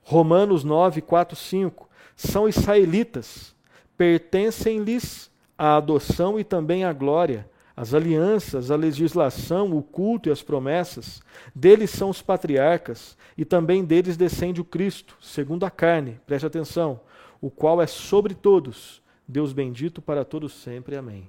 Romanos 0.02 0.64
9, 0.64 1.02
4, 1.02 1.36
5 1.36 1.88
são 2.16 2.48
israelitas, 2.48 3.54
pertencem-lhes 3.96 5.30
a 5.58 5.76
adoção 5.76 6.38
e 6.38 6.44
também 6.44 6.84
a 6.84 6.92
glória, 6.92 7.50
as 7.76 7.92
alianças, 7.92 8.70
a 8.70 8.76
legislação, 8.76 9.76
o 9.76 9.82
culto 9.82 10.28
e 10.28 10.32
as 10.32 10.42
promessas. 10.42 11.20
Deles 11.54 11.90
são 11.90 12.10
os 12.10 12.22
patriarcas, 12.22 13.16
e 13.36 13.44
também 13.44 13.84
deles 13.84 14.16
descende 14.16 14.60
o 14.60 14.64
Cristo, 14.64 15.16
segundo 15.20 15.66
a 15.66 15.70
carne, 15.70 16.20
preste 16.26 16.46
atenção, 16.46 17.00
o 17.40 17.50
qual 17.50 17.82
é 17.82 17.86
sobre 17.86 18.34
todos, 18.34 19.02
Deus 19.26 19.52
bendito 19.52 20.00
para 20.00 20.24
todos 20.24 20.54
sempre. 20.54 20.96
Amém. 20.96 21.28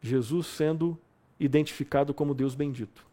Jesus 0.00 0.46
sendo 0.46 0.98
identificado 1.38 2.14
como 2.14 2.34
Deus 2.34 2.54
bendito. 2.54 3.04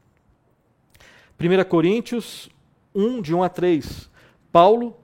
1 1.39 1.69
Coríntios 1.69 2.49
1, 2.95 3.21
de 3.21 3.35
1 3.35 3.43
a 3.43 3.49
3. 3.49 4.09
Paulo, 4.51 4.97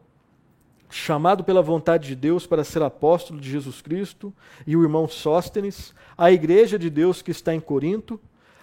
chamado 0.94 1.44
pela 1.44 1.62
vontade 1.62 2.08
de 2.08 2.16
Deus 2.16 2.46
para 2.46 2.64
ser 2.64 2.84
apóstolo 2.84 3.40
de 3.40 3.50
Jesus 3.50 3.82
Cristo, 3.82 4.32
e 4.66 4.78
o 4.78 4.84
irmão 4.84 5.08
Sóstenes, 5.08 5.94
à 6.16 6.32
igreja 6.32 6.78
de 6.78 6.90
Deus 6.90 7.22
que 7.22 7.32
está 7.32 7.54
em 7.54 7.60
Corinto, 7.60 8.22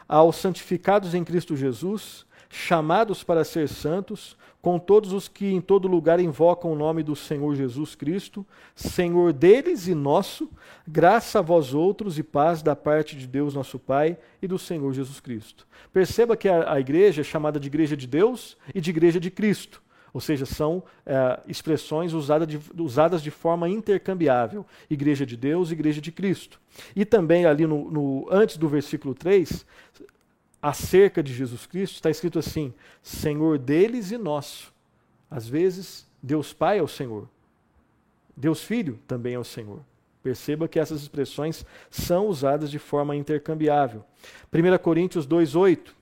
aos 0.09 0.37
santificados 0.37 1.13
em 1.13 1.25
Cristo 1.25 1.57
Jesus, 1.57 2.25
chamados 2.49 3.25
para 3.25 3.43
ser 3.43 3.69
santos, 3.69 4.37
com 4.63 4.79
todos 4.79 5.13
os 5.13 5.27
que 5.27 5.47
em 5.47 5.61
todo 5.61 5.89
lugar 5.89 6.21
invocam 6.21 6.73
o 6.73 6.77
nome 6.77 7.03
do 7.03 7.17
Senhor 7.17 7.55
Jesus 7.57 7.97
Cristo, 7.97 8.47
Senhor 8.77 9.33
deles 9.33 9.89
e 9.89 9.95
nosso, 9.95 10.49
graça 10.87 11.41
a 11.41 11.43
vós 11.43 11.75
outros 11.75 12.17
e 12.17 12.23
paz 12.23 12.63
da 12.63 12.77
parte 12.77 13.17
de 13.17 13.27
Deus 13.27 13.55
nosso 13.55 13.79
Pai 13.79 14.17
e 14.41 14.47
do 14.47 14.59
Senhor 14.59 14.93
Jesus 14.93 15.19
Cristo. 15.19 15.67
Perceba 15.93 16.37
que 16.37 16.49
a, 16.49 16.75
a 16.75 16.79
igreja 16.79 17.23
é 17.23 17.25
chamada 17.25 17.59
de 17.59 17.67
igreja 17.67 17.97
de 17.97 18.07
Deus 18.07 18.57
e 18.73 18.81
de 18.81 18.91
igreja 18.91 19.19
de 19.19 19.31
Cristo. 19.31 19.83
Ou 20.13 20.21
seja, 20.21 20.45
são 20.45 20.83
é, 21.07 21.41
expressões 21.47 22.13
usada 22.13 22.47
de, 22.47 22.59
usadas 22.77 23.23
de 23.23 23.31
forma 23.31 23.69
intercambiável. 23.69 24.67
Igreja 24.89 25.25
de 25.25 25.37
Deus, 25.37 25.71
Igreja 25.71 26.01
de 26.01 26.11
Cristo. 26.11 26.61
E 26.95 27.05
também 27.05 27.47
ali 27.47 27.67
no, 27.67 27.91
no, 27.91 28.29
antes 28.31 28.57
do 28.57 28.69
versículo 28.69 29.15
3, 29.15 29.65
acerca 30.61 31.23
de 31.23 31.33
Jesus 31.33 31.67
Cristo, 31.67 31.95
está 31.95 32.11
escrito 32.11 32.39
assim: 32.39 32.75
Senhor 33.03 33.59
deles 33.59 34.11
e 34.11 34.19
nosso. 34.19 34.73
Às 35.31 35.49
vezes, 35.49 36.07
Deus 36.23 36.53
Pai 36.53 36.79
é 36.79 36.83
o 36.83 36.89
Senhor. 36.89 37.29
Deus 38.37 38.63
Filho 38.63 38.99
também 39.07 39.35
é 39.35 39.39
o 39.39 39.45
Senhor. 39.45 39.81
Perceba 40.23 40.69
que 40.69 40.79
essas 40.79 41.01
expressões 41.01 41.65
são 41.89 42.27
usadas 42.27 42.71
de 42.71 42.79
forma 42.79 43.17
intercambiável. 43.17 44.05
1 44.53 44.79
Coríntios 44.83 45.27
2,8 45.27 45.93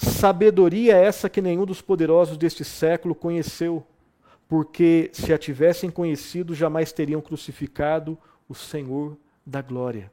Sabedoria 0.00 0.96
é 0.96 1.04
essa 1.04 1.28
que 1.28 1.42
nenhum 1.42 1.66
dos 1.66 1.82
poderosos 1.82 2.36
deste 2.36 2.64
século 2.64 3.16
conheceu, 3.16 3.84
porque 4.48 5.10
se 5.12 5.32
a 5.32 5.38
tivessem 5.38 5.90
conhecido, 5.90 6.54
jamais 6.54 6.92
teriam 6.92 7.20
crucificado 7.20 8.16
o 8.48 8.54
Senhor 8.54 9.18
da 9.44 9.60
glória. 9.60 10.08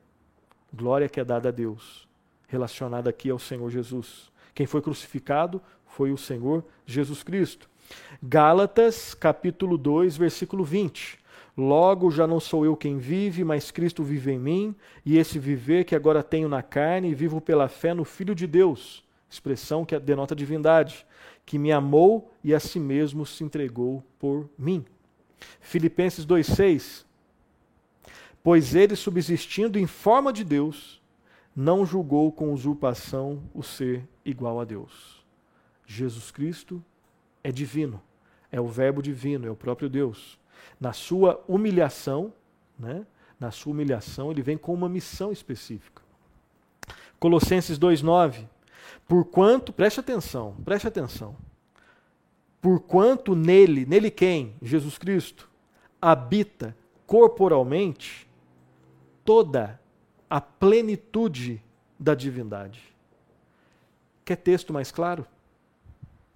Glória 0.73 1.07
que 1.07 1.19
é 1.19 1.23
dada 1.23 1.49
a 1.49 1.51
Deus, 1.51 2.07
relacionada 2.47 3.11
aqui 3.11 3.29
ao 3.29 3.37
Senhor 3.37 3.69
Jesus. 3.69 4.31
Quem 4.55 4.65
foi 4.65 4.81
crucificado 4.81 5.61
foi 5.85 6.11
o 6.11 6.17
Senhor 6.17 6.65
Jesus 6.83 7.21
Cristo. 7.21 7.69
Gálatas, 8.23 9.13
capítulo 9.13 9.77
2, 9.77 10.17
versículo 10.17 10.63
20. 10.63 11.19
Logo 11.55 12.09
já 12.09 12.25
não 12.25 12.39
sou 12.39 12.65
eu 12.65 12.75
quem 12.75 12.97
vive, 12.97 13.43
mas 13.43 13.69
Cristo 13.69 14.03
vive 14.03 14.31
em 14.31 14.39
mim, 14.39 14.75
e 15.05 15.19
esse 15.19 15.37
viver 15.37 15.83
que 15.83 15.93
agora 15.93 16.23
tenho 16.23 16.49
na 16.49 16.63
carne, 16.63 17.13
vivo 17.13 17.39
pela 17.39 17.69
fé 17.69 17.93
no 17.93 18.03
Filho 18.03 18.33
de 18.33 18.47
Deus 18.47 19.04
expressão 19.29 19.85
que 19.85 19.97
denota 19.99 20.35
divindade, 20.35 21.05
que 21.45 21.57
me 21.57 21.71
amou 21.71 22.31
e 22.43 22.53
a 22.53 22.59
si 22.59 22.79
mesmo 22.79 23.25
se 23.25 23.43
entregou 23.43 24.03
por 24.19 24.49
mim. 24.57 24.85
Filipenses 25.59 26.25
2,6 26.25 27.05
Pois 28.43 28.75
ele, 28.75 28.95
subsistindo 28.95 29.79
em 29.79 29.87
forma 29.87 30.31
de 30.31 30.43
Deus, 30.43 31.01
não 31.55 31.83
julgou 31.83 32.31
com 32.31 32.53
usurpação 32.53 33.41
o 33.55 33.63
ser 33.63 34.07
igual 34.23 34.59
a 34.59 34.63
Deus. 34.63 35.25
Jesus 35.85 36.29
Cristo 36.29 36.83
é 37.43 37.51
divino, 37.51 38.01
é 38.51 38.61
o 38.61 38.67
Verbo 38.67 39.01
divino, 39.01 39.47
é 39.47 39.49
o 39.49 39.55
próprio 39.55 39.89
Deus. 39.89 40.37
Na 40.79 40.93
sua 40.93 41.43
humilhação, 41.47 42.31
né, 42.77 43.05
na 43.39 43.49
sua 43.49 43.73
humilhação, 43.73 44.31
ele 44.31 44.41
vem 44.41 44.57
com 44.57 44.73
uma 44.73 44.89
missão 44.89 45.31
específica. 45.31 46.03
Colossenses 47.19 47.79
2,9 47.79 48.47
Porquanto, 49.07 49.71
preste 49.71 49.99
atenção, 49.99 50.55
preste 50.63 50.87
atenção. 50.87 51.35
Porquanto 52.61 53.35
nele, 53.35 53.85
nele 53.85 54.09
quem? 54.09 54.55
Jesus 54.61 54.97
Cristo, 54.97 55.49
habita 56.01 56.75
corporalmente 57.05 58.27
toda 59.23 59.79
a 60.29 60.41
plenitude 60.41 61.61
da 61.99 62.15
divindade. 62.15 62.81
Quer 64.23 64.37
texto 64.37 64.73
mais 64.73 64.91
claro? 64.91 65.25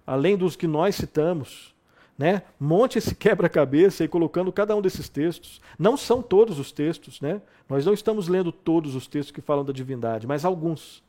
Além 0.06 0.36
dos 0.36 0.54
que 0.54 0.66
nós 0.66 0.94
citamos, 0.94 1.74
né? 2.16 2.42
Monte 2.60 2.98
esse 2.98 3.14
quebra-cabeça 3.16 4.04
e 4.04 4.08
colocando 4.08 4.52
cada 4.52 4.76
um 4.76 4.82
desses 4.82 5.08
textos. 5.08 5.60
Não 5.78 5.96
são 5.96 6.22
todos 6.22 6.58
os 6.58 6.70
textos, 6.70 7.20
né? 7.20 7.40
Nós 7.68 7.86
não 7.86 7.94
estamos 7.94 8.28
lendo 8.28 8.52
todos 8.52 8.94
os 8.94 9.06
textos 9.06 9.32
que 9.32 9.40
falam 9.40 9.64
da 9.64 9.72
divindade, 9.72 10.26
mas 10.26 10.44
alguns. 10.44 11.02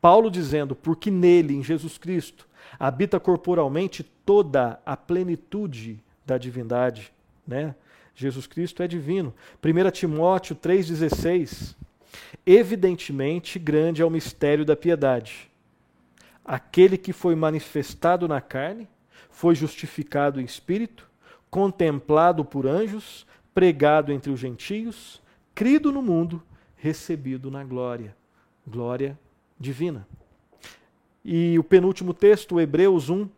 Paulo 0.00 0.30
dizendo, 0.30 0.74
porque 0.74 1.10
nele, 1.10 1.54
em 1.54 1.62
Jesus 1.62 1.98
Cristo, 1.98 2.46
habita 2.78 3.18
corporalmente 3.18 4.02
toda 4.02 4.80
a 4.84 4.96
plenitude 4.96 6.02
da 6.24 6.36
divindade, 6.36 7.12
né? 7.46 7.74
Jesus 8.14 8.46
Cristo 8.46 8.82
é 8.82 8.88
divino. 8.88 9.34
1 9.62 9.90
Timóteo 9.90 10.56
3,16. 10.56 11.76
Evidentemente, 12.46 13.58
grande 13.58 14.00
é 14.00 14.04
o 14.04 14.10
mistério 14.10 14.64
da 14.64 14.74
piedade. 14.74 15.50
Aquele 16.44 16.96
que 16.96 17.12
foi 17.12 17.34
manifestado 17.34 18.26
na 18.26 18.40
carne, 18.40 18.88
foi 19.30 19.54
justificado 19.54 20.40
em 20.40 20.44
espírito, 20.44 21.08
contemplado 21.50 22.44
por 22.44 22.66
anjos, 22.66 23.26
pregado 23.52 24.12
entre 24.12 24.30
os 24.30 24.40
gentios, 24.40 25.20
crido 25.54 25.92
no 25.92 26.00
mundo, 26.00 26.42
recebido 26.76 27.50
na 27.50 27.62
glória. 27.62 28.16
Glória 28.66 29.18
divina. 29.58 30.06
E 31.24 31.58
o 31.58 31.64
penúltimo 31.64 32.14
texto, 32.14 32.60
Hebreus 32.60 33.10
1, 33.10 33.28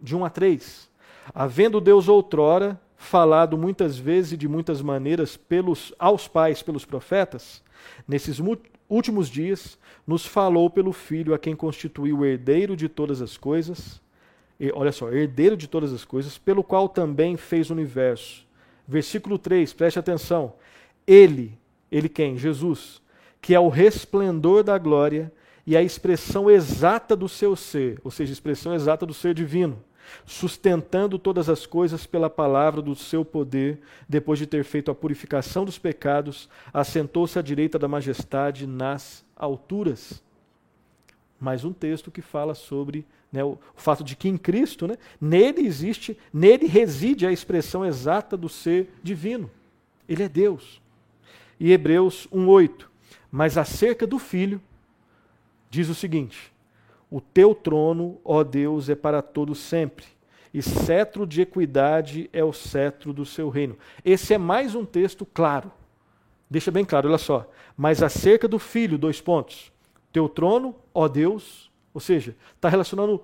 de 0.00 0.16
1 0.16 0.24
a 0.24 0.30
3. 0.30 0.88
Havendo 1.34 1.80
Deus 1.80 2.08
outrora 2.08 2.80
falado 2.96 3.56
muitas 3.56 3.98
vezes 3.98 4.32
e 4.32 4.36
de 4.36 4.48
muitas 4.48 4.80
maneiras 4.82 5.36
pelos, 5.36 5.94
aos 5.98 6.26
pais 6.26 6.62
pelos 6.62 6.84
profetas, 6.84 7.62
nesses 8.06 8.40
últimos 8.88 9.28
dias 9.28 9.78
nos 10.06 10.24
falou 10.24 10.70
pelo 10.70 10.92
Filho, 10.92 11.34
a 11.34 11.38
quem 11.38 11.54
constituiu 11.54 12.18
o 12.18 12.24
herdeiro 12.24 12.74
de 12.74 12.88
todas 12.88 13.20
as 13.20 13.36
coisas, 13.36 14.00
e, 14.58 14.72
olha 14.72 14.90
só, 14.90 15.12
herdeiro 15.12 15.56
de 15.56 15.68
todas 15.68 15.92
as 15.92 16.04
coisas, 16.04 16.36
pelo 16.36 16.64
qual 16.64 16.88
também 16.88 17.36
fez 17.36 17.70
o 17.70 17.74
universo. 17.74 18.44
Versículo 18.86 19.38
3, 19.38 19.72
preste 19.72 19.98
atenção. 19.98 20.54
Ele, 21.06 21.56
ele 21.92 22.08
quem? 22.08 22.36
Jesus, 22.36 23.00
que 23.40 23.54
é 23.54 23.60
o 23.60 23.68
resplendor 23.68 24.64
da 24.64 24.76
glória 24.78 25.30
e 25.68 25.76
a 25.76 25.82
expressão 25.82 26.50
exata 26.50 27.14
do 27.14 27.28
seu 27.28 27.54
ser, 27.54 28.00
ou 28.02 28.10
seja, 28.10 28.32
a 28.32 28.32
expressão 28.32 28.74
exata 28.74 29.04
do 29.04 29.12
ser 29.12 29.34
divino, 29.34 29.78
sustentando 30.24 31.18
todas 31.18 31.50
as 31.50 31.66
coisas 31.66 32.06
pela 32.06 32.30
palavra 32.30 32.80
do 32.80 32.94
seu 32.96 33.22
poder, 33.22 33.78
depois 34.08 34.38
de 34.38 34.46
ter 34.46 34.64
feito 34.64 34.90
a 34.90 34.94
purificação 34.94 35.66
dos 35.66 35.76
pecados, 35.76 36.48
assentou-se 36.72 37.38
à 37.38 37.42
direita 37.42 37.78
da 37.78 37.86
majestade 37.86 38.66
nas 38.66 39.22
alturas. 39.36 40.22
Mais 41.38 41.66
um 41.66 41.72
texto 41.74 42.10
que 42.10 42.22
fala 42.22 42.54
sobre 42.54 43.04
né, 43.30 43.44
o, 43.44 43.58
fato 43.76 44.02
de 44.02 44.16
que 44.16 44.26
em 44.26 44.38
Cristo, 44.38 44.86
né, 44.86 44.96
nele 45.20 45.66
existe, 45.66 46.18
nele 46.32 46.66
reside 46.66 47.26
a 47.26 47.30
expressão 47.30 47.84
exata 47.84 48.38
do 48.38 48.48
ser 48.48 48.90
divino. 49.02 49.50
Ele 50.08 50.22
é 50.22 50.30
Deus. 50.30 50.80
E 51.60 51.70
Hebreus 51.72 52.26
1:8. 52.32 52.86
Mas 53.30 53.58
acerca 53.58 54.06
do 54.06 54.18
Filho, 54.18 54.62
diz 55.70 55.88
o 55.88 55.94
seguinte: 55.94 56.52
O 57.10 57.20
teu 57.20 57.54
trono, 57.54 58.20
ó 58.24 58.42
Deus, 58.42 58.88
é 58.88 58.94
para 58.94 59.22
todo 59.22 59.54
sempre, 59.54 60.04
e 60.52 60.62
cetro 60.62 61.26
de 61.26 61.42
equidade 61.42 62.28
é 62.32 62.42
o 62.42 62.52
cetro 62.52 63.12
do 63.12 63.24
seu 63.24 63.48
reino. 63.48 63.76
Esse 64.04 64.34
é 64.34 64.38
mais 64.38 64.74
um 64.74 64.84
texto 64.84 65.26
claro. 65.26 65.70
Deixa 66.50 66.70
bem 66.70 66.84
claro, 66.84 67.08
olha 67.08 67.18
só. 67.18 67.48
Mas 67.76 68.02
acerca 68.02 68.48
do 68.48 68.58
filho, 68.58 68.98
dois 68.98 69.20
pontos. 69.20 69.70
Teu 70.10 70.28
trono, 70.28 70.74
ó 70.94 71.06
Deus, 71.06 71.70
ou 71.92 72.00
seja, 72.00 72.34
está 72.54 72.68
relacionando 72.68 73.22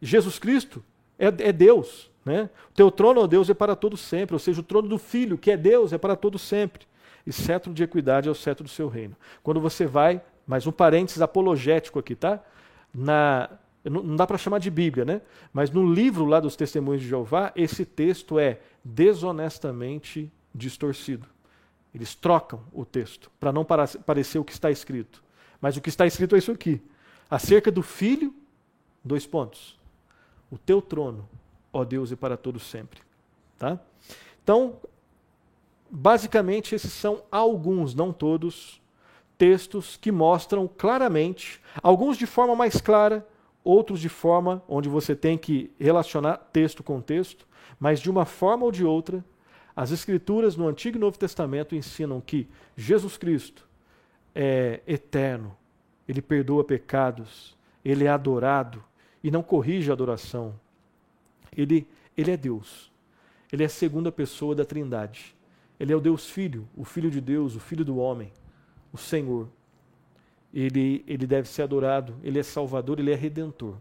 Jesus 0.00 0.38
Cristo, 0.38 0.84
é, 1.18 1.26
é 1.26 1.52
Deus. 1.52 2.10
Né? 2.24 2.50
Teu 2.74 2.90
trono, 2.90 3.22
ó 3.22 3.26
Deus, 3.26 3.48
é 3.48 3.54
para 3.54 3.74
todo 3.74 3.96
sempre, 3.96 4.34
ou 4.34 4.38
seja, 4.38 4.60
o 4.60 4.64
trono 4.64 4.88
do 4.88 4.98
filho, 4.98 5.38
que 5.38 5.50
é 5.50 5.56
Deus, 5.56 5.92
é 5.92 5.98
para 5.98 6.14
todo 6.14 6.38
sempre. 6.38 6.86
E 7.26 7.32
cetro 7.32 7.72
de 7.72 7.82
equidade 7.82 8.28
é 8.28 8.30
o 8.30 8.34
cetro 8.34 8.64
do 8.64 8.70
seu 8.70 8.88
reino. 8.88 9.16
Quando 9.42 9.60
você 9.60 9.86
vai, 9.86 10.22
mais 10.48 10.66
um 10.66 10.72
parênteses 10.72 11.20
apologético 11.20 11.98
aqui, 11.98 12.16
tá? 12.16 12.42
Na, 12.92 13.50
não 13.84 14.16
dá 14.16 14.26
para 14.26 14.38
chamar 14.38 14.58
de 14.58 14.70
Bíblia, 14.70 15.04
né? 15.04 15.20
Mas 15.52 15.70
no 15.70 15.92
livro 15.92 16.24
lá 16.24 16.40
dos 16.40 16.56
Testemunhos 16.56 17.02
de 17.02 17.08
Jeová, 17.08 17.52
esse 17.54 17.84
texto 17.84 18.38
é 18.38 18.58
desonestamente 18.82 20.32
distorcido. 20.54 21.26
Eles 21.94 22.14
trocam 22.14 22.62
o 22.72 22.82
texto 22.86 23.30
para 23.38 23.52
não 23.52 23.62
parecer 23.64 24.38
o 24.38 24.44
que 24.44 24.52
está 24.52 24.70
escrito. 24.70 25.22
Mas 25.60 25.76
o 25.76 25.82
que 25.82 25.90
está 25.90 26.06
escrito 26.06 26.34
é 26.34 26.38
isso 26.38 26.50
aqui. 26.50 26.80
Acerca 27.30 27.70
do 27.70 27.82
filho, 27.82 28.34
dois 29.04 29.26
pontos. 29.26 29.78
O 30.50 30.56
teu 30.56 30.80
trono, 30.80 31.28
ó 31.70 31.84
Deus, 31.84 32.10
é 32.10 32.16
para 32.16 32.38
todos 32.38 32.62
sempre. 32.62 33.00
Tá? 33.58 33.78
Então, 34.42 34.80
basicamente, 35.90 36.74
esses 36.74 36.92
são 36.92 37.22
alguns, 37.30 37.94
não 37.94 38.14
todos, 38.14 38.80
textos 39.38 39.96
que 39.96 40.10
mostram 40.10 40.68
claramente, 40.68 41.62
alguns 41.80 42.18
de 42.18 42.26
forma 42.26 42.56
mais 42.56 42.80
clara, 42.80 43.26
outros 43.62 44.00
de 44.00 44.08
forma 44.08 44.62
onde 44.68 44.88
você 44.88 45.14
tem 45.14 45.38
que 45.38 45.70
relacionar 45.78 46.36
texto 46.52 46.82
com 46.82 47.00
texto, 47.00 47.46
mas 47.78 48.00
de 48.00 48.10
uma 48.10 48.24
forma 48.24 48.64
ou 48.64 48.72
de 48.72 48.84
outra, 48.84 49.24
as 49.76 49.92
Escrituras 49.92 50.56
no 50.56 50.66
Antigo 50.66 50.96
e 50.96 51.00
Novo 51.00 51.16
Testamento 51.16 51.76
ensinam 51.76 52.20
que 52.20 52.48
Jesus 52.76 53.16
Cristo 53.16 53.66
é 54.34 54.80
eterno, 54.86 55.56
ele 56.08 56.20
perdoa 56.20 56.64
pecados, 56.64 57.56
ele 57.84 58.04
é 58.04 58.08
adorado 58.08 58.82
e 59.22 59.30
não 59.30 59.42
corrige 59.42 59.90
a 59.90 59.92
adoração. 59.92 60.58
Ele, 61.56 61.86
ele 62.16 62.32
é 62.32 62.36
Deus. 62.36 62.90
Ele 63.52 63.62
é 63.62 63.66
a 63.66 63.70
segunda 63.70 64.10
pessoa 64.10 64.54
da 64.54 64.64
Trindade. 64.64 65.34
Ele 65.78 65.92
é 65.92 65.96
o 65.96 66.00
Deus 66.00 66.28
Filho, 66.28 66.68
o 66.76 66.84
Filho 66.84 67.10
de 67.10 67.20
Deus, 67.20 67.54
o 67.54 67.60
Filho 67.60 67.84
do 67.84 67.98
homem, 67.98 68.32
o 68.92 68.98
Senhor. 68.98 69.48
Ele, 70.52 71.04
ele 71.06 71.26
deve 71.26 71.48
ser 71.48 71.62
adorado, 71.62 72.14
ele 72.22 72.38
é 72.38 72.42
Salvador, 72.42 72.98
ele 72.98 73.12
é 73.12 73.14
Redentor. 73.14 73.76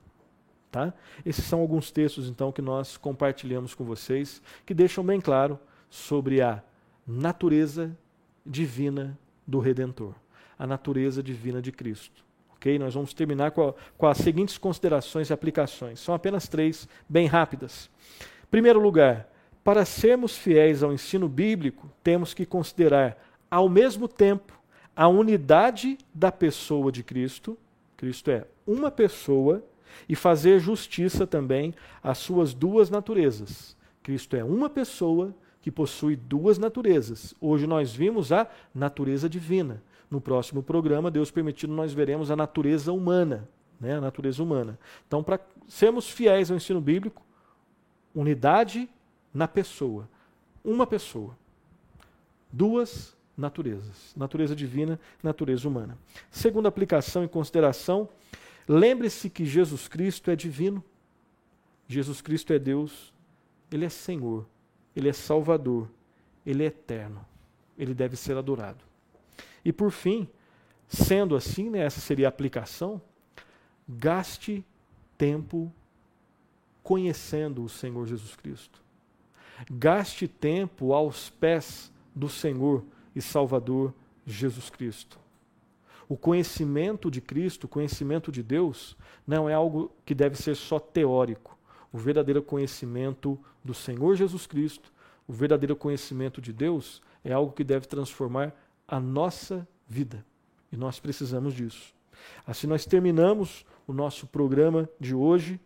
Tá? 0.72 0.94
Esses 1.26 1.46
são 1.46 1.60
alguns 1.60 1.92
textos, 1.92 2.30
então, 2.30 2.52
que 2.52 2.62
nós 2.62 2.98
compartilhamos 2.98 3.74
com 3.74 3.86
vocês, 3.86 4.42
que 4.66 4.74
deixam 4.74 5.04
bem 5.04 5.22
claro 5.22 5.58
sobre 5.90 6.42
a 6.42 6.62
natureza 7.08 7.98
divina 8.46 9.18
do 9.46 9.60
Redentor, 9.60 10.14
a 10.60 10.68
natureza 10.68 11.24
divina 11.24 11.62
de 11.62 11.72
Cristo. 11.72 12.26
Ok? 12.56 12.78
Nós 12.78 12.94
vamos 12.94 13.14
terminar 13.14 13.52
com, 13.52 13.70
a, 13.70 13.74
com 13.98 14.08
as 14.08 14.18
seguintes 14.18 14.58
considerações 14.58 15.30
e 15.30 15.34
aplicações. 15.34 16.00
São 16.00 16.14
apenas 16.14 16.48
três, 16.48 16.88
bem 17.08 17.28
rápidas. 17.28 17.90
Primeiro 18.52 18.80
lugar, 18.80 19.30
para 19.64 19.86
sermos 19.86 20.38
fiéis 20.38 20.82
ao 20.82 20.92
ensino 20.92 21.30
bíblico, 21.30 21.90
temos 22.04 22.34
que 22.34 22.46
considerar, 22.46 23.18
ao 23.50 23.70
mesmo 23.70 24.08
tempo, 24.08 24.57
a 24.98 25.08
unidade 25.08 25.96
da 26.12 26.32
pessoa 26.32 26.92
de 26.92 27.04
Cristo. 27.04 27.56
Cristo 27.96 28.32
é 28.32 28.48
uma 28.66 28.90
pessoa 28.90 29.64
e 30.10 30.16
fazer 30.16 30.60
justiça 30.60 31.28
também 31.28 31.76
às 32.02 32.18
suas 32.18 32.52
duas 32.52 32.90
naturezas. 32.90 33.78
Cristo 34.02 34.36
é 34.36 34.44
uma 34.44 34.72
pessoa 34.72 35.36
que 35.62 35.70
possui 35.70 36.16
duas 36.16 36.58
naturezas. 36.58 37.36
Hoje 37.40 37.68
nós 37.68 37.94
vimos 37.94 38.32
a 38.32 38.48
natureza 38.74 39.30
divina. 39.30 39.84
No 40.10 40.20
próximo 40.20 40.64
programa, 40.64 41.12
Deus 41.12 41.30
permitindo, 41.30 41.74
nós 41.74 41.94
veremos 41.94 42.32
a 42.32 42.36
natureza 42.36 42.92
humana, 42.92 43.48
né? 43.80 43.98
A 43.98 44.02
natureza 44.02 44.42
humana. 44.42 44.80
Então, 45.08 45.22
para 45.22 45.40
sermos 45.68 46.10
fiéis 46.10 46.50
ao 46.50 46.58
ensino 46.58 46.82
bíblico, 46.82 47.22
unidade 48.16 48.90
na 49.34 49.48
pessoa, 49.48 50.10
uma 50.64 50.88
pessoa, 50.88 51.38
duas 52.52 53.17
naturezas, 53.38 54.14
natureza 54.16 54.56
divina, 54.56 55.00
natureza 55.22 55.68
humana. 55.68 55.98
Segunda 56.32 56.68
aplicação 56.68 57.24
e 57.24 57.28
consideração, 57.28 58.10
lembre-se 58.68 59.30
que 59.30 59.46
Jesus 59.46 59.88
Cristo 59.88 60.32
é 60.32 60.36
divino. 60.36 60.84
Jesus 61.88 62.20
Cristo 62.20 62.52
é 62.52 62.60
Deus, 62.60 63.14
ele 63.72 63.86
é 63.86 63.90
Senhor. 63.90 64.46
Ele 64.98 65.10
é 65.10 65.14
Salvador, 65.14 65.88
Ele 66.44 66.64
é 66.64 66.66
eterno, 66.66 67.24
Ele 67.78 67.94
deve 67.94 68.16
ser 68.16 68.36
adorado. 68.36 68.84
E 69.64 69.72
por 69.72 69.92
fim, 69.92 70.28
sendo 70.88 71.36
assim, 71.36 71.70
né, 71.70 71.82
essa 71.82 72.00
seria 72.00 72.28
a 72.28 72.30
aplicação, 72.30 73.00
gaste 73.88 74.66
tempo 75.16 75.72
conhecendo 76.82 77.64
o 77.64 77.70
Senhor 77.70 78.08
Jesus 78.08 78.36
Cristo. 78.36 78.82
Gaste 79.70 80.28
tempo 80.28 80.94
aos 80.94 81.30
pés 81.30 81.92
do 82.16 82.28
Senhor 82.28 82.84
e 83.18 83.22
Salvador 83.22 83.94
Jesus 84.26 84.70
Cristo. 84.70 85.20
O 86.08 86.16
conhecimento 86.16 87.12
de 87.12 87.20
Cristo, 87.20 87.66
o 87.66 87.68
conhecimento 87.68 88.32
de 88.32 88.42
Deus, 88.42 88.96
não 89.26 89.50
é 89.50 89.54
algo 89.54 89.92
que 90.06 90.16
deve 90.16 90.36
ser 90.36 90.56
só 90.56 90.80
teórico 90.80 91.58
o 91.92 91.98
verdadeiro 91.98 92.44
conhecimento 92.44 93.40
do 93.64 93.74
Senhor 93.74 94.16
Jesus 94.16 94.46
Cristo, 94.46 94.94
o 95.28 95.34
verdadeiro 95.34 95.76
conhecimento 95.76 96.40
de 96.40 96.54
Deus, 96.54 97.02
é 97.24 97.34
algo 97.34 97.52
que 97.52 97.64
deve 97.64 97.88
transformar 97.88 98.54
a 98.88 99.00
nossa 99.00 99.68
vida. 99.88 100.24
E 100.72 100.78
nós 100.78 101.00
precisamos 101.00 101.56
disso. 101.56 101.92
Assim, 102.46 102.68
nós 102.68 102.86
terminamos 102.86 103.66
o 103.88 103.94
nosso 103.94 104.28
programa 104.28 104.88
de 105.00 105.16
hoje. 105.16 105.60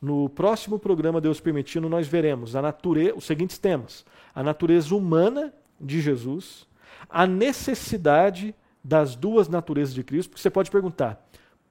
No 0.00 0.28
próximo 0.28 0.78
programa, 0.78 1.22
Deus 1.22 1.40
permitindo, 1.40 1.88
nós 1.88 2.06
veremos 2.06 2.54
a 2.54 2.60
natureza, 2.60 3.16
os 3.16 3.24
seguintes 3.24 3.56
temas: 3.56 4.04
a 4.34 4.42
natureza 4.42 4.94
humana 4.94 5.52
de 5.80 6.02
Jesus, 6.02 6.67
a 7.08 7.26
necessidade 7.26 8.54
das 8.82 9.14
duas 9.14 9.48
naturezas 9.48 9.94
de 9.94 10.02
Cristo. 10.02 10.30
Porque 10.30 10.42
você 10.42 10.50
pode 10.50 10.70
perguntar: 10.70 11.28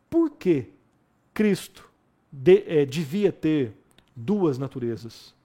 por 0.09 0.31
que 0.31 0.71
Cristo 1.33 1.87
de, 2.31 2.63
é, 2.67 2.85
devia 2.85 3.31
ter 3.31 3.73
duas 4.15 4.57
naturezas. 4.57 5.35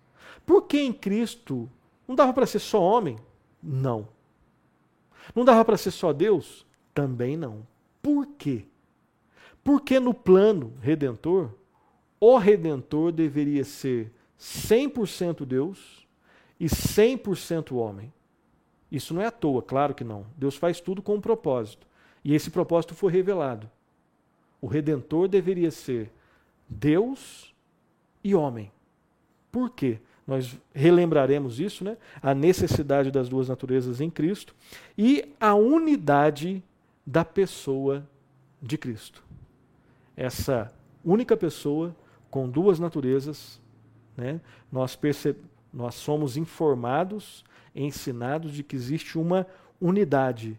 Por 0.47 0.62
que 0.62 0.80
em 0.80 0.93
Cristo 0.93 1.70
não 2.09 2.14
dava 2.14 2.33
para 2.33 2.47
ser 2.47 2.59
só 2.59 2.80
homem? 2.83 3.18
Não. 3.62 4.09
Não 5.35 5.45
dava 5.45 5.64
para 5.64 5.76
ser 5.76 5.91
só 5.91 6.12
Deus? 6.12 6.66
Também 6.95 7.37
não. 7.37 7.66
Por 8.01 8.26
quê? 8.39 8.64
Porque 9.62 10.01
no 10.01 10.12
plano 10.12 10.72
redentor, 10.80 11.51
o 12.18 12.37
redentor 12.39 13.12
deveria 13.12 13.64
ser 13.64 14.12
100% 14.39 15.45
Deus 15.45 16.07
e 16.59 16.66
100% 16.66 17.72
homem. 17.76 18.12
Isso 18.93 19.14
não 19.14 19.22
é 19.22 19.26
à 19.26 19.30
toa, 19.30 19.62
claro 19.62 19.95
que 19.95 20.05
não. 20.05 20.26
Deus 20.36 20.55
faz 20.55 20.78
tudo 20.78 21.01
com 21.01 21.14
um 21.14 21.20
propósito. 21.20 21.86
E 22.22 22.34
esse 22.34 22.51
propósito 22.51 22.95
foi 22.95 23.11
revelado. 23.11 23.68
O 24.61 24.66
redentor 24.66 25.28
deveria 25.28 25.70
ser 25.70 26.12
Deus 26.68 27.55
e 28.22 28.34
homem. 28.34 28.70
Por 29.51 29.70
quê? 29.70 29.99
Nós 30.26 30.57
relembraremos 30.74 31.59
isso, 31.59 31.82
né? 31.82 31.97
A 32.22 32.34
necessidade 32.34 33.11
das 33.11 33.30
duas 33.30 33.49
naturezas 33.49 33.99
em 33.99 34.11
Cristo 34.11 34.55
e 34.97 35.34
a 35.40 35.55
unidade 35.55 36.62
da 37.05 37.24
pessoa 37.24 38.07
de 38.61 38.76
Cristo. 38.76 39.24
Essa 40.14 40.70
única 41.03 41.34
pessoa 41.34 41.97
com 42.30 42.47
duas 42.47 42.78
naturezas, 42.78 43.59
né? 44.16 44.38
Nós 44.70 44.95
nós 45.73 45.95
somos 45.95 46.37
informados, 46.37 47.45
ensinados 47.75 48.53
de 48.53 48.62
que 48.62 48.77
existe 48.77 49.18
uma 49.18 49.47
unidade 49.81 50.59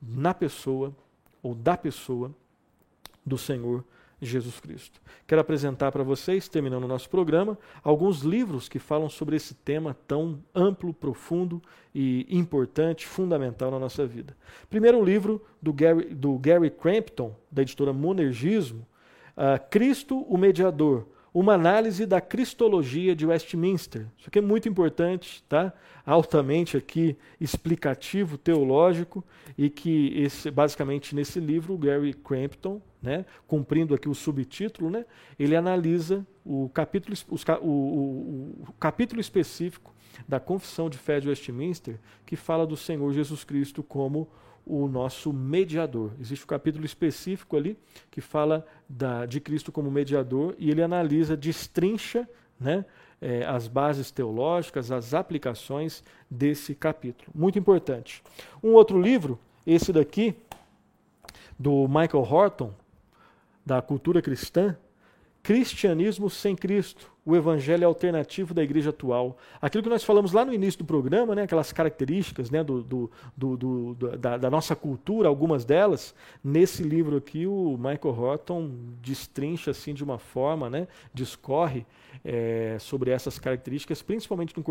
na 0.00 0.32
pessoa 0.32 0.94
ou 1.42 1.54
da 1.54 1.76
pessoa 1.76 2.32
do 3.24 3.36
Senhor 3.36 3.84
Jesus 4.20 4.60
Cristo. 4.60 5.00
Quero 5.26 5.40
apresentar 5.40 5.90
para 5.90 6.04
vocês, 6.04 6.48
terminando 6.48 6.84
o 6.84 6.88
nosso 6.88 7.10
programa, 7.10 7.58
alguns 7.82 8.20
livros 8.20 8.68
que 8.68 8.78
falam 8.78 9.08
sobre 9.08 9.34
esse 9.34 9.52
tema 9.54 9.96
tão 10.06 10.38
amplo, 10.54 10.94
profundo 10.94 11.60
e 11.92 12.26
importante, 12.30 13.06
fundamental 13.06 13.70
na 13.70 13.80
nossa 13.80 14.06
vida. 14.06 14.36
Primeiro, 14.70 15.04
livro 15.04 15.44
do 15.60 15.72
Gary, 15.72 16.14
do 16.14 16.38
Gary 16.38 16.70
Crampton, 16.70 17.34
da 17.50 17.62
editora 17.62 17.92
Monergismo, 17.92 18.86
uh, 19.36 19.68
Cristo, 19.68 20.20
o 20.22 20.38
Mediador, 20.38 21.04
uma 21.32 21.54
análise 21.54 22.04
da 22.04 22.20
cristologia 22.20 23.16
de 23.16 23.26
Westminster. 23.26 24.06
Isso 24.18 24.28
aqui 24.28 24.38
é 24.38 24.42
muito 24.42 24.68
importante, 24.68 25.42
tá? 25.48 25.72
altamente 26.04 26.76
aqui 26.76 27.16
explicativo, 27.40 28.36
teológico, 28.36 29.24
e 29.56 29.70
que 29.70 30.12
esse, 30.16 30.50
basicamente 30.50 31.14
nesse 31.14 31.38
livro 31.38 31.74
o 31.74 31.78
Gary 31.78 32.12
Crampton 32.12 32.80
né, 33.00 33.24
cumprindo 33.46 33.94
aqui 33.94 34.08
o 34.08 34.14
subtítulo, 34.14 34.90
né, 34.90 35.04
ele 35.38 35.56
analisa 35.56 36.26
o 36.44 36.68
capítulo, 36.68 37.16
os, 37.28 37.44
o, 37.60 37.66
o, 37.66 38.64
o 38.68 38.72
capítulo 38.78 39.20
específico 39.20 39.94
da 40.28 40.38
Confissão 40.38 40.90
de 40.90 40.98
Fé 40.98 41.20
de 41.20 41.28
Westminster, 41.28 41.98
que 42.26 42.36
fala 42.36 42.66
do 42.66 42.76
Senhor 42.76 43.12
Jesus 43.12 43.44
Cristo 43.44 43.82
como 43.82 44.28
o 44.66 44.88
nosso 44.88 45.32
mediador. 45.32 46.12
Existe 46.20 46.44
um 46.44 46.48
capítulo 46.48 46.84
específico 46.84 47.56
ali 47.56 47.76
que 48.10 48.20
fala 48.20 48.66
da, 48.88 49.26
de 49.26 49.40
Cristo 49.40 49.72
como 49.72 49.90
mediador 49.90 50.54
e 50.58 50.70
ele 50.70 50.82
analisa, 50.82 51.36
destrincha 51.36 52.28
né, 52.58 52.84
é, 53.20 53.44
as 53.44 53.68
bases 53.68 54.10
teológicas, 54.10 54.90
as 54.90 55.14
aplicações 55.14 56.02
desse 56.30 56.74
capítulo. 56.74 57.30
Muito 57.34 57.58
importante. 57.58 58.22
Um 58.62 58.72
outro 58.72 59.00
livro, 59.00 59.38
esse 59.66 59.92
daqui, 59.92 60.34
do 61.58 61.86
Michael 61.86 62.24
Horton, 62.24 62.74
da 63.64 63.80
cultura 63.80 64.20
cristã, 64.22 64.76
Cristianismo 65.42 66.30
sem 66.30 66.54
Cristo, 66.54 67.11
o 67.24 67.36
evangelho 67.36 67.86
alternativo 67.86 68.52
da 68.52 68.62
igreja 68.62 68.90
atual. 68.90 69.38
Aquilo 69.60 69.82
que 69.82 69.88
nós 69.88 70.02
falamos 70.02 70.32
lá 70.32 70.44
no 70.44 70.52
início 70.52 70.78
do 70.78 70.84
programa, 70.84 71.34
né, 71.34 71.42
aquelas 71.42 71.72
características 71.72 72.50
né, 72.50 72.64
do, 72.64 72.82
do, 72.82 73.10
do, 73.36 73.56
do 73.56 73.94
da, 74.18 74.36
da, 74.36 74.50
nossa 74.50 74.74
cultura, 74.74 75.28
algumas 75.28 75.64
delas, 75.64 76.14
nesse 76.42 76.82
livro 76.82 77.16
aqui 77.16 77.46
o 77.46 77.76
Michael 77.76 78.18
Horton 78.18 78.70
destrincha 79.00 79.70
assim 79.70 79.94
de 79.94 80.02
uma 80.02 80.18
forma, 80.18 80.68
né, 80.68 80.88
discorre 81.14 81.86
é, 82.24 82.76
sobre 82.80 83.12
essas 83.12 83.38
características, 83.38 84.02
principalmente 84.02 84.54
no, 84.56 84.64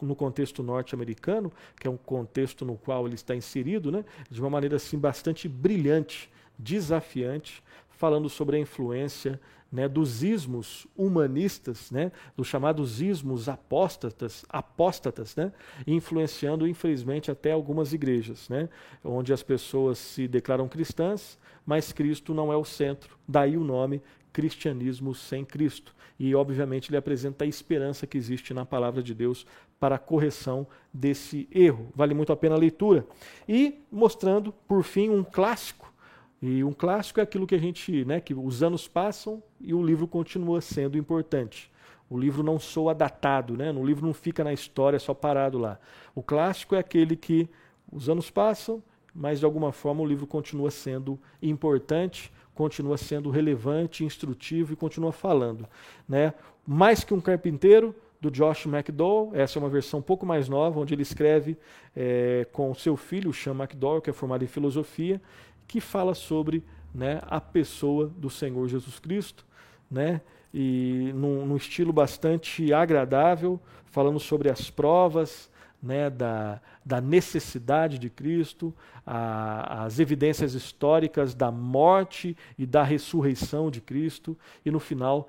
no 0.00 0.16
contexto 0.16 0.62
norte-americano, 0.62 1.52
que 1.78 1.86
é 1.86 1.90
um 1.90 1.96
contexto 1.96 2.64
no 2.64 2.76
qual 2.76 3.06
ele 3.06 3.16
está 3.16 3.36
inserido, 3.36 3.92
né, 3.92 4.02
de 4.30 4.40
uma 4.40 4.48
maneira 4.48 4.76
assim 4.76 4.98
bastante 4.98 5.46
brilhante, 5.46 6.30
desafiante, 6.58 7.62
falando 7.90 8.28
sobre 8.28 8.56
a 8.56 8.60
influência 8.60 9.40
né, 9.70 9.86
dos 9.88 10.22
ismos 10.22 10.86
humanistas, 10.96 11.90
né, 11.90 12.10
dos 12.36 12.46
chamados 12.46 13.00
ismos 13.00 13.48
apóstatas, 13.48 14.44
apóstatas, 14.48 15.36
né, 15.36 15.52
influenciando 15.86 16.66
infelizmente 16.66 17.30
até 17.30 17.52
algumas 17.52 17.92
igrejas, 17.92 18.48
né, 18.48 18.68
onde 19.04 19.32
as 19.32 19.42
pessoas 19.42 19.98
se 19.98 20.26
declaram 20.26 20.68
cristãs, 20.68 21.38
mas 21.66 21.92
Cristo 21.92 22.32
não 22.32 22.52
é 22.52 22.56
o 22.56 22.64
centro. 22.64 23.16
Daí 23.26 23.56
o 23.56 23.64
nome 23.64 24.02
cristianismo 24.32 25.14
sem 25.14 25.44
Cristo. 25.44 25.94
E 26.18 26.34
obviamente 26.34 26.90
ele 26.90 26.96
apresenta 26.96 27.44
a 27.44 27.48
esperança 27.48 28.06
que 28.06 28.16
existe 28.16 28.54
na 28.54 28.64
palavra 28.64 29.02
de 29.02 29.14
Deus 29.14 29.46
para 29.78 29.96
a 29.96 29.98
correção 29.98 30.66
desse 30.92 31.48
erro. 31.50 31.92
Vale 31.94 32.14
muito 32.14 32.32
a 32.32 32.36
pena 32.36 32.54
a 32.54 32.58
leitura. 32.58 33.06
E 33.48 33.80
mostrando, 33.90 34.52
por 34.66 34.82
fim, 34.82 35.10
um 35.10 35.22
clássico 35.22 35.92
e 36.40 36.62
um 36.62 36.72
clássico 36.72 37.20
é 37.20 37.22
aquilo 37.22 37.46
que 37.46 37.54
a 37.54 37.58
gente, 37.58 38.04
né, 38.04 38.20
que 38.20 38.32
os 38.32 38.62
anos 38.62 38.86
passam 38.86 39.42
e 39.60 39.74
o 39.74 39.84
livro 39.84 40.06
continua 40.06 40.60
sendo 40.60 40.96
importante. 40.96 41.70
O 42.08 42.18
livro 42.18 42.42
não 42.42 42.58
soa 42.58 42.94
datado, 42.94 43.56
né? 43.56 43.70
O 43.70 43.84
livro 43.84 44.06
não 44.06 44.14
fica 44.14 44.42
na 44.42 44.52
história 44.52 44.98
só 44.98 45.12
parado 45.12 45.58
lá. 45.58 45.78
O 46.14 46.22
clássico 46.22 46.74
é 46.74 46.78
aquele 46.78 47.16
que 47.16 47.48
os 47.92 48.08
anos 48.08 48.30
passam, 48.30 48.82
mas 49.14 49.40
de 49.40 49.44
alguma 49.44 49.72
forma 49.72 50.00
o 50.00 50.06
livro 50.06 50.26
continua 50.26 50.70
sendo 50.70 51.20
importante, 51.42 52.32
continua 52.54 52.96
sendo 52.96 53.28
relevante, 53.28 54.04
instrutivo 54.04 54.72
e 54.72 54.76
continua 54.76 55.12
falando, 55.12 55.68
né? 56.08 56.32
Mais 56.66 57.04
que 57.04 57.12
um 57.12 57.20
carpinteiro, 57.20 57.94
do 58.20 58.30
Josh 58.30 58.66
McDowell. 58.66 59.30
Essa 59.34 59.58
é 59.58 59.60
uma 59.60 59.68
versão 59.68 60.00
um 60.00 60.02
pouco 60.02 60.26
mais 60.26 60.48
nova, 60.48 60.80
onde 60.80 60.94
ele 60.94 61.02
escreve 61.02 61.56
é, 61.94 62.46
com 62.52 62.74
seu 62.74 62.96
filho, 62.96 63.32
Sean 63.32 63.54
McDowell, 63.54 64.00
que 64.00 64.10
é 64.10 64.12
formado 64.12 64.44
em 64.44 64.48
filosofia, 64.48 65.20
que 65.68 65.80
fala 65.80 66.14
sobre 66.14 66.64
né, 66.94 67.20
a 67.26 67.40
pessoa 67.40 68.08
do 68.08 68.30
Senhor 68.30 68.66
Jesus 68.66 68.98
Cristo, 68.98 69.46
né, 69.90 70.20
e 70.52 71.12
num, 71.14 71.46
num 71.46 71.56
estilo 71.56 71.92
bastante 71.92 72.72
agradável, 72.72 73.60
falando 73.86 74.18
sobre 74.18 74.50
as 74.50 74.70
provas, 74.70 75.50
né, 75.80 76.10
da, 76.10 76.60
da, 76.84 77.00
necessidade 77.00 77.98
de 77.98 78.10
Cristo, 78.10 78.74
a, 79.06 79.84
as 79.84 80.00
evidências 80.00 80.54
históricas 80.54 81.34
da 81.34 81.52
morte 81.52 82.36
e 82.58 82.66
da 82.66 82.82
ressurreição 82.82 83.70
de 83.70 83.80
Cristo, 83.80 84.36
e 84.64 84.70
no 84.70 84.80
final 84.80 85.28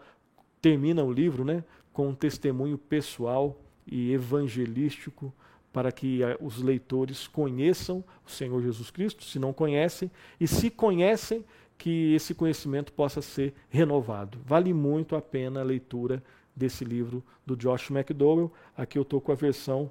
termina 0.61 1.03
o 1.03 1.11
livro 1.11 1.43
né, 1.43 1.63
com 1.93 2.07
um 2.07 2.15
testemunho 2.15 2.77
pessoal 2.77 3.59
e 3.85 4.11
evangelístico 4.11 5.33
para 5.71 5.91
que 5.91 6.23
eh, 6.23 6.37
os 6.41 6.61
leitores 6.61 7.27
conheçam 7.27 8.03
o 8.25 8.29
Senhor 8.29 8.61
Jesus 8.61 8.89
Cristo, 8.89 9.23
se 9.23 9.39
não 9.39 9.53
conhecem, 9.53 10.09
e 10.39 10.47
se 10.47 10.69
conhecem, 10.69 11.43
que 11.79 12.13
esse 12.13 12.35
conhecimento 12.35 12.91
possa 12.91 13.21
ser 13.21 13.53
renovado. 13.69 14.37
Vale 14.45 14.73
muito 14.73 15.15
a 15.15 15.21
pena 15.21 15.61
a 15.61 15.63
leitura 15.63 16.21
desse 16.53 16.83
livro 16.83 17.23
do 17.45 17.55
Josh 17.55 17.89
McDowell. 17.89 18.51
Aqui 18.75 18.97
eu 18.97 19.03
estou 19.03 19.21
com 19.21 19.31
a 19.31 19.35
versão 19.35 19.89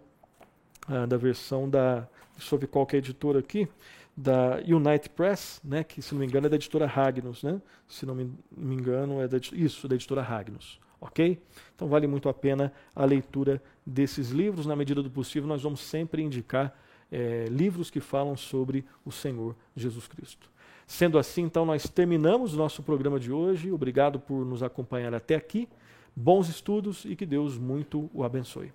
ah, 0.87 1.07
da 1.07 1.16
versão 1.16 1.68
da. 1.68 2.07
Ver 2.39 2.68
qual 2.68 2.87
que 2.87 2.95
é 2.95 2.99
a 2.99 3.01
editora 3.01 3.39
aqui. 3.41 3.66
Da 4.16 4.59
United 4.66 5.11
Press, 5.11 5.61
né, 5.64 5.83
que 5.83 6.03
se 6.03 6.12
não 6.12 6.20
me 6.20 6.26
engano 6.26 6.47
é 6.47 6.51
da 6.51 6.57
editora 6.57 6.87
Ragnos, 6.87 7.43
né? 7.43 7.61
Se 7.87 8.05
não 8.05 8.14
me, 8.14 8.33
me 8.51 8.74
engano 8.74 9.20
é 9.20 9.29
da, 9.29 9.39
isso, 9.53 9.89
da 9.89 9.95
editora 9.95 10.22
Ragnos. 10.22 10.81
Ok? 11.01 11.40
Então 11.74 11.88
vale 11.88 12.07
muito 12.07 12.28
a 12.28 12.34
pena 12.34 12.72
a 12.94 13.05
leitura 13.05 13.62
desses 13.84 14.30
livros. 14.30 14.66
Na 14.66 14.74
medida 14.74 15.03
do 15.03 15.11
possível, 15.11 15.49
nós 15.49 15.62
vamos 15.62 15.80
sempre 15.80 16.22
indicar 16.22 16.76
é, 17.11 17.46
livros 17.51 17.90
que 17.90 18.01
falam 18.01 18.36
sobre 18.36 18.84
o 19.05 19.12
Senhor 19.12 19.55
Jesus 19.76 20.07
Cristo. 20.07 20.51
Sendo 20.86 21.18
assim, 21.18 21.42
então, 21.42 21.66
nós 21.66 21.88
terminamos 21.88 22.55
o 22.55 22.57
nosso 22.57 22.82
programa 22.82 23.20
de 23.20 23.30
hoje. 23.30 23.70
Obrigado 23.70 24.18
por 24.18 24.44
nos 24.44 24.62
acompanhar 24.62 25.14
até 25.14 25.34
aqui. 25.34 25.68
Bons 26.16 26.49
estudos 26.49 27.05
e 27.05 27.14
que 27.14 27.26
Deus 27.26 27.59
muito 27.59 28.11
o 28.12 28.24
abençoe. 28.24 28.72